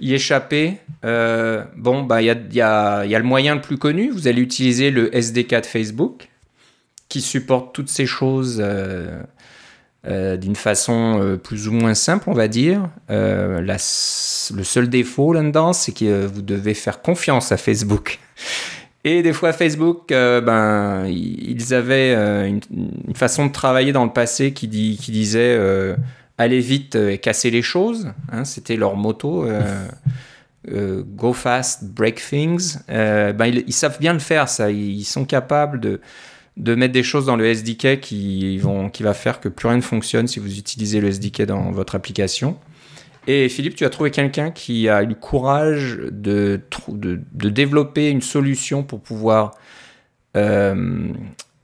y 0.00 0.12
échapper. 0.12 0.76
bon, 1.02 2.02
bah 2.02 2.20
il 2.20 2.26
y 2.52 2.60
a, 2.60 3.04
le 3.06 3.22
moyen 3.22 3.54
le 3.54 3.62
plus 3.62 3.78
connu, 3.78 4.10
vous 4.10 4.28
allez 4.28 4.42
utiliser 4.42 4.90
le 4.90 5.14
SDK 5.16 5.62
de 5.62 5.66
Facebook 5.66 6.28
qui 7.08 7.22
supporte 7.22 7.74
toutes 7.74 7.88
ces 7.88 8.06
choses 8.06 8.62
euh, 10.04 10.36
d'une 10.36 10.56
façon 10.56 11.20
euh, 11.22 11.36
plus 11.36 11.68
ou 11.68 11.72
moins 11.72 11.94
simple, 11.94 12.28
on 12.28 12.32
va 12.32 12.48
dire. 12.48 12.88
Euh, 13.08 13.60
le 13.60 14.64
seul 14.64 14.88
défaut 14.88 15.32
là-dedans, 15.32 15.72
c'est 15.72 15.92
que 15.92 16.26
vous 16.26 16.42
devez 16.42 16.74
faire 16.74 17.02
confiance 17.02 17.52
à 17.52 17.56
Facebook. 17.56 18.18
Et 19.04 19.22
des 19.22 19.32
fois, 19.32 19.52
Facebook, 19.52 20.10
ben, 20.10 21.06
ils 21.08 21.74
avaient 21.74 22.14
une, 22.14 22.60
façon 23.14 23.46
de 23.46 23.52
travailler 23.52 23.92
dans 23.92 24.04
le 24.04 24.12
passé 24.12 24.52
qui, 24.52 24.68
dit, 24.68 24.96
qui 25.00 25.10
disait 25.10 25.58
allez 26.38 26.60
vite 26.60 26.94
et 26.94 27.18
casser 27.18 27.50
les 27.50 27.62
choses. 27.62 28.12
Hein, 28.30 28.44
C'était 28.44 28.76
leur 28.76 28.94
motto. 28.94 29.44
go 30.70 31.32
fast, 31.32 31.82
break 31.82 32.22
things. 32.24 32.76
ben, 32.86 33.46
ils, 33.46 33.64
ils, 33.66 33.72
savent 33.72 33.98
bien 33.98 34.12
le 34.12 34.20
faire, 34.20 34.48
ça. 34.48 34.70
Ils 34.70 35.02
sont 35.02 35.24
capables 35.24 35.80
de, 35.80 36.00
de 36.56 36.74
mettre 36.74 36.92
des 36.92 37.02
choses 37.02 37.26
dans 37.26 37.36
le 37.36 37.46
SDK 37.46 38.00
qui, 38.00 38.58
vont, 38.58 38.90
qui 38.90 39.02
va 39.02 39.14
faire 39.14 39.40
que 39.40 39.48
plus 39.48 39.68
rien 39.68 39.76
ne 39.76 39.82
fonctionne 39.82 40.28
si 40.28 40.38
vous 40.38 40.58
utilisez 40.58 41.00
le 41.00 41.08
SDK 41.08 41.42
dans 41.42 41.70
votre 41.70 41.94
application. 41.94 42.58
Et 43.26 43.48
Philippe, 43.48 43.76
tu 43.76 43.84
as 43.84 43.90
trouvé 43.90 44.10
quelqu'un 44.10 44.50
qui 44.50 44.88
a 44.88 45.02
eu 45.02 45.06
le 45.06 45.14
courage 45.14 45.98
de, 46.10 46.60
de, 46.88 47.48
développer 47.48 48.10
une 48.10 48.20
solution 48.20 48.82
pour 48.82 49.00
pouvoir 49.00 49.52
euh, 50.36 51.08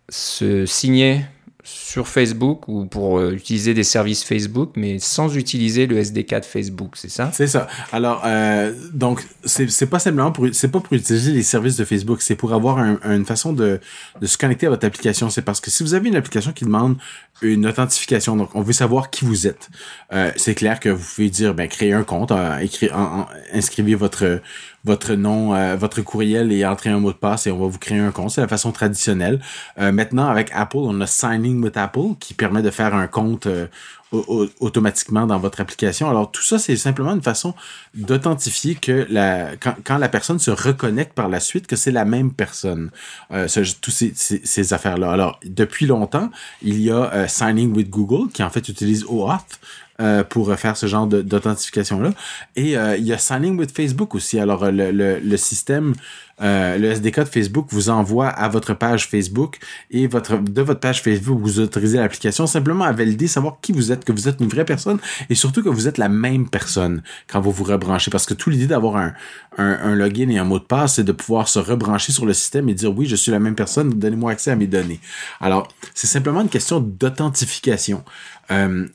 se 0.08 0.66
signer 0.66 1.22
sur 1.68 2.08
Facebook 2.08 2.66
ou 2.66 2.86
pour 2.86 3.18
euh, 3.18 3.32
utiliser 3.32 3.74
des 3.74 3.84
services 3.84 4.24
Facebook, 4.24 4.72
mais 4.76 4.98
sans 4.98 5.36
utiliser 5.36 5.86
le 5.86 5.98
SDK 5.98 6.40
de 6.40 6.44
Facebook, 6.44 6.92
c'est 6.94 7.10
ça? 7.10 7.30
C'est 7.32 7.46
ça. 7.46 7.66
Alors, 7.92 8.22
euh, 8.24 8.72
donc, 8.94 9.22
c'est 9.44 9.90
pas 9.90 9.98
simplement 9.98 10.32
pour, 10.32 10.48
c'est 10.52 10.68
pas 10.68 10.80
pour 10.80 10.92
utiliser 10.94 11.32
les 11.32 11.42
services 11.42 11.76
de 11.76 11.84
Facebook, 11.84 12.22
c'est 12.22 12.36
pour 12.36 12.54
avoir 12.54 12.78
une 12.78 13.26
façon 13.26 13.52
de, 13.52 13.80
de 14.20 14.26
se 14.26 14.38
connecter 14.38 14.66
à 14.66 14.70
votre 14.70 14.86
application. 14.86 15.28
C'est 15.28 15.42
parce 15.42 15.60
que 15.60 15.70
si 15.70 15.82
vous 15.82 15.92
avez 15.92 16.08
une 16.08 16.16
application 16.16 16.52
qui 16.52 16.64
demande 16.64 16.96
une 17.42 17.66
authentification, 17.66 18.36
donc 18.36 18.54
on 18.54 18.62
veut 18.62 18.72
savoir 18.72 19.10
qui 19.10 19.24
vous 19.24 19.46
êtes, 19.46 19.68
euh, 20.12 20.32
c'est 20.36 20.54
clair 20.54 20.80
que 20.80 20.88
vous 20.88 21.04
pouvez 21.14 21.30
dire, 21.30 21.54
ben, 21.54 21.68
créer 21.68 21.92
un 21.92 22.04
compte, 22.04 22.32
euh, 22.32 22.66
inscrivez 23.52 23.94
votre 23.94 24.40
votre 24.84 25.14
nom, 25.14 25.54
euh, 25.54 25.76
votre 25.76 26.02
courriel 26.02 26.52
et 26.52 26.64
entrer 26.64 26.90
un 26.90 27.00
mot 27.00 27.12
de 27.12 27.16
passe 27.16 27.46
et 27.46 27.50
on 27.50 27.58
va 27.58 27.66
vous 27.66 27.78
créer 27.78 27.98
un 27.98 28.10
compte. 28.10 28.30
C'est 28.30 28.40
la 28.40 28.48
façon 28.48 28.72
traditionnelle. 28.72 29.40
Euh, 29.78 29.92
maintenant, 29.92 30.28
avec 30.28 30.50
Apple, 30.54 30.78
on 30.78 31.00
a 31.00 31.06
Signing 31.06 31.62
with 31.62 31.76
Apple 31.76 32.14
qui 32.20 32.34
permet 32.34 32.62
de 32.62 32.70
faire 32.70 32.94
un 32.94 33.06
compte 33.06 33.46
euh, 33.46 33.66
automatiquement 34.12 35.26
dans 35.26 35.38
votre 35.38 35.60
application. 35.60 36.08
Alors 36.08 36.30
tout 36.30 36.42
ça, 36.42 36.58
c'est 36.58 36.76
simplement 36.76 37.12
une 37.12 37.22
façon 37.22 37.54
d'authentifier 37.92 38.74
que 38.74 39.06
quand, 39.84 39.98
la 39.98 40.08
personne 40.08 40.38
se 40.38 40.50
reconnecte 40.50 41.12
par 41.12 41.28
la 41.28 41.40
suite, 41.40 41.66
que 41.66 41.76
c'est 41.76 41.90
la 41.90 42.06
même 42.06 42.32
personne. 42.32 42.90
Tous 43.28 43.90
ces, 43.90 44.14
ces, 44.14 44.72
affaires-là. 44.72 45.10
Alors 45.10 45.38
depuis 45.44 45.84
longtemps, 45.84 46.30
il 46.62 46.80
y 46.80 46.90
a 46.90 47.28
Signing 47.28 47.76
with 47.76 47.90
Google 47.90 48.30
qui 48.32 48.42
en 48.42 48.48
fait 48.48 48.66
utilise 48.70 49.04
OAuth 49.04 49.60
euh, 50.00 50.22
pour 50.24 50.54
faire 50.54 50.76
ce 50.76 50.86
genre 50.86 51.06
d'authentification-là. 51.06 52.12
Et 52.56 52.76
euh, 52.76 52.96
il 52.96 53.04
y 53.04 53.12
a 53.12 53.18
Signing 53.18 53.58
with 53.58 53.74
Facebook 53.74 54.14
aussi. 54.14 54.38
Alors, 54.38 54.70
le, 54.70 54.90
le, 54.90 55.18
le 55.18 55.36
système, 55.36 55.94
euh, 56.40 56.78
le 56.78 56.92
SDK 56.92 57.20
de 57.20 57.24
Facebook 57.24 57.66
vous 57.70 57.90
envoie 57.90 58.28
à 58.28 58.48
votre 58.48 58.74
page 58.74 59.08
Facebook 59.08 59.58
et 59.90 60.06
votre 60.06 60.38
de 60.38 60.62
votre 60.62 60.78
page 60.78 61.02
Facebook, 61.02 61.40
vous 61.40 61.58
autorisez 61.58 61.98
l'application 61.98 62.46
simplement 62.46 62.84
à 62.84 62.92
valider, 62.92 63.26
savoir 63.26 63.58
qui 63.60 63.72
vous 63.72 63.90
êtes, 63.90 64.04
que 64.04 64.12
vous 64.12 64.28
êtes 64.28 64.40
une 64.40 64.46
vraie 64.46 64.64
personne 64.64 64.98
et 65.30 65.34
surtout 65.34 65.64
que 65.64 65.68
vous 65.68 65.88
êtes 65.88 65.98
la 65.98 66.08
même 66.08 66.48
personne 66.48 67.02
quand 67.26 67.40
vous 67.40 67.50
vous 67.50 67.64
rebranchez. 67.64 68.10
Parce 68.10 68.24
que 68.24 68.34
tout 68.34 68.50
l'idée 68.50 68.68
d'avoir 68.68 68.96
un, 68.96 69.14
un, 69.56 69.94
login 69.96 70.28
et 70.28 70.38
un 70.38 70.44
mot 70.44 70.60
de 70.60 70.64
passe, 70.64 70.94
c'est 70.94 71.04
de 71.04 71.12
pouvoir 71.12 71.48
se 71.48 71.58
rebrancher 71.58 72.12
sur 72.12 72.24
le 72.24 72.34
système 72.34 72.68
et 72.68 72.74
dire 72.74 72.96
oui, 72.96 73.06
je 73.06 73.16
suis 73.16 73.32
la 73.32 73.40
même 73.40 73.56
personne, 73.56 73.90
donnez-moi 73.90 74.30
accès 74.30 74.52
à 74.52 74.56
mes 74.56 74.68
données. 74.68 75.00
Alors, 75.40 75.66
c'est 75.94 76.06
simplement 76.06 76.40
une 76.40 76.48
question 76.48 76.78
d'authentification. 76.78 78.04
Euh, 78.50 78.86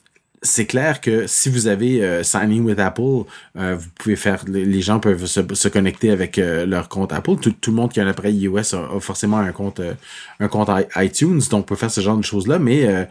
c'est 0.44 0.66
clair 0.66 1.00
que 1.00 1.26
si 1.26 1.50
vous 1.50 1.68
avez 1.68 2.04
euh, 2.04 2.22
Signing 2.22 2.64
with 2.64 2.78
Apple, 2.78 3.24
euh, 3.58 3.76
vous 3.80 3.88
pouvez 3.96 4.18
faire, 4.18 4.44
les 4.48 4.82
gens 4.82 5.00
peuvent 5.00 5.26
se, 5.26 5.68
connecter 5.70 6.12
avec 6.12 6.38
euh, 6.38 6.66
leur 6.66 6.90
compte 6.90 7.14
Apple. 7.14 7.38
Tout, 7.38 7.72
le 7.72 7.74
monde 7.74 7.92
qui 7.92 8.02
a 8.02 8.04
un 8.04 8.08
appareil 8.08 8.38
iOS 8.38 8.76
a, 8.76 9.00
forcément 9.00 9.38
un 9.38 9.54
compte, 9.54 9.82
un 10.40 10.48
compte 10.50 10.70
iTunes, 10.98 11.42
donc 11.50 11.66
peut 11.66 11.76
faire 11.76 11.90
ce 11.90 12.02
genre 12.02 12.18
de 12.18 12.24
choses-là, 12.24 12.60
mais 12.60 13.08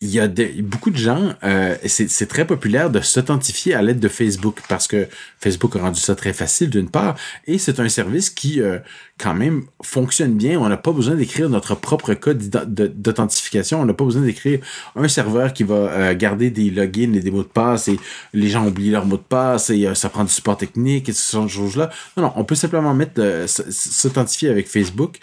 il 0.00 0.10
y 0.10 0.20
a 0.20 0.28
beaucoup 0.62 0.90
de 0.90 0.96
gens, 0.96 1.34
euh, 1.42 1.74
c'est 1.86 2.28
très 2.28 2.46
populaire 2.46 2.88
de 2.88 3.00
s'authentifier 3.00 3.74
à 3.74 3.82
l'aide 3.82 3.98
de 3.98 4.08
Facebook 4.08 4.60
parce 4.68 4.86
que 4.86 5.08
Facebook 5.40 5.74
a 5.74 5.80
rendu 5.80 6.00
ça 6.00 6.14
très 6.14 6.32
facile 6.32 6.70
d'une 6.70 6.88
part 6.88 7.16
et 7.46 7.58
c'est 7.58 7.80
un 7.80 7.88
service 7.88 8.30
qui 8.30 8.60
euh, 8.60 8.78
quand 9.18 9.34
même 9.34 9.64
fonctionne 9.82 10.34
bien. 10.34 10.58
On 10.60 10.68
n'a 10.68 10.76
pas 10.76 10.92
besoin 10.92 11.16
d'écrire 11.16 11.48
notre 11.48 11.74
propre 11.74 12.14
code 12.14 12.38
d'authentification. 12.48 13.80
On 13.80 13.84
n'a 13.84 13.94
pas 13.94 14.04
besoin 14.04 14.22
d'écrire 14.22 14.60
un 14.94 15.08
serveur 15.08 15.52
qui 15.52 15.64
va 15.64 15.74
euh, 15.74 16.14
garder 16.14 16.50
des 16.50 16.70
logins 16.70 17.12
et 17.14 17.20
des 17.20 17.30
mots 17.32 17.42
de 17.42 17.48
passe 17.48 17.88
et 17.88 17.98
les 18.32 18.48
gens 18.48 18.66
oublient 18.66 18.90
leurs 18.90 19.06
mots 19.06 19.16
de 19.16 19.22
passe 19.22 19.70
et 19.70 19.86
euh, 19.86 19.94
ça 19.94 20.08
prend 20.08 20.24
du 20.24 20.32
support 20.32 20.56
technique 20.56 21.08
et 21.08 21.12
ce 21.12 21.32
genre 21.32 21.44
de 21.44 21.50
choses-là. 21.50 21.90
Non, 22.16 22.24
non, 22.24 22.32
on 22.36 22.44
peut 22.44 22.54
simplement 22.54 22.94
mettre 22.94 23.20
s'authentifier 23.48 24.48
avec 24.48 24.68
Facebook. 24.68 25.18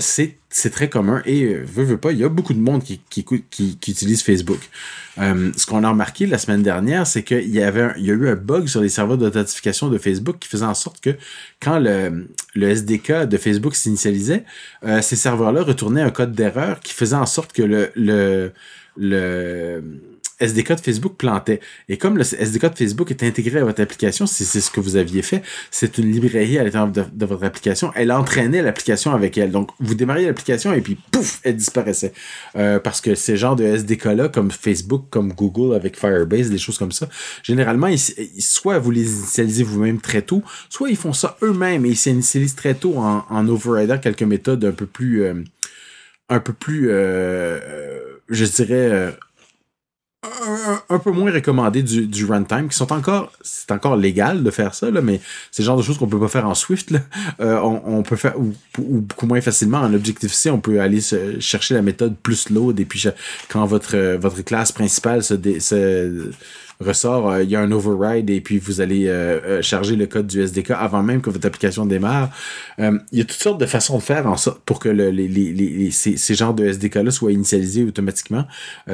C'est 0.00 0.36
c'est 0.54 0.70
très 0.70 0.88
commun 0.88 1.20
et 1.26 1.42
euh, 1.42 1.64
veut, 1.66 1.82
veut 1.82 1.98
pas, 1.98 2.12
il 2.12 2.18
y 2.18 2.24
a 2.24 2.28
beaucoup 2.28 2.54
de 2.54 2.60
monde 2.60 2.84
qui, 2.84 3.00
qui, 3.10 3.24
qui, 3.24 3.76
qui 3.76 3.90
utilise 3.90 4.22
Facebook. 4.22 4.60
Euh, 5.18 5.50
ce 5.56 5.66
qu'on 5.66 5.82
a 5.82 5.90
remarqué 5.90 6.26
la 6.26 6.38
semaine 6.38 6.62
dernière, 6.62 7.08
c'est 7.08 7.24
qu'il 7.24 7.50
y 7.50 7.60
avait 7.60 7.88
il 7.96 8.04
y 8.06 8.10
a 8.12 8.14
eu 8.14 8.28
un 8.28 8.36
bug 8.36 8.68
sur 8.68 8.80
les 8.80 8.88
serveurs 8.88 9.18
d'authentification 9.18 9.88
de 9.88 9.98
Facebook 9.98 10.36
qui 10.38 10.48
faisait 10.48 10.64
en 10.64 10.74
sorte 10.74 11.00
que 11.00 11.16
quand 11.60 11.80
le, 11.80 12.28
le 12.54 12.68
SDK 12.68 13.24
de 13.24 13.36
Facebook 13.36 13.74
s'initialisait, 13.74 14.44
euh, 14.84 15.02
ces 15.02 15.16
serveurs-là 15.16 15.64
retournaient 15.64 16.02
un 16.02 16.10
code 16.10 16.32
d'erreur 16.32 16.78
qui 16.78 16.92
faisait 16.94 17.16
en 17.16 17.26
sorte 17.26 17.52
que 17.52 17.62
le, 17.62 17.90
le, 17.96 18.52
le 18.96 19.82
SDK 20.40 20.76
de 20.76 20.80
Facebook 20.80 21.14
plantait. 21.16 21.60
Et 21.88 21.96
comme 21.96 22.16
le 22.16 22.22
SDK 22.22 22.72
de 22.72 22.78
Facebook 22.78 23.10
est 23.10 23.22
intégré 23.22 23.60
à 23.60 23.64
votre 23.64 23.80
application, 23.80 24.26
si 24.26 24.44
c'est 24.44 24.60
ce 24.60 24.70
que 24.70 24.80
vous 24.80 24.96
aviez 24.96 25.22
fait, 25.22 25.42
c'est 25.70 25.98
une 25.98 26.10
librairie 26.10 26.58
à 26.58 26.64
l'intérieur 26.64 26.88
de, 26.88 27.26
votre 27.26 27.44
application. 27.44 27.92
Elle 27.94 28.12
entraînait 28.12 28.62
l'application 28.62 29.12
avec 29.14 29.38
elle. 29.38 29.50
Donc, 29.50 29.70
vous 29.80 29.94
démarriez 29.94 30.26
l'application 30.26 30.72
et 30.72 30.80
puis 30.80 30.96
pouf, 31.10 31.40
elle 31.44 31.56
disparaissait. 31.56 32.12
Euh, 32.56 32.78
parce 32.78 33.00
que 33.00 33.14
ces 33.14 33.36
genres 33.36 33.56
de 33.56 33.64
SDK-là, 33.64 34.28
comme 34.28 34.50
Facebook, 34.50 35.06
comme 35.10 35.32
Google 35.32 35.74
avec 35.74 35.98
Firebase, 35.98 36.50
des 36.50 36.58
choses 36.58 36.78
comme 36.78 36.92
ça, 36.92 37.08
généralement, 37.42 37.88
soit 38.38 38.78
vous 38.78 38.90
les 38.90 39.10
initialisez 39.10 39.62
vous-même 39.62 40.00
très 40.00 40.22
tôt, 40.22 40.42
soit 40.68 40.90
ils 40.90 40.96
font 40.96 41.12
ça 41.12 41.36
eux-mêmes 41.42 41.86
et 41.86 41.90
ils 41.90 41.96
s'initialisent 41.96 42.56
très 42.56 42.74
tôt 42.74 42.96
en, 42.96 43.24
en 43.28 43.48
overriding 43.48 43.98
quelques 43.98 44.22
méthodes 44.22 44.64
un 44.64 44.72
peu 44.72 44.86
plus... 44.86 45.22
Euh, 45.22 45.34
un 46.30 46.40
peu 46.40 46.54
plus, 46.54 46.88
euh, 46.90 47.60
je 48.30 48.44
dirais, 48.46 49.14
un, 50.88 50.98
peu 50.98 51.10
moins 51.10 51.30
recommandé 51.32 51.82
du, 51.82 52.24
runtime, 52.24 52.68
qui 52.68 52.76
sont 52.76 52.92
encore, 52.92 53.32
c'est 53.42 53.70
encore 53.70 53.96
légal 53.96 54.42
de 54.42 54.50
faire 54.50 54.74
ça, 54.74 54.90
là, 54.90 55.00
mais 55.00 55.20
c'est 55.50 55.62
le 55.62 55.66
genre 55.66 55.76
de 55.76 55.82
choses 55.82 55.98
qu'on 55.98 56.06
peut 56.06 56.20
pas 56.20 56.28
faire 56.28 56.46
en 56.46 56.54
Swift. 56.54 56.92
Euh, 57.40 57.58
on, 57.60 58.02
peut 58.02 58.16
faire, 58.16 58.38
ou, 58.38 58.54
ou, 58.78 59.00
beaucoup 59.00 59.26
moins 59.26 59.40
facilement 59.40 59.78
en 59.78 59.92
Objective-C, 59.92 60.50
on 60.50 60.60
peut 60.60 60.80
aller 60.80 61.00
chercher 61.40 61.74
la 61.74 61.82
méthode 61.82 62.16
plus 62.16 62.50
load, 62.50 62.78
et 62.80 62.84
puis 62.84 63.04
quand 63.48 63.64
votre, 63.66 64.16
votre 64.16 64.42
classe 64.42 64.72
principale 64.72 65.22
se, 65.22 65.34
dé, 65.34 65.60
se 65.60 66.30
ressort, 66.80 67.30
euh, 67.30 67.42
il 67.42 67.50
y 67.50 67.56
a 67.56 67.60
un 67.60 67.70
override 67.72 68.30
et 68.30 68.40
puis 68.40 68.58
vous 68.58 68.80
allez 68.80 69.06
euh, 69.06 69.40
euh, 69.44 69.62
charger 69.62 69.96
le 69.96 70.06
code 70.06 70.26
du 70.26 70.42
SDK 70.42 70.72
avant 70.72 71.02
même 71.02 71.20
que 71.20 71.30
votre 71.30 71.46
application 71.46 71.86
démarre. 71.86 72.30
il 72.78 73.00
y 73.12 73.20
a 73.20 73.24
toutes 73.24 73.42
sortes 73.42 73.60
de 73.60 73.66
façons 73.66 73.98
de 73.98 74.02
faire 74.02 74.26
en 74.26 74.36
sorte 74.36 74.60
pour 74.64 74.78
que 74.78 74.88
le, 74.88 75.10
les, 75.10 75.28
les, 75.28 75.52
les, 75.52 75.90
ces, 75.90 76.16
ces 76.16 76.34
genres 76.34 76.54
de 76.54 76.66
SDK-là 76.66 77.10
soient 77.10 77.32
initialisés 77.32 77.84
automatiquement 77.84 78.46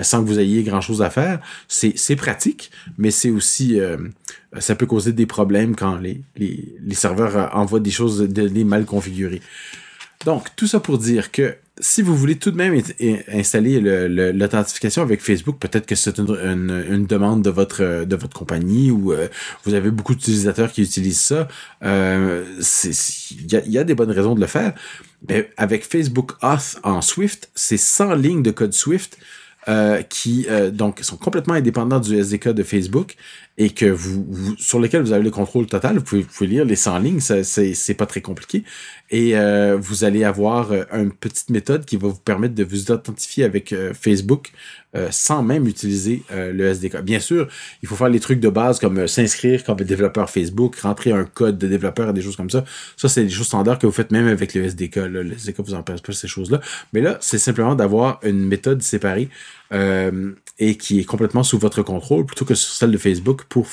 sans 0.02 0.22
que 0.22 0.28
vous 0.28 0.38
ayez 0.38 0.62
grand-chose 0.62 1.02
à 1.02 1.10
faire. 1.10 1.40
C'est 1.68 2.16
pratique, 2.16 2.70
mais 2.98 3.10
c'est 3.10 3.30
aussi... 3.30 3.78
ça 4.58 4.74
peut 4.74 4.86
causer 4.86 5.12
des 5.12 5.26
problèmes 5.26 5.76
quand 5.76 5.96
les, 5.96 6.20
les, 6.36 6.74
les 6.82 6.94
serveurs 6.94 7.50
envoient 7.54 7.80
des 7.80 7.90
choses 7.90 8.20
de, 8.20 8.64
mal 8.64 8.84
configurées. 8.84 9.42
Donc, 10.24 10.48
tout 10.56 10.66
ça 10.66 10.80
pour 10.80 10.98
dire 10.98 11.30
que 11.32 11.56
si 11.80 12.02
vous 12.02 12.14
voulez 12.14 12.36
tout 12.36 12.50
de 12.50 12.56
même 12.56 12.80
installer 13.32 13.80
l'authentification 14.32 15.02
avec 15.02 15.20
Facebook, 15.22 15.58
peut-être 15.58 15.86
que 15.86 15.94
c'est 15.94 16.18
une, 16.18 17.06
demande 17.06 17.42
de 17.42 17.50
votre 17.50 18.04
de 18.04 18.16
votre 18.16 18.36
compagnie 18.36 18.90
ou 18.90 19.12
euh, 19.12 19.28
vous 19.64 19.74
avez 19.74 19.90
beaucoup 19.90 20.14
d'utilisateurs 20.14 20.70
qui 20.70 20.82
utilisent 20.82 21.20
ça. 21.20 21.48
Euh, 21.82 22.44
il 23.30 23.52
y, 23.52 23.78
a, 23.78 23.84
des 23.84 23.94
bonnes 23.94 24.10
raisons 24.10 24.34
de 24.34 24.40
le 24.40 24.46
faire. 24.46 24.74
Mais 25.28 25.50
avec 25.56 25.84
Facebook 25.84 26.32
Auth 26.42 26.78
en 26.82 27.02
Swift, 27.02 27.50
c'est 27.54 27.76
100 27.76 28.14
lignes 28.14 28.42
de 28.42 28.50
code 28.50 28.72
Swift 28.72 29.18
euh, 29.68 30.02
qui 30.02 30.46
donc 30.72 31.00
sont 31.00 31.16
complètement 31.16 31.54
indépendants 31.54 32.00
du 32.00 32.16
SDK 32.16 32.48
de 32.48 32.62
Facebook 32.62 33.16
et 33.60 33.68
que 33.68 33.84
vous, 33.84 34.56
sur 34.56 34.80
lesquels 34.80 35.02
vous 35.02 35.12
avez 35.12 35.22
le 35.22 35.30
contrôle 35.30 35.66
total. 35.66 35.98
Vous 35.98 36.02
pouvez, 36.02 36.22
vous 36.22 36.28
pouvez 36.28 36.48
lire 36.48 36.64
les 36.64 36.76
100 36.76 36.98
lignes, 37.00 37.20
c'est 37.20 37.94
pas 37.94 38.06
très 38.06 38.22
compliqué. 38.22 38.64
Et 39.10 39.36
euh, 39.36 39.76
vous 39.78 40.04
allez 40.04 40.24
avoir 40.24 40.72
euh, 40.72 40.84
une 40.92 41.12
petite 41.12 41.50
méthode 41.50 41.84
qui 41.84 41.98
va 41.98 42.08
vous 42.08 42.14
permettre 42.14 42.54
de 42.54 42.64
vous 42.64 42.90
authentifier 42.90 43.44
avec 43.44 43.74
euh, 44.96 45.08
sans 45.10 45.42
même 45.42 45.66
utiliser 45.66 46.22
le 46.30 46.66
SDK. 46.66 47.02
Bien 47.02 47.20
sûr, 47.20 47.48
il 47.82 47.88
faut 47.88 47.96
faire 47.96 48.08
les 48.08 48.20
trucs 48.20 48.40
de 48.40 48.48
base 48.48 48.78
comme 48.78 49.06
s'inscrire 49.06 49.64
comme 49.64 49.76
développeur 49.76 50.28
Facebook, 50.30 50.76
rentrer 50.76 51.12
un 51.12 51.24
code 51.24 51.58
de 51.58 51.68
développeur 51.68 52.10
et 52.10 52.12
des 52.12 52.22
choses 52.22 52.36
comme 52.36 52.50
ça. 52.50 52.64
Ça, 52.96 53.08
c'est 53.08 53.24
des 53.24 53.30
choses 53.30 53.46
standards 53.46 53.78
que 53.78 53.86
vous 53.86 53.92
faites 53.92 54.10
même 54.10 54.26
avec 54.26 54.54
le 54.54 54.64
SDK. 54.64 54.96
Le 54.96 55.32
SDK 55.32 55.60
vous 55.60 55.74
empêche 55.74 56.02
pas 56.02 56.12
ces 56.12 56.28
choses-là. 56.28 56.60
Mais 56.92 57.00
là, 57.00 57.18
c'est 57.20 57.38
simplement 57.38 57.74
d'avoir 57.74 58.20
une 58.22 58.46
méthode 58.46 58.82
séparée 58.82 59.28
et 60.60 60.76
qui 60.76 61.00
est 61.00 61.04
complètement 61.04 61.42
sous 61.42 61.58
votre 61.58 61.82
contrôle 61.82 62.26
plutôt 62.26 62.44
que 62.44 62.54
sur 62.54 62.72
celle 62.72 62.92
de 62.92 62.98
Facebook 62.98 63.44
pour 63.48 63.66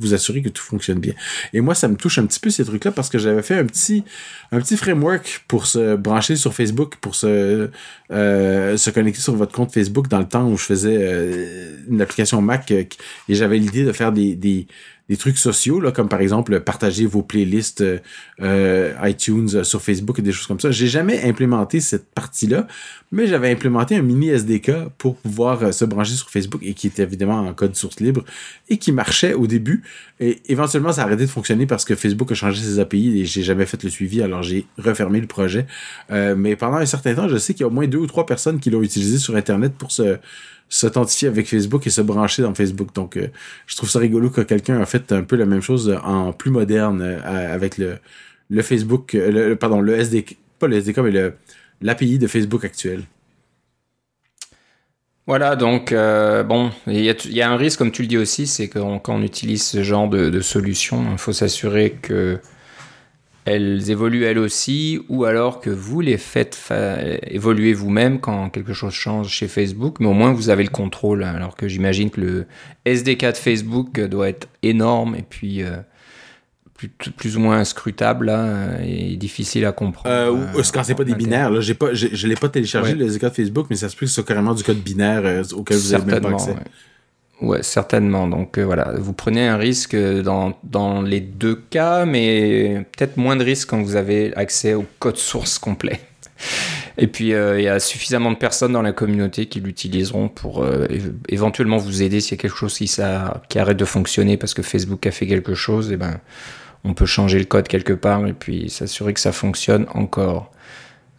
vous 0.00 0.14
assurer 0.14 0.40
que 0.40 0.48
tout 0.48 0.62
fonctionne 0.62 1.00
bien. 1.00 1.14
Et 1.52 1.60
moi, 1.60 1.74
ça 1.74 1.88
me 1.88 1.96
touche 1.96 2.18
un 2.18 2.26
petit 2.26 2.38
peu 2.38 2.48
ces 2.48 2.64
trucs-là 2.64 2.92
parce 2.92 3.08
que 3.08 3.18
j'avais 3.18 3.42
fait 3.42 3.58
un 3.58 3.66
petit, 3.66 4.04
un 4.52 4.60
petit 4.60 4.76
framework 4.76 5.44
pour 5.48 5.66
se 5.66 5.96
brancher 5.96 6.36
sur 6.36 6.54
Facebook, 6.54 6.94
pour 7.00 7.16
se, 7.16 7.70
euh, 8.12 8.76
se 8.76 8.90
connecter 8.90 9.20
sur 9.20 9.34
votre 9.34 9.52
compte 9.52 9.74
Facebook 9.74 10.06
dans 10.08 10.20
le 10.20 10.28
temps 10.28 10.48
où 10.48 10.56
je 10.58 10.64
faisais 10.64 10.96
euh, 10.98 11.76
une 11.88 12.00
application 12.00 12.42
Mac 12.42 12.70
euh, 12.70 12.84
et 13.28 13.34
j'avais 13.34 13.58
l'idée 13.58 13.84
de 13.84 13.92
faire 13.92 14.12
des, 14.12 14.34
des 14.34 14.66
des 15.08 15.16
trucs 15.16 15.38
sociaux, 15.38 15.80
là, 15.80 15.90
comme 15.90 16.08
par 16.08 16.20
exemple 16.20 16.60
partager 16.60 17.06
vos 17.06 17.22
playlists 17.22 17.82
euh, 18.42 18.92
iTunes 19.02 19.64
sur 19.64 19.80
Facebook 19.80 20.18
et 20.18 20.22
des 20.22 20.32
choses 20.32 20.46
comme 20.46 20.60
ça. 20.60 20.70
J'ai 20.70 20.86
jamais 20.86 21.22
implémenté 21.24 21.80
cette 21.80 22.06
partie-là, 22.12 22.66
mais 23.10 23.26
j'avais 23.26 23.50
implémenté 23.50 23.96
un 23.96 24.02
mini 24.02 24.28
SDK 24.28 24.88
pour 24.98 25.16
pouvoir 25.16 25.62
euh, 25.62 25.72
se 25.72 25.86
brancher 25.86 26.12
sur 26.12 26.28
Facebook 26.28 26.62
et 26.62 26.74
qui 26.74 26.88
était 26.88 27.02
évidemment 27.02 27.40
en 27.40 27.54
code 27.54 27.74
source 27.74 28.00
libre 28.00 28.22
et 28.68 28.76
qui 28.76 28.92
marchait 28.92 29.32
au 29.32 29.46
début. 29.46 29.82
Et 30.20 30.42
éventuellement, 30.46 30.92
ça 30.92 31.02
a 31.02 31.04
arrêté 31.06 31.24
de 31.24 31.30
fonctionner 31.30 31.64
parce 31.66 31.86
que 31.86 31.94
Facebook 31.94 32.30
a 32.32 32.34
changé 32.34 32.62
ses 32.62 32.78
API 32.78 33.20
et 33.20 33.24
j'ai 33.24 33.42
jamais 33.42 33.64
fait 33.64 33.82
le 33.82 33.88
suivi, 33.88 34.20
alors 34.22 34.42
j'ai 34.42 34.66
refermé 34.76 35.20
le 35.20 35.26
projet. 35.26 35.66
Euh, 36.10 36.34
mais 36.36 36.54
pendant 36.54 36.76
un 36.76 36.86
certain 36.86 37.14
temps, 37.14 37.28
je 37.28 37.38
sais 37.38 37.54
qu'il 37.54 37.62
y 37.62 37.64
a 37.64 37.68
au 37.68 37.70
moins 37.70 37.86
deux 37.86 37.98
ou 37.98 38.06
trois 38.06 38.26
personnes 38.26 38.60
qui 38.60 38.68
l'ont 38.68 38.82
utilisé 38.82 39.16
sur 39.16 39.36
Internet 39.36 39.72
pour 39.78 39.90
se 39.90 40.18
s'authentifier 40.68 41.28
avec 41.28 41.48
Facebook 41.48 41.86
et 41.86 41.90
se 41.90 42.00
brancher 42.00 42.42
dans 42.42 42.54
Facebook. 42.54 42.94
Donc, 42.94 43.16
euh, 43.16 43.28
je 43.66 43.76
trouve 43.76 43.88
ça 43.88 43.98
rigolo 43.98 44.30
que 44.30 44.40
quelqu'un 44.42 44.80
a 44.80 44.86
fait 44.86 45.12
un 45.12 45.22
peu 45.22 45.36
la 45.36 45.46
même 45.46 45.62
chose 45.62 45.98
en 46.04 46.32
plus 46.32 46.50
moderne 46.50 47.00
euh, 47.02 47.54
avec 47.54 47.78
le, 47.78 47.98
le 48.50 48.62
Facebook, 48.62 49.14
euh, 49.14 49.56
pardon, 49.56 49.80
le 49.80 49.98
SDK, 49.98 50.36
pas 50.58 50.68
le 50.68 50.76
SDK, 50.76 50.98
mais 50.98 51.32
l'API 51.80 52.18
de 52.18 52.26
Facebook 52.26 52.64
actuel. 52.64 53.04
Voilà, 55.26 55.56
donc 55.56 55.92
bon, 55.92 56.70
il 56.86 57.00
y, 57.00 57.34
y, 57.34 57.42
a 57.42 57.50
un 57.50 57.56
risque, 57.58 57.78
comme 57.78 57.92
tu 57.92 58.00
le 58.00 58.08
dis 58.08 58.16
aussi, 58.16 58.46
c'est 58.46 58.68
que 58.68 58.78
quand 58.78 59.14
on 59.14 59.22
utilise 59.22 59.62
ce 59.62 59.82
genre 59.82 60.08
de, 60.08 60.30
de 60.30 60.40
solution, 60.40 61.04
il 61.12 61.18
faut 61.18 61.34
s'assurer 61.34 61.90
que 62.00 62.40
elles 63.48 63.90
évoluent 63.90 64.24
elles 64.24 64.38
aussi, 64.38 65.00
ou 65.08 65.24
alors 65.24 65.60
que 65.60 65.70
vous 65.70 66.00
les 66.00 66.18
faites 66.18 66.72
évoluer 67.26 67.72
vous-même 67.72 68.20
quand 68.20 68.50
quelque 68.50 68.72
chose 68.72 68.92
change 68.92 69.28
chez 69.28 69.48
Facebook, 69.48 69.96
mais 70.00 70.06
au 70.06 70.12
moins 70.12 70.32
vous 70.32 70.50
avez 70.50 70.64
le 70.64 70.70
contrôle, 70.70 71.24
alors 71.24 71.56
que 71.56 71.68
j'imagine 71.68 72.10
que 72.10 72.20
le 72.20 72.46
SDK 72.84 73.32
de 73.32 73.36
Facebook 73.36 74.00
doit 74.00 74.28
être 74.28 74.48
énorme 74.62 75.14
et 75.16 75.24
puis 75.28 75.62
euh, 75.62 75.76
plus, 77.16 77.36
ou 77.36 77.40
moins 77.40 77.64
scrutable 77.64 78.26
là, 78.26 78.80
et 78.84 79.16
difficile 79.16 79.64
à 79.64 79.72
comprendre. 79.72 80.08
Euh, 80.08 80.62
quand 80.72 80.84
c'est 80.84 80.94
pas 80.94 81.04
des 81.04 81.14
binaires, 81.14 81.50
là, 81.50 81.60
j'ai 81.60 81.74
pas, 81.74 81.92
je 81.94 82.26
l'ai 82.26 82.36
pas 82.36 82.48
téléchargé 82.48 82.94
le 82.94 83.06
SDK 83.06 83.24
de 83.24 83.30
Facebook, 83.30 83.66
mais 83.70 83.76
ça 83.76 83.88
se 83.88 83.96
peut 83.96 84.06
que 84.06 84.12
c'est 84.12 84.24
carrément 84.24 84.54
du 84.54 84.62
code 84.62 84.78
binaire 84.78 85.22
euh, 85.24 85.42
auquel 85.52 85.76
vous 85.76 85.94
avez 85.94 86.12
même 86.12 86.20
pas 86.20 86.30
accès. 86.30 86.52
Ouais, 86.52 86.56
certainement. 87.62 88.26
Donc 88.26 88.58
voilà, 88.58 88.92
vous 88.96 89.12
prenez 89.12 89.46
un 89.46 89.56
risque 89.56 89.96
dans, 89.96 90.58
dans 90.64 91.02
les 91.02 91.20
deux 91.20 91.56
cas, 91.56 92.04
mais 92.04 92.84
peut-être 92.96 93.16
moins 93.16 93.36
de 93.36 93.44
risque 93.44 93.70
quand 93.70 93.82
vous 93.82 93.96
avez 93.96 94.34
accès 94.36 94.74
au 94.74 94.84
code 94.98 95.16
source 95.16 95.58
complet. 95.58 96.00
Et 96.98 97.06
puis, 97.06 97.28
il 97.28 97.62
y 97.62 97.68
a 97.68 97.78
suffisamment 97.78 98.32
de 98.32 98.36
personnes 98.36 98.72
dans 98.72 98.82
la 98.82 98.92
communauté 98.92 99.46
qui 99.46 99.60
l'utiliseront 99.60 100.28
pour 100.28 100.66
éventuellement 101.28 101.76
vous 101.76 102.02
aider 102.02 102.20
s'il 102.20 102.36
y 102.36 102.40
a 102.40 102.42
quelque 102.42 102.56
chose 102.56 102.76
qui, 102.76 102.88
ça, 102.88 103.40
qui 103.48 103.60
arrête 103.60 103.76
de 103.76 103.84
fonctionner 103.84 104.36
parce 104.36 104.52
que 104.52 104.62
Facebook 104.62 105.06
a 105.06 105.12
fait 105.12 105.28
quelque 105.28 105.54
chose. 105.54 105.92
Et 105.92 105.96
ben, 105.96 106.18
on 106.84 106.94
peut 106.94 107.06
changer 107.06 107.38
le 107.38 107.44
code 107.44 107.68
quelque 107.68 107.92
part 107.92 108.26
et 108.26 108.32
puis 108.32 108.70
s'assurer 108.70 109.14
que 109.14 109.20
ça 109.20 109.32
fonctionne 109.32 109.86
encore. 109.94 110.50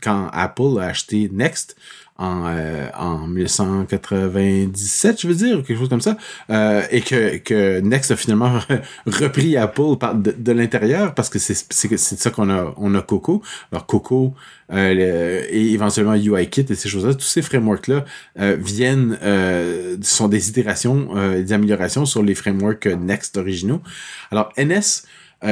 quand 0.00 0.28
Apple 0.32 0.78
a 0.80 0.86
acheté 0.86 1.30
Next, 1.32 1.76
en, 2.16 2.46
euh, 2.46 2.88
en 2.96 3.26
1997, 3.26 5.20
je 5.20 5.28
veux 5.28 5.34
dire, 5.34 5.62
quelque 5.64 5.78
chose 5.78 5.88
comme 5.88 6.00
ça, 6.00 6.16
euh, 6.50 6.82
et 6.90 7.00
que, 7.00 7.38
que 7.38 7.80
Next 7.80 8.12
a 8.12 8.16
finalement 8.16 8.60
repris 9.06 9.56
Apple 9.56 9.96
par, 9.98 10.14
de, 10.14 10.52
l'intérieur 10.52 11.14
parce 11.14 11.28
que 11.28 11.40
c'est 11.40 11.54
c'est 11.72 11.98
ça 11.98 12.30
qu'on 12.30 12.50
a 12.50 12.72
on 12.76 12.94
a 12.94 13.02
Coco. 13.02 13.42
Alors 13.72 13.86
Coco 13.86 14.34
euh, 14.72 15.44
et 15.50 15.72
éventuellement 15.72 16.14
UIKit 16.14 16.66
et 16.70 16.74
ces 16.74 16.88
choses-là, 16.88 17.14
tous 17.14 17.26
ces 17.26 17.42
frameworks 17.42 17.88
là 17.88 18.04
euh, 18.38 18.56
viennent 18.58 19.18
euh, 19.22 19.96
sont 20.02 20.28
des 20.28 20.48
itérations, 20.48 21.14
des 21.34 21.52
améliorations 21.52 22.06
sur 22.06 22.22
les 22.22 22.34
frameworks 22.34 22.86
Next 22.86 23.36
originaux. 23.36 23.82
Alors 24.30 24.52
NS, 24.56 25.06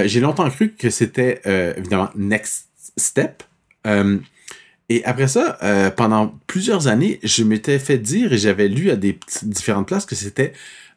j'ai 0.06 0.20
longtemps 0.20 0.48
cru 0.48 0.72
que 0.72 0.90
c'était 0.90 1.40
évidemment 1.76 2.08
Next 2.16 2.68
Step. 2.96 3.42
Et 4.88 5.04
après 5.04 5.28
ça, 5.28 5.58
euh, 5.62 5.90
pendant 5.90 6.34
plusieurs 6.46 6.88
années, 6.88 7.20
je 7.22 7.44
m'étais 7.44 7.78
fait 7.78 7.98
dire 7.98 8.32
et 8.32 8.38
j'avais 8.38 8.68
lu 8.68 8.90
à 8.90 8.96
des 8.96 9.18
différentes 9.42 9.88
places 9.88 10.06
que 10.06 10.14
c'était 10.14 10.52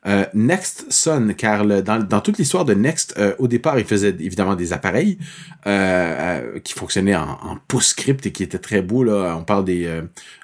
euh, 0.08 0.26
Next 0.34 0.86
Sun, 0.92 1.34
car 1.36 1.66
dans, 1.66 2.04
dans, 2.04 2.22
toute 2.22 2.38
l'histoire 2.38 2.64
de 2.64 2.74
Next, 2.74 3.16
euh, 3.18 3.34
au 3.40 3.48
départ, 3.48 3.80
il 3.80 3.86
faisait 3.86 4.16
évidemment 4.20 4.56
des 4.56 4.72
appareils 4.72 5.18
euh, 5.66 6.60
qui 6.60 6.74
fonctionnaient 6.74 7.16
en, 7.16 7.40
en 7.42 7.58
PostScript 7.68 8.26
et 8.26 8.32
qui 8.32 8.44
étaient 8.44 8.60
très 8.60 8.82
beaux. 8.82 9.04
Là. 9.04 9.36
On 9.38 9.44
parle 9.44 9.66
des 9.66 10.02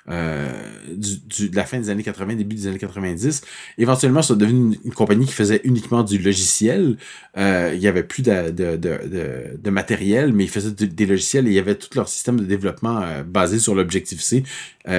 de 0.07 1.55
la 1.55 1.64
fin 1.64 1.80
des 1.80 1.89
années 1.89 2.03
80, 2.03 2.36
début 2.36 2.55
des 2.55 2.68
années 2.68 2.80
90. 2.80 3.43
Éventuellement, 3.78 4.22
ça 4.22 4.36
devenu 4.36 4.78
une, 4.84 4.93
compagnie 4.93 5.26
qui 5.26 5.32
faisait 5.32 5.62
uniquement 5.64 6.03
du 6.03 6.18
logiciel. 6.18 6.97
il 7.38 7.78
y 7.78 7.88
avait 7.88 8.03
plus 8.03 8.24
de, 8.24 9.70
matériel, 9.70 10.34
mais 10.34 10.45
ils 10.45 10.49
faisaient 10.49 10.72
des 10.72 11.05
logiciels 11.05 11.47
et 11.47 11.51
il 11.51 11.55
y 11.55 11.59
avait 11.59 11.76
tout 11.76 11.88
leur 11.95 12.09
système 12.09 12.38
de 12.39 12.45
développement 12.45 13.05
basé 13.26 13.59
sur 13.59 13.76
l'Objective-C 13.76 14.43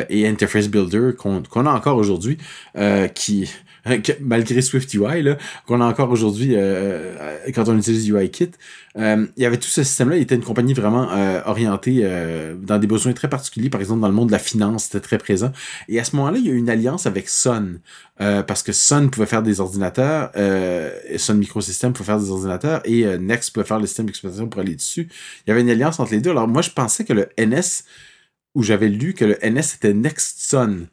et 0.09 0.27
Interface 0.27 0.69
Builder 0.69 1.11
qu'on 1.19 1.67
a 1.67 1.73
encore 1.73 1.97
aujourd'hui, 1.97 2.39
qui 3.15 3.51
malgré 4.21 4.63
SwiftUI, 4.63 5.23
là, 5.23 5.37
qu'on 5.67 5.81
a 5.81 5.85
encore 5.85 6.11
aujourd'hui 6.11 6.55
euh, 6.55 7.15
euh, 7.21 7.39
quand 7.55 7.69
on 7.69 7.77
utilise 7.77 8.09
UIKit, 8.09 8.51
euh, 8.99 9.27
il 9.37 9.43
y 9.43 9.47
avait 9.47 9.57
tout 9.57 9.69
ce 9.69 9.83
système-là. 9.83 10.17
Il 10.17 10.23
était 10.23 10.35
une 10.35 10.43
compagnie 10.45 10.75
vraiment 10.75 11.11
euh, 11.13 11.41
orientée 11.47 12.01
euh, 12.03 12.55
dans 12.55 12.79
des 12.79 12.87
besoins 12.87 13.13
très 13.13 13.29
particuliers. 13.29 13.71
Par 13.71 13.81
exemple, 13.81 14.01
dans 14.01 14.09
le 14.09 14.15
monde 14.15 14.29
de 14.29 14.33
la 14.33 14.39
finance, 14.39 14.85
c'était 14.85 15.01
très 15.01 15.19
présent. 15.19 15.53
Et 15.89 15.99
à 15.99 16.05
ce 16.05 16.17
moment-là, 16.17 16.39
il 16.39 16.47
y 16.47 16.51
a 16.51 16.53
eu 16.53 16.57
une 16.57 16.71
alliance 16.71 17.07
avec 17.07 17.29
Sun. 17.29 17.81
parce 18.19 18.63
que 18.63 18.73
Sun 18.73 19.11
pouvait 19.11 19.27
faire 19.27 19.43
des 19.43 19.61
ordinateurs, 19.61 20.31
Sun 21.17 21.39
Microsystems 21.39 21.93
pouvait 21.93 22.07
faire 22.07 22.21
des 22.21 22.31
ordinateurs 22.31 22.81
et 22.85 23.19
Next 23.19 23.53
pouvait 23.53 23.67
faire 23.67 23.81
le 23.81 23.87
système 23.87 24.07
d'exploitation 24.07 24.49
pour 24.49 24.61
aller 24.61 24.77
dessus. 24.77 25.09
Il 25.47 25.51
y 25.51 25.53
avait 25.53 25.63
une 25.63 25.71
alliance 25.71 25.99
entre 25.99 26.13
les 26.13 26.21
deux. 26.21 26.31
Alors 26.31 26.49
moi, 26.49 26.63
je 26.63 26.71
pensais 26.71 27.05
que 27.05 27.13
le 27.13 27.29
NS, 27.39 27.85
où 28.55 28.63
j'avais 28.63 28.89
lu 28.89 29.15
que 29.15 29.25
le 29.25 29.39
NS 29.43 29.77
était 29.77 29.95
Next 29.95 30.41
Sun. 30.41 30.87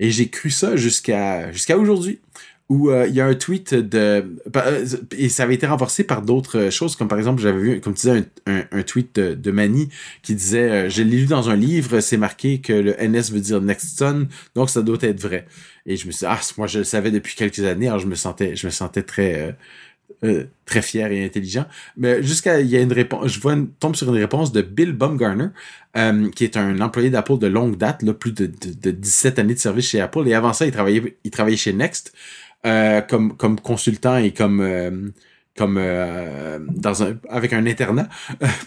Et 0.00 0.10
j'ai 0.10 0.28
cru 0.28 0.50
ça 0.50 0.76
jusqu'à 0.76 1.52
jusqu'à 1.52 1.78
aujourd'hui 1.78 2.18
où 2.70 2.88
euh, 2.88 3.08
il 3.08 3.14
y 3.16 3.20
a 3.20 3.26
un 3.26 3.34
tweet 3.34 3.74
de 3.74 4.24
euh, 4.56 4.86
et 5.10 5.28
ça 5.28 5.42
avait 5.42 5.54
été 5.54 5.66
renforcé 5.66 6.04
par 6.04 6.22
d'autres 6.22 6.70
choses 6.70 6.94
comme 6.94 7.08
par 7.08 7.18
exemple 7.18 7.42
j'avais 7.42 7.58
vu 7.58 7.80
comme 7.80 7.94
tu 7.94 8.06
disais 8.06 8.24
un, 8.46 8.82
tweet 8.82 9.16
de, 9.16 9.34
de 9.34 9.50
Manny 9.50 9.88
qui 10.22 10.36
disait 10.36 10.70
euh, 10.70 10.88
je 10.88 11.02
l'ai 11.02 11.18
lu 11.18 11.26
dans 11.26 11.50
un 11.50 11.56
livre 11.56 11.98
c'est 11.98 12.16
marqué 12.16 12.60
que 12.60 12.72
le 12.72 12.92
NS 12.92 13.32
veut 13.32 13.40
dire 13.40 13.60
next 13.60 14.04
donc 14.54 14.70
ça 14.70 14.82
doit 14.82 14.98
être 15.00 15.20
vrai 15.20 15.46
et 15.84 15.96
je 15.96 16.06
me 16.06 16.12
suis 16.12 16.20
dit, 16.20 16.26
ah 16.28 16.40
moi 16.58 16.68
je 16.68 16.78
le 16.78 16.84
savais 16.84 17.10
depuis 17.10 17.34
quelques 17.34 17.58
années 17.58 17.88
alors 17.88 17.98
je 17.98 18.06
me 18.06 18.14
sentais 18.14 18.54
je 18.54 18.66
me 18.68 18.70
sentais 18.70 19.02
très 19.02 19.34
euh, 19.34 19.52
très 20.66 20.82
fier 20.82 21.10
et 21.12 21.24
intelligent. 21.24 21.66
Mais 21.96 22.22
jusqu'à 22.22 22.60
il 22.60 22.68
y 22.68 22.76
a 22.76 22.80
une 22.80 22.92
réponse, 22.92 23.28
je 23.28 23.40
vois 23.40 23.54
une, 23.54 23.68
tombe 23.68 23.96
sur 23.96 24.08
une 24.08 24.20
réponse 24.20 24.52
de 24.52 24.62
Bill 24.62 24.92
Bumgarner, 24.92 25.48
euh, 25.96 26.30
qui 26.30 26.44
est 26.44 26.56
un 26.56 26.80
employé 26.80 27.10
d'Apple 27.10 27.38
de 27.38 27.46
longue 27.46 27.76
date, 27.76 28.02
là, 28.02 28.12
plus 28.12 28.32
de, 28.32 28.46
de, 28.46 28.72
de, 28.80 28.90
17 28.90 29.38
années 29.38 29.54
de 29.54 29.58
service 29.58 29.88
chez 29.88 30.00
Apple. 30.00 30.26
Et 30.28 30.34
avant 30.34 30.52
ça, 30.52 30.66
il 30.66 30.72
travaillait, 30.72 31.16
il 31.24 31.30
travaillait 31.30 31.56
chez 31.56 31.72
Next 31.72 32.12
euh, 32.66 33.00
comme 33.00 33.60
consultant 33.60 34.18
et 34.18 34.32
comme 34.32 35.12
comme 35.56 35.78
euh, 35.78 36.58
dans 36.70 37.02
un 37.02 37.16
avec 37.28 37.52
un 37.52 37.66
internat 37.66 38.08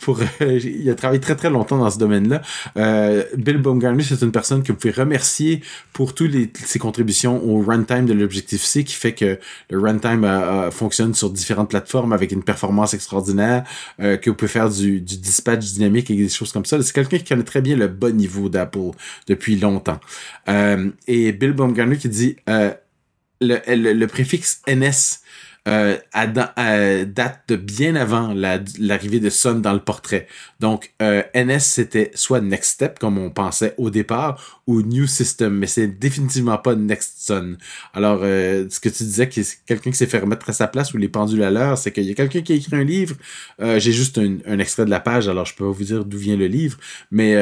pour 0.02 0.20
euh, 0.42 0.60
il 0.60 0.90
a 0.90 0.96
travaillé 0.96 1.22
très 1.22 1.36
très 1.36 1.50
longtemps 1.50 1.78
dans 1.78 1.90
ce 1.90 1.98
domaine-là. 1.98 2.42
Euh, 2.78 3.24
Bill 3.38 3.58
Baumgartner, 3.58 4.04
c'est 4.04 4.22
une 4.22 4.32
personne 4.32 4.64
que 4.64 4.72
vous 4.74 4.78
pouvez 4.78 4.94
remercier 4.94 5.62
pour 5.94 6.14
toutes 6.14 6.36
ses 6.58 6.80
contributions 6.80 7.44
au 7.44 7.62
runtime 7.62 8.06
de 8.06 8.14
l'objectif 8.14 8.62
C 8.62 8.84
qui 8.84 8.96
fait 8.96 9.14
que 9.14 9.40
le 9.70 9.80
runtime 9.80 10.30
fonctionne 10.72 11.14
sur 11.14 11.30
différentes 11.30 11.70
plateformes 11.70 12.14
avec 12.14 12.32
une 12.32 12.44
performance 12.44 12.94
extraordinaire, 12.94 13.64
que 13.98 14.30
vous 14.30 14.36
pouvez 14.36 14.50
faire 14.50 14.70
du, 14.70 15.02
du 15.02 15.18
dispatch 15.18 15.66
dynamique 15.74 16.12
et 16.12 16.16
des 16.16 16.30
choses 16.30 16.52
comme 16.52 16.66
ça. 16.66 16.82
C'est 16.82 16.94
quelqu'un 16.94 17.18
qui 17.18 17.26
connaît 17.26 17.44
très 17.44 17.62
bien 17.62 17.76
le 17.76 17.88
bon 17.88 18.16
niveau 18.16 18.50
d'Apple 18.50 18.92
depuis 19.28 19.58
longtemps. 19.58 20.00
et 20.48 21.32
Bill 21.32 21.54
Baumgartner 21.54 21.98
qui 21.98 22.10
dit 22.10 22.36
le, 22.48 23.60
le, 23.68 23.94
le 23.94 24.08
préfixe 24.08 24.62
NS 24.68 25.23
euh, 25.68 27.06
date 27.06 27.44
de 27.48 27.56
bien 27.56 27.96
avant 27.96 28.34
l'arrivée 28.34 29.20
de 29.20 29.30
Sun 29.30 29.62
dans 29.62 29.74
le 29.74 29.80
portrait. 29.80 30.28
Donc, 30.60 30.94
euh, 31.02 31.24
NS, 31.36 31.60
c'était 31.60 32.12
soit 32.16 32.42
Next 32.42 32.72
Step, 32.72 33.00
comme 33.00 33.18
on 33.18 33.30
pensait 33.30 33.74
au 33.78 33.90
départ, 33.90 34.62
ou 34.68 34.82
New 34.82 35.08
System, 35.08 35.58
mais 35.58 35.68
c'est 35.68 35.88
définitivement 35.88 36.58
pas 36.58 36.76
Next 36.76 37.16
Sun. 37.18 37.58
Alors, 37.94 38.22
euh, 38.24 38.66
ce 38.70 38.80
que 38.80 38.90
tu 38.90 39.04
disais, 39.04 39.28
que 39.28 39.42
quelqu'un 39.66 39.92
qui 39.92 39.98
s'est 39.98 40.08
fait 40.08 40.20
remettre 40.20 40.50
à 40.50 40.54
sa 40.54 40.68
place 40.68 40.94
ou 40.94 40.98
les 40.98 41.10
pendules 41.10 41.44
à 41.44 41.52
l'heure, 41.52 41.78
c'est 41.78 41.92
qu'il 41.92 42.04
y 42.04 42.12
a 42.12 42.14
quelqu'un 42.14 42.42
qui 42.42 42.54
a 42.54 42.56
écrit 42.56 42.76
un 42.76 42.84
livre. 42.84 43.16
Euh, 43.62 43.80
j'ai 43.80 43.92
juste 43.92 44.18
un, 44.18 44.38
un, 44.46 44.60
extrait 44.60 44.86
de 44.86 44.90
la 44.90 45.00
page, 45.00 45.28
alors 45.28 45.46
je 45.46 45.56
peux 45.56 45.66
pas 45.66 45.72
vous 45.72 45.84
dire 45.84 46.06
d'où 46.06 46.18
vient 46.18 46.38
le 46.38 46.48
livre, 46.48 46.78
mais 47.12 47.36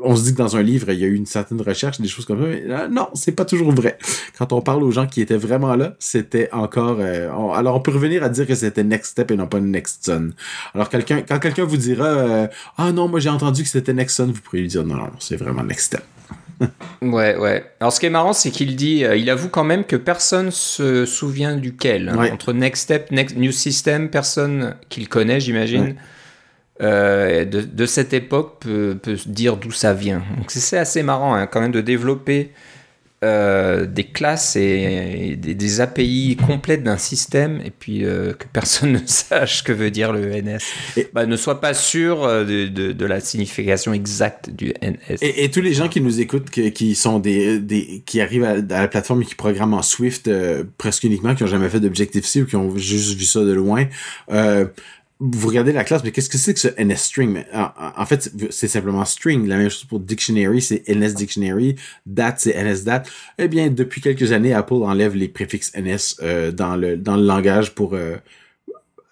on 0.00 0.16
se 0.16 0.24
dit 0.24 0.32
que 0.32 0.38
dans 0.38 0.56
un 0.56 0.62
livre, 0.62 0.90
il 0.90 0.98
y 0.98 1.04
a 1.04 1.08
eu 1.08 1.14
une 1.14 1.26
certaine 1.26 1.60
recherche, 1.60 2.00
des 2.00 2.08
choses 2.08 2.24
comme 2.24 2.40
ça. 2.40 2.48
Mais, 2.48 2.88
non, 2.88 3.08
c'est 3.14 3.32
pas 3.32 3.44
toujours 3.44 3.72
vrai. 3.72 3.98
Quand 4.38 4.52
on 4.52 4.60
parle 4.60 4.82
aux 4.82 4.90
gens 4.90 5.06
qui 5.06 5.20
étaient 5.20 5.36
vraiment 5.36 5.76
là, 5.76 5.94
c'était 5.98 6.48
encore. 6.52 7.00
alors, 7.00 7.76
on 7.76 7.80
peut 7.80 7.92
revenir 7.92 8.22
à 8.22 8.28
dire 8.28 8.46
que 8.46 8.54
c'était 8.54 8.84
Next 8.84 9.12
Step 9.12 9.30
et 9.30 9.36
non 9.36 9.46
pas 9.46 9.60
Next 9.60 10.04
Sun. 10.04 10.32
Alors, 10.74 10.88
quelqu'un, 10.88 11.22
quand 11.22 11.38
quelqu'un 11.38 11.64
vous 11.64 11.76
dira, 11.76 12.48
ah 12.78 12.92
non, 12.92 13.08
moi 13.08 13.20
j'ai 13.20 13.28
entendu 13.28 13.62
que 13.62 13.68
c'était 13.68 13.92
Next 13.92 14.16
Sun, 14.16 14.32
vous 14.32 14.40
pourriez 14.40 14.62
lui 14.62 14.68
dire 14.68 14.84
non, 14.84 14.96
non, 14.96 15.10
c'est 15.18 15.36
vraiment 15.36 15.62
ouais, 17.02 17.36
ouais. 17.36 17.64
Alors, 17.80 17.92
ce 17.92 18.00
qui 18.00 18.06
est 18.06 18.10
marrant, 18.10 18.32
c'est 18.32 18.50
qu'il 18.50 18.76
dit, 18.76 19.04
euh, 19.04 19.16
il 19.16 19.30
avoue 19.30 19.48
quand 19.48 19.64
même 19.64 19.84
que 19.84 19.96
personne 19.96 20.50
se 20.50 21.06
souvient 21.06 21.56
duquel. 21.56 22.08
Hein. 22.08 22.30
Entre 22.32 22.52
Next 22.52 22.84
Step, 22.84 23.10
Next 23.10 23.36
New 23.36 23.52
System, 23.52 24.08
personne 24.10 24.76
qu'il 24.88 25.08
connaît, 25.08 25.40
j'imagine. 25.40 25.96
Euh, 26.82 27.44
de, 27.44 27.86
cette 27.86 28.12
époque 28.12 28.56
peut, 28.60 28.98
peut 29.00 29.16
dire 29.26 29.56
d'où 29.56 29.70
ça 29.70 29.94
vient. 29.94 30.22
Donc 30.36 30.50
c'est 30.50 30.78
assez 30.78 31.02
marrant 31.02 31.34
hein, 31.34 31.46
quand 31.46 31.60
même 31.60 31.72
de 31.72 31.80
développer 31.80 32.50
euh, 33.22 33.86
des 33.86 34.02
classes 34.02 34.56
et, 34.56 35.36
des, 35.36 35.80
API 35.80 36.36
complètes 36.44 36.82
d'un 36.82 36.96
système 36.96 37.60
et 37.64 37.70
puis 37.70 38.04
euh, 38.04 38.32
que 38.32 38.46
personne 38.52 38.92
ne 39.00 39.06
sache 39.06 39.62
que 39.62 39.70
veut 39.70 39.92
dire 39.92 40.12
le 40.12 40.42
NS. 40.42 40.58
Et, 40.96 41.08
bah, 41.12 41.24
ne 41.24 41.36
soit 41.36 41.60
pas 41.60 41.72
sûr 41.72 42.26
de, 42.26 42.66
de, 42.66 43.06
la 43.06 43.20
signification 43.20 43.92
exacte 43.92 44.50
du 44.50 44.74
NS. 44.82 45.18
Et, 45.20 45.48
tous 45.52 45.60
les 45.60 45.74
gens 45.74 45.88
qui 45.88 46.00
nous 46.00 46.20
écoutent, 46.20 46.50
qui, 46.50 46.72
qui 46.72 46.96
sont 46.96 47.20
des, 47.20 47.60
des, 47.60 48.02
qui 48.06 48.20
arrivent 48.20 48.44
à, 48.44 48.56
la 48.56 48.88
plateforme 48.88 49.22
et 49.22 49.24
qui 49.24 49.36
programment 49.36 49.74
en 49.74 49.82
Swift 49.82 50.28
presque 50.76 51.04
uniquement, 51.04 51.36
qui 51.36 51.44
ont 51.44 51.48
jamais 51.48 51.68
fait 51.68 51.78
d'Objective-C 51.78 52.42
ou 52.42 52.46
qui 52.46 52.56
ont 52.56 52.76
juste 52.76 53.16
vu 53.16 53.24
ça 53.24 53.44
de 53.44 53.52
loin, 53.52 53.86
vous 55.24 55.48
regardez 55.48 55.72
la 55.72 55.84
classe, 55.84 56.02
mais 56.02 56.10
qu'est-ce 56.10 56.28
que 56.28 56.36
c'est 56.36 56.52
que 56.52 56.58
ce 56.58 56.68
NSString? 56.82 57.44
En, 57.54 58.06
fait, 58.06 58.32
c'est 58.50 58.66
simplement 58.66 59.04
string. 59.04 59.46
La 59.46 59.56
même 59.56 59.70
chose 59.70 59.84
pour 59.84 60.00
dictionary, 60.00 60.60
c'est 60.60 60.82
NS 60.88 61.14
dictionary. 61.14 61.76
Date, 62.06 62.40
c'est 62.40 62.60
NSDate. 62.60 63.08
Eh 63.38 63.46
bien, 63.46 63.70
depuis 63.70 64.00
quelques 64.00 64.32
années, 64.32 64.52
Apple 64.52 64.74
enlève 64.74 65.14
les 65.14 65.28
préfixes 65.28 65.72
NS 65.76 66.16
euh, 66.22 66.50
dans 66.50 66.74
le 66.74 66.96
dans 66.96 67.16
le 67.16 67.24
langage 67.24 67.72
pour 67.72 67.94
euh, 67.94 68.16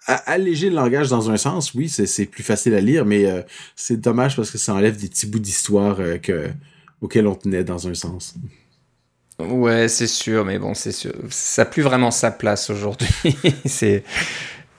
alléger 0.05 0.69
le 0.69 0.75
langage 0.75 1.07
dans 1.07 1.31
un 1.31 1.37
sens. 1.37 1.73
Oui, 1.75 1.87
c'est 1.87 2.25
plus 2.25 2.43
facile 2.43 2.73
à 2.73 2.81
lire, 2.81 3.05
mais 3.05 3.25
euh, 3.25 3.41
c'est 3.77 4.01
dommage 4.01 4.35
parce 4.35 4.51
que 4.51 4.57
ça 4.57 4.73
enlève 4.73 4.97
des 4.97 5.07
petits 5.07 5.27
bouts 5.27 5.39
d'histoire 5.39 5.97
que 6.21 6.49
auxquels 6.99 7.25
on 7.25 7.35
tenait 7.35 7.63
dans 7.63 7.87
un 7.87 7.93
sens. 7.93 8.35
Ouais, 9.39 9.87
c'est 9.87 10.07
sûr, 10.07 10.45
mais 10.45 10.59
bon, 10.59 10.73
c'est 10.73 10.91
sûr. 10.91 11.13
Ça 11.29 11.63
n'a 11.63 11.69
plus 11.69 11.81
vraiment 11.81 12.11
sa 12.11 12.31
place 12.31 12.69
aujourd'hui. 12.69 13.07
c'est 13.65 14.03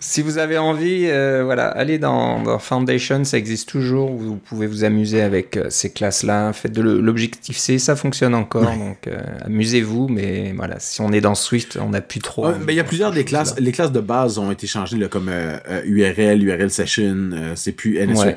si 0.02 0.20
vous 0.20 0.38
avez 0.38 0.58
envie, 0.58 1.06
euh, 1.06 1.42
voilà, 1.44 1.68
allez 1.68 1.96
dans, 1.96 2.58
Foundation, 2.58 3.22
ça 3.22 3.38
existe 3.38 3.68
toujours. 3.68 4.10
Vous 4.10 4.34
pouvez 4.34 4.66
vous 4.66 4.82
amuser 4.82 5.22
avec 5.22 5.56
euh, 5.56 5.70
ces 5.70 5.92
classes-là. 5.92 6.52
Faites 6.52 6.72
de 6.72 6.82
l'objectif 6.82 7.56
C, 7.56 7.78
ça 7.78 7.94
fonctionne 7.94 8.34
encore. 8.34 8.64
Donc, 8.64 9.06
euh, 9.06 9.20
amusez-vous. 9.44 10.08
Mais 10.08 10.52
voilà, 10.56 10.80
si 10.80 11.00
on 11.02 11.12
est 11.12 11.20
dans 11.20 11.36
Swift, 11.36 11.78
on 11.80 11.90
n'a 11.90 12.00
plus 12.00 12.18
trop. 12.18 12.48
mais 12.66 12.72
il 12.72 12.76
y 12.76 12.80
a 12.80 12.84
plusieurs 12.84 13.12
des 13.12 13.24
classes. 13.24 13.54
Les 13.60 13.70
classes 13.70 13.92
de 13.92 14.00
base 14.00 14.38
ont 14.38 14.50
été 14.50 14.66
changées 14.66 14.96
là, 14.96 15.06
comme 15.06 15.30
URL, 15.84 16.42
URL 16.42 16.70
session. 16.70 17.30
c'est 17.54 17.72
plus 17.72 18.04
NSE. 18.04 18.34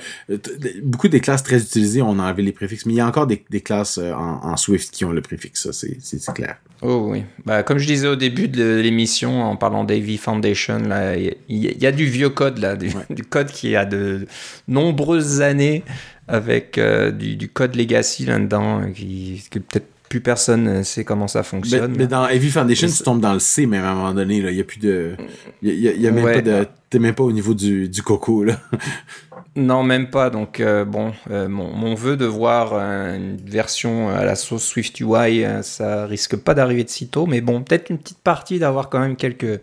Beaucoup 0.84 1.07
des 1.07 1.20
classes 1.20 1.41
très 1.41 1.59
utilisées, 1.59 2.03
on 2.03 2.20
a 2.20 2.24
enlevé 2.24 2.43
les 2.43 2.51
préfixes. 2.51 2.86
Mais 2.86 2.93
il 2.93 2.97
y 2.97 3.01
a 3.01 3.07
encore 3.07 3.26
des, 3.26 3.39
classes 3.61 3.97
en, 3.97 4.39
en, 4.43 4.55
Swift 4.55 4.91
qui 4.91 5.03
ont 5.03 5.11
le 5.11 5.22
préfixe. 5.22 5.72
Ça, 5.72 5.88
c'est 5.99 6.34
clair. 6.34 6.57
Oh 6.82 7.07
oui. 7.09 7.24
Bah, 7.45 7.63
comme 7.63 7.78
je 7.78 7.88
disais 7.88 8.07
au 8.07 8.16
début 8.16 8.47
de 8.47 8.76
l'émission, 8.76 9.43
en 9.43 9.55
parlant 9.55 9.84
d'AV 9.84 10.18
Foundation, 10.18 10.80
là, 10.80 11.16
il 11.56 11.82
y, 11.82 11.88
a 11.88 11.91
du 11.91 12.06
vieux 12.06 12.30
code, 12.30 12.58
là, 12.60 12.76
du, 13.10 13.24
code 13.24 13.47
qui 13.47 13.76
a 13.76 13.86
de 13.86 14.28
nombreuses 14.68 15.41
années 15.41 15.84
avec 16.28 16.78
euh, 16.78 17.12
du, 17.12 17.49
code 17.49 17.76
legacy 17.76 18.26
là-dedans, 18.26 18.91
qui, 18.93 19.43
que 19.49 19.60
peut-être 19.60 19.88
plus 20.10 20.22
personne 20.22 20.64
ne 20.64 20.84
sait 20.84 21.03
comment 21.03 21.28
ça 21.28 21.43
fonctionne. 21.43 21.95
Mais, 21.97 22.08
dans 22.08 22.24
AV 22.24 22.49
Foundation, 22.49 22.88
tu 22.88 23.03
tombes 23.03 23.22
dans 23.22 23.34
le 23.34 23.39
C, 23.39 23.66
mais 23.66 23.78
à 23.78 23.91
un 23.91 23.95
moment 23.95 24.14
donné, 24.14 24.38
il 24.38 24.53
n'y 24.53 24.62
a 24.62 24.64
plus 24.64 24.80
de. 24.80 25.16
Il 25.62 25.74
y 25.74 26.08
a, 26.08 26.12
même 26.12 26.24
pas 26.24 26.41
de. 26.41 26.68
T'es 26.89 26.99
même 26.99 27.16
pas 27.16 27.24
au 27.24 27.32
niveau 27.32 27.53
du, 27.53 27.89
du 27.89 28.01
coco, 28.03 28.43
là. 28.43 28.60
Non, 29.58 29.84
même 29.84 30.10
pas. 30.10 30.30
Donc, 30.30 30.60
euh, 30.60 30.84
bon, 30.84 31.14
euh, 31.32 31.47
mon, 31.47 31.95
vœu 31.95 32.18
de 32.18 32.26
voir 32.26 32.74
une 32.74 33.38
version 33.38 34.10
à 34.10 34.26
la 34.26 34.36
sauce 34.36 34.66
Swift 34.66 34.99
UI, 34.99 35.45
euh, 35.45 35.62
ça 35.62 36.06
risque 36.06 36.36
pas 36.36 36.53
d'arriver 36.53 36.84
de 36.84 36.89
sitôt. 36.89 37.26
Mais 37.26 37.39
bon, 37.39 37.64
peut-être 37.64 37.89
une 37.89 37.97
petite 37.97 38.20
partie 38.20 38.60
d'avoir 38.60 38.89
quand 38.89 38.99
même 38.99 39.16
quelques, 39.16 39.62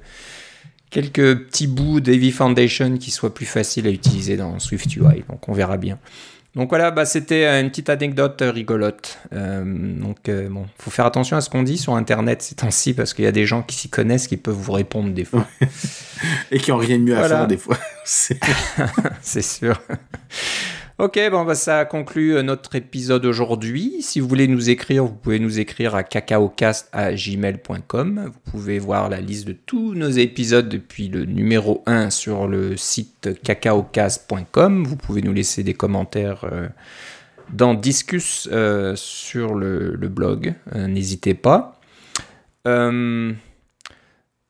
quelques 0.92 1.46
petits 1.46 1.66
bouts 1.66 2.00
d'Heavy 2.00 2.30
Foundation 2.30 2.96
qui 2.98 3.10
soient 3.10 3.34
plus 3.34 3.46
faciles 3.46 3.88
à 3.88 3.90
utiliser 3.90 4.36
dans 4.36 4.60
Swift 4.60 4.94
UI. 4.94 5.24
Donc, 5.28 5.48
on 5.48 5.52
verra 5.52 5.76
bien. 5.78 5.98
Donc 6.54 6.68
voilà, 6.68 6.90
bah, 6.90 7.06
c'était 7.06 7.46
une 7.60 7.70
petite 7.70 7.88
anecdote 7.88 8.42
rigolote. 8.46 9.18
Euh, 9.32 9.64
donc 9.64 10.28
euh, 10.28 10.50
bon, 10.50 10.66
faut 10.78 10.90
faire 10.90 11.06
attention 11.06 11.38
à 11.38 11.40
ce 11.40 11.48
qu'on 11.48 11.62
dit 11.62 11.78
sur 11.78 11.94
Internet 11.94 12.42
ces 12.42 12.56
temps-ci 12.56 12.92
parce 12.92 13.14
qu'il 13.14 13.24
y 13.24 13.28
a 13.28 13.32
des 13.32 13.46
gens 13.46 13.62
qui 13.62 13.74
s'y 13.74 13.88
connaissent 13.88 14.28
qui 14.28 14.36
peuvent 14.36 14.54
vous 14.54 14.72
répondre 14.72 15.14
des 15.14 15.24
fois. 15.24 15.46
Et 16.50 16.58
qui 16.58 16.70
ont 16.70 16.76
rien 16.76 16.98
de 16.98 17.04
mieux 17.04 17.16
à 17.16 17.26
faire 17.26 17.46
des 17.46 17.56
fois. 17.56 17.78
C'est 18.04 19.42
sûr. 19.42 19.80
Ok, 21.02 21.18
bon, 21.32 21.44
bah, 21.44 21.56
ça 21.56 21.84
conclut 21.84 22.36
euh, 22.36 22.44
notre 22.44 22.76
épisode 22.76 23.26
aujourd'hui. 23.26 24.02
Si 24.02 24.20
vous 24.20 24.28
voulez 24.28 24.46
nous 24.46 24.70
écrire, 24.70 25.04
vous 25.04 25.16
pouvez 25.16 25.40
nous 25.40 25.58
écrire 25.58 25.96
à 25.96 26.04
cacaocast.gmail.com. 26.04 28.30
Vous 28.32 28.52
pouvez 28.52 28.78
voir 28.78 29.08
la 29.08 29.20
liste 29.20 29.48
de 29.48 29.52
tous 29.52 29.94
nos 29.94 30.10
épisodes 30.10 30.68
depuis 30.68 31.08
le 31.08 31.24
numéro 31.24 31.82
1 31.86 32.10
sur 32.10 32.46
le 32.46 32.76
site 32.76 33.30
cacaocast.com. 33.42 34.84
Vous 34.84 34.94
pouvez 34.94 35.22
nous 35.22 35.32
laisser 35.32 35.64
des 35.64 35.74
commentaires 35.74 36.44
euh, 36.44 36.68
dans 37.52 37.74
Discus 37.74 38.48
euh, 38.52 38.94
sur 38.94 39.56
le, 39.56 39.96
blog. 40.08 40.54
N'hésitez 40.72 41.34
pas 41.34 41.80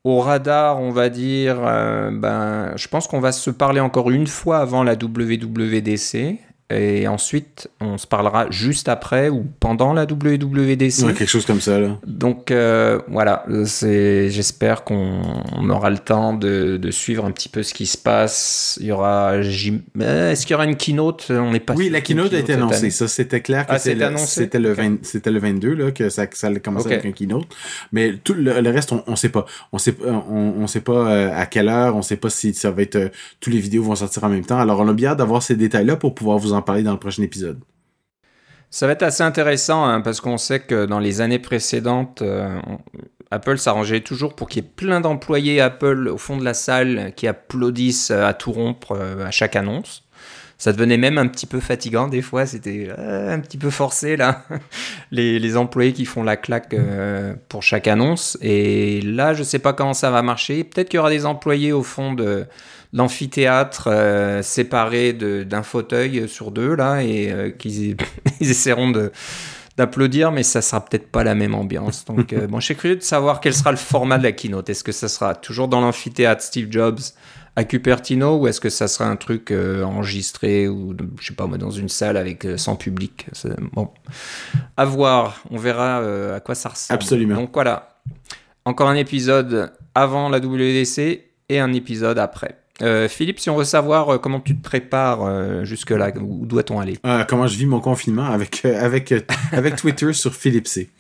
au 0.05 0.19
radar, 0.21 0.81
on 0.81 0.91
va 0.91 1.09
dire, 1.09 1.59
euh, 1.65 2.11
ben, 2.13 2.73
je 2.77 2.89
pense 2.89 3.07
qu'on 3.07 3.21
va 3.21 3.33
se 3.33 3.51
parler 3.51 3.81
encore 3.81 4.11
une 4.11 4.27
fois 4.27 4.59
avant 4.59 4.83
la 4.83 4.95
WWDC. 4.95 6.39
Et 6.75 7.09
ensuite, 7.09 7.69
on 7.81 7.99
se 7.99 8.07
parlera 8.07 8.51
juste 8.51 8.89
après 8.89 9.29
ou 9.29 9.47
pendant 9.61 9.93
la 9.93 10.05
WWDC. 10.05 11.15
quelque 11.15 11.27
chose 11.27 11.47
comme 11.47 11.61
ça, 11.61 11.79
là. 11.79 11.99
Donc, 12.07 12.51
euh, 12.51 13.01
voilà, 13.09 13.45
j'espère 13.49 14.85
qu'on 14.85 15.71
aura 15.71 15.91
le 15.91 15.99
temps 15.99 16.33
de, 16.35 16.81
suivre 16.91 17.25
un 17.25 17.31
petit 17.31 17.49
peu 17.49 17.63
ce 17.63 17.73
qui 17.73 17.87
se 17.87 17.97
passe. 17.97 18.79
Il 18.81 18.87
y 18.87 18.93
aura. 18.93 19.39
Est-ce 19.39 20.43
qu'il 20.43 20.53
y 20.53 20.55
aura 20.55 20.65
une 20.65 20.77
keynote? 20.77 21.27
On 21.31 21.51
n'est 21.51 21.61
pas 21.61 21.75
Oui, 21.75 21.89
la 21.89 22.01
keynote, 22.01 22.33
a 22.35 22.39
été 22.39 22.55
annoncée. 22.55 22.91
Ça, 22.91 23.09
c'était 23.09 23.41
clair 23.41 23.67
que 23.67 23.73
ah, 23.73 23.79
c'était 23.79 24.59
le, 24.59 24.75
le, 24.75 25.39
22, 25.39 25.75
là, 25.75 25.91
que 25.91 26.09
ça, 26.09 26.27
ça 26.33 26.49
allait 26.49 26.61
commencer 26.61 26.93
avec 26.93 27.07
un 27.07 27.13
keynote. 27.13 27.47
Mais 27.93 28.15
tout 28.23 28.35
le, 28.35 28.53
reste, 28.71 28.93
on 28.93 29.11
ne 29.11 29.17
sait 29.17 29.29
pas. 29.29 29.47
On 29.73 29.79
sait, 29.79 29.95
on, 30.05 30.55
on 30.59 30.67
sait 30.67 30.81
pas 30.81 30.93
euh, 30.93 31.31
à 31.35 31.47
quelle 31.47 31.69
heure, 31.69 31.97
on 31.97 32.03
sait 32.03 32.17
pas 32.17 32.31
si 32.31 32.55
ça 32.55 32.71
va 32.71 32.83
être. 32.83 32.97
Euh, 32.97 33.09
tous 33.41 33.51
les 33.51 33.59
vidéos 33.59 33.83
vont 33.83 33.95
sortir 33.95 34.25
en 34.25 34.29
même 34.29 34.45
temps. 34.45 34.59
Alors, 34.59 34.81
on 34.81 34.89
a 34.89 34.93
bien 34.93 35.15
d'avoir 35.15 35.43
ces 35.43 35.57
détails-là 35.57 35.97
pour 35.97 36.15
pouvoir 36.15 36.39
vous 36.39 36.53
en 36.53 36.62
parler 36.63 36.83
dans 36.83 36.93
le 36.93 36.99
prochain 36.99 37.23
épisode. 37.23 37.61
Ça 38.73 38.87
va 38.87 38.95
être 38.95 39.03
assez 39.03 39.23
intéressant 39.23 39.85
hein, 39.85 40.01
parce 40.01 40.23
qu'on 40.23 40.39
sait 40.39 40.61
que 40.61 40.87
dans 40.87 40.99
les 40.99 41.21
années 41.21 41.39
précédentes, 41.39 42.23
euh, 42.23 42.59
Apple 43.31 43.59
s'arrangeait 43.59 44.01
toujours 44.01 44.35
pour 44.35 44.49
qu'il 44.49 44.63
y 44.63 44.67
ait 44.67 44.71
plein 44.75 45.03
d'employés 45.03 45.61
Apple 45.61 46.09
au 46.09 46.17
fond 46.17 46.39
de 46.39 46.45
la 46.45 46.55
salle 46.55 47.13
qui 47.15 47.29
applaudissent 47.29 48.11
à 48.11 48.33
tout 48.33 48.51
rompre 48.51 48.93
euh, 48.93 49.27
à 49.27 49.31
chaque 49.31 49.57
annonce. 49.57 50.05
Ça 50.57 50.73
devenait 50.73 50.97
même 50.97 51.19
un 51.19 51.27
petit 51.27 51.45
peu 51.45 51.61
fatigant 51.61 52.09
des 52.09 52.23
fois, 52.23 52.47
c'était 52.47 52.89
euh, 52.99 53.35
un 53.35 53.41
petit 53.41 53.59
peu 53.59 53.69
forcé 53.69 54.17
là, 54.17 54.47
les, 55.11 55.57
employés 55.59 55.93
qui 55.93 56.07
font 56.07 56.23
la 56.23 56.39
claque 56.39 56.75
pour 57.51 57.63
chaque 57.63 57.89
annonce. 57.89 58.39
Et 58.41 59.03
là, 59.03 59.35
je 59.35 59.41
ne 59.41 59.45
sais 59.45 59.59
pas 59.59 59.75
comment 59.75 59.93
ça 59.93 60.11
va 60.11 60.23
marcher. 60.23 60.65
Peut-être 60.65 60.89
qu'il 60.89 60.97
y 60.97 61.01
aura 61.01 61.11
des 61.11 61.27
employés 61.27 61.73
au 61.73 61.83
fond 61.83 62.15
de, 62.15 62.47
l'amphithéâtre 62.93 63.89
euh, 63.91 64.43
séparé 64.43 65.13
d'un 65.13 65.63
fauteuil 65.63 66.29
sur 66.29 66.51
deux 66.51 66.75
là 66.75 67.03
et 67.03 67.31
euh, 67.31 67.51
qu'ils 67.51 67.97
ils 68.41 68.51
essaieront 68.51 68.91
de 68.91 69.13
d'applaudir, 69.79 70.33
mais 70.33 70.43
ça 70.43 70.61
sera 70.61 70.85
peut-être 70.85 71.11
pas 71.11 71.25
la 71.25 71.35
même 71.35 71.55
ambiance. 71.55 72.05
Donc, 72.05 72.35
euh, 72.35 72.47
bon, 72.47 72.61
je 72.61 72.67
suis 72.67 72.77
curieux 72.77 72.97
de 72.97 73.01
savoir 73.01 73.41
quel 73.41 73.55
sera 73.55 73.71
le 73.71 73.79
format 73.79 74.19
de 74.19 74.23
la 74.23 74.33
keynote. 74.33 74.69
Est-ce 74.69 74.85
que 74.85 74.93
ça 74.93 75.09
sera 75.09 75.35
toujours 75.35 75.67
dans 75.67 75.81
l'amphithéâtre 75.81 76.43
Steve 76.43 76.67
Jobs 76.71 77.01
à 77.57 77.65
Cupertino 77.65 78.37
ou 78.37 78.49
est-ce 78.49 78.61
que 78.61 78.69
ça 78.69 78.87
sera 78.87 79.07
un 79.07 79.17
truc 79.17 79.51
enregistré 79.51 80.69
ou 80.69 80.95
je 81.19 81.27
sais 81.27 81.35
pas 81.35 81.47
moi 81.47 81.57
dans 81.57 81.71
une 81.71 81.89
salle 81.89 82.19
avec 82.19 82.47
sans 82.59 82.77
public? 82.77 83.29
Bon, 83.73 83.89
à 84.77 84.85
voir. 84.85 85.43
On 85.51 85.57
verra 85.57 86.03
à 86.35 86.41
quoi 86.41 86.55
ça 86.55 86.69
ressemble. 86.69 87.01
Absolument. 87.01 87.37
Donc 87.37 87.51
voilà. 87.55 87.99
encore 88.67 88.91
un 88.91 88.97
épisode 88.97 89.73
avant 89.95 90.29
la 90.29 90.37
WDC 90.37 90.99
et 91.49 91.61
un 91.61 91.73
épisode 91.73 92.19
après. 92.19 92.62
Euh, 92.81 93.07
Philippe, 93.09 93.39
si 93.39 93.51
on 93.51 93.57
veut 93.57 93.65
savoir 93.65 94.09
euh, 94.09 94.19
comment 94.19 94.41
tu 94.41 94.57
te 94.57 94.63
prépares 94.63 95.25
euh, 95.25 95.65
jusque-là, 95.65 96.11
où 96.19 96.47
doit-on 96.47 96.81
aller? 96.81 96.99
Comment 97.29 97.47
je 97.47 97.59
vis 97.59 97.67
mon 97.67 97.81
confinement 97.81 98.25
avec, 98.25 98.65
avec, 98.65 99.13
avec 99.53 99.77
Twitter 99.77 100.13
sur 100.13 100.35
Philippe 100.35 100.67
C. 100.67 100.91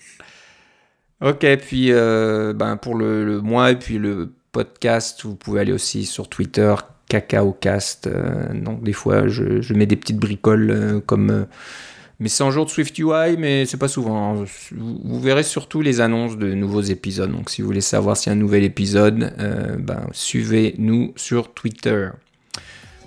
Ok, 1.22 1.46
puis 1.58 1.92
ben, 1.92 2.76
pour 2.76 2.96
le, 2.96 3.24
le 3.24 3.40
mois 3.40 3.70
et 3.70 3.76
puis 3.76 3.98
le 3.98 4.32
podcast, 4.50 5.24
vous 5.24 5.36
pouvez 5.36 5.60
aller 5.60 5.72
aussi 5.72 6.04
sur 6.04 6.28
Twitter, 6.28 6.74
CacaoCast. 7.08 8.08
donc 8.54 8.82
des 8.82 8.92
fois, 8.92 9.28
je, 9.28 9.62
je 9.62 9.74
mets 9.74 9.86
des 9.86 9.96
petites 9.96 10.18
bricoles 10.18 11.00
comme 11.06 11.46
mes 12.22 12.28
100 12.28 12.52
jours 12.52 12.66
de 12.66 12.70
Swift 12.70 12.96
UI, 12.98 13.36
mais 13.36 13.66
c'est 13.66 13.76
pas 13.76 13.88
souvent. 13.88 14.36
hein. 14.40 14.44
Vous, 14.70 15.20
verrez 15.20 15.42
surtout 15.42 15.82
les 15.82 16.00
annonces 16.00 16.38
de 16.38 16.54
nouveaux 16.54 16.80
épisodes. 16.80 17.32
Donc 17.32 17.50
si 17.50 17.62
vous 17.62 17.66
voulez 17.66 17.80
savoir 17.80 18.16
s'il 18.16 18.30
y 18.30 18.34
a 18.34 18.36
un 18.36 18.40
nouvel 18.40 18.62
épisode, 18.62 19.34
euh, 19.40 19.76
ben, 19.76 20.06
suivez-nous 20.12 21.12
sur 21.16 21.52
Twitter. 21.52 22.10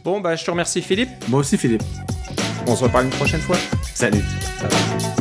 Bon, 0.04 0.20
bah, 0.20 0.36
je 0.36 0.44
te 0.44 0.52
remercie 0.52 0.82
Philippe. 0.82 1.10
Moi 1.30 1.40
aussi, 1.40 1.58
Philippe. 1.58 1.84
On 2.68 2.76
se 2.76 2.84
reparle 2.84 3.06
une 3.06 3.12
prochaine 3.12 3.40
fois. 3.42 3.58
Salut. 3.94 4.22
Bye 4.62 4.70
bye. 4.70 5.15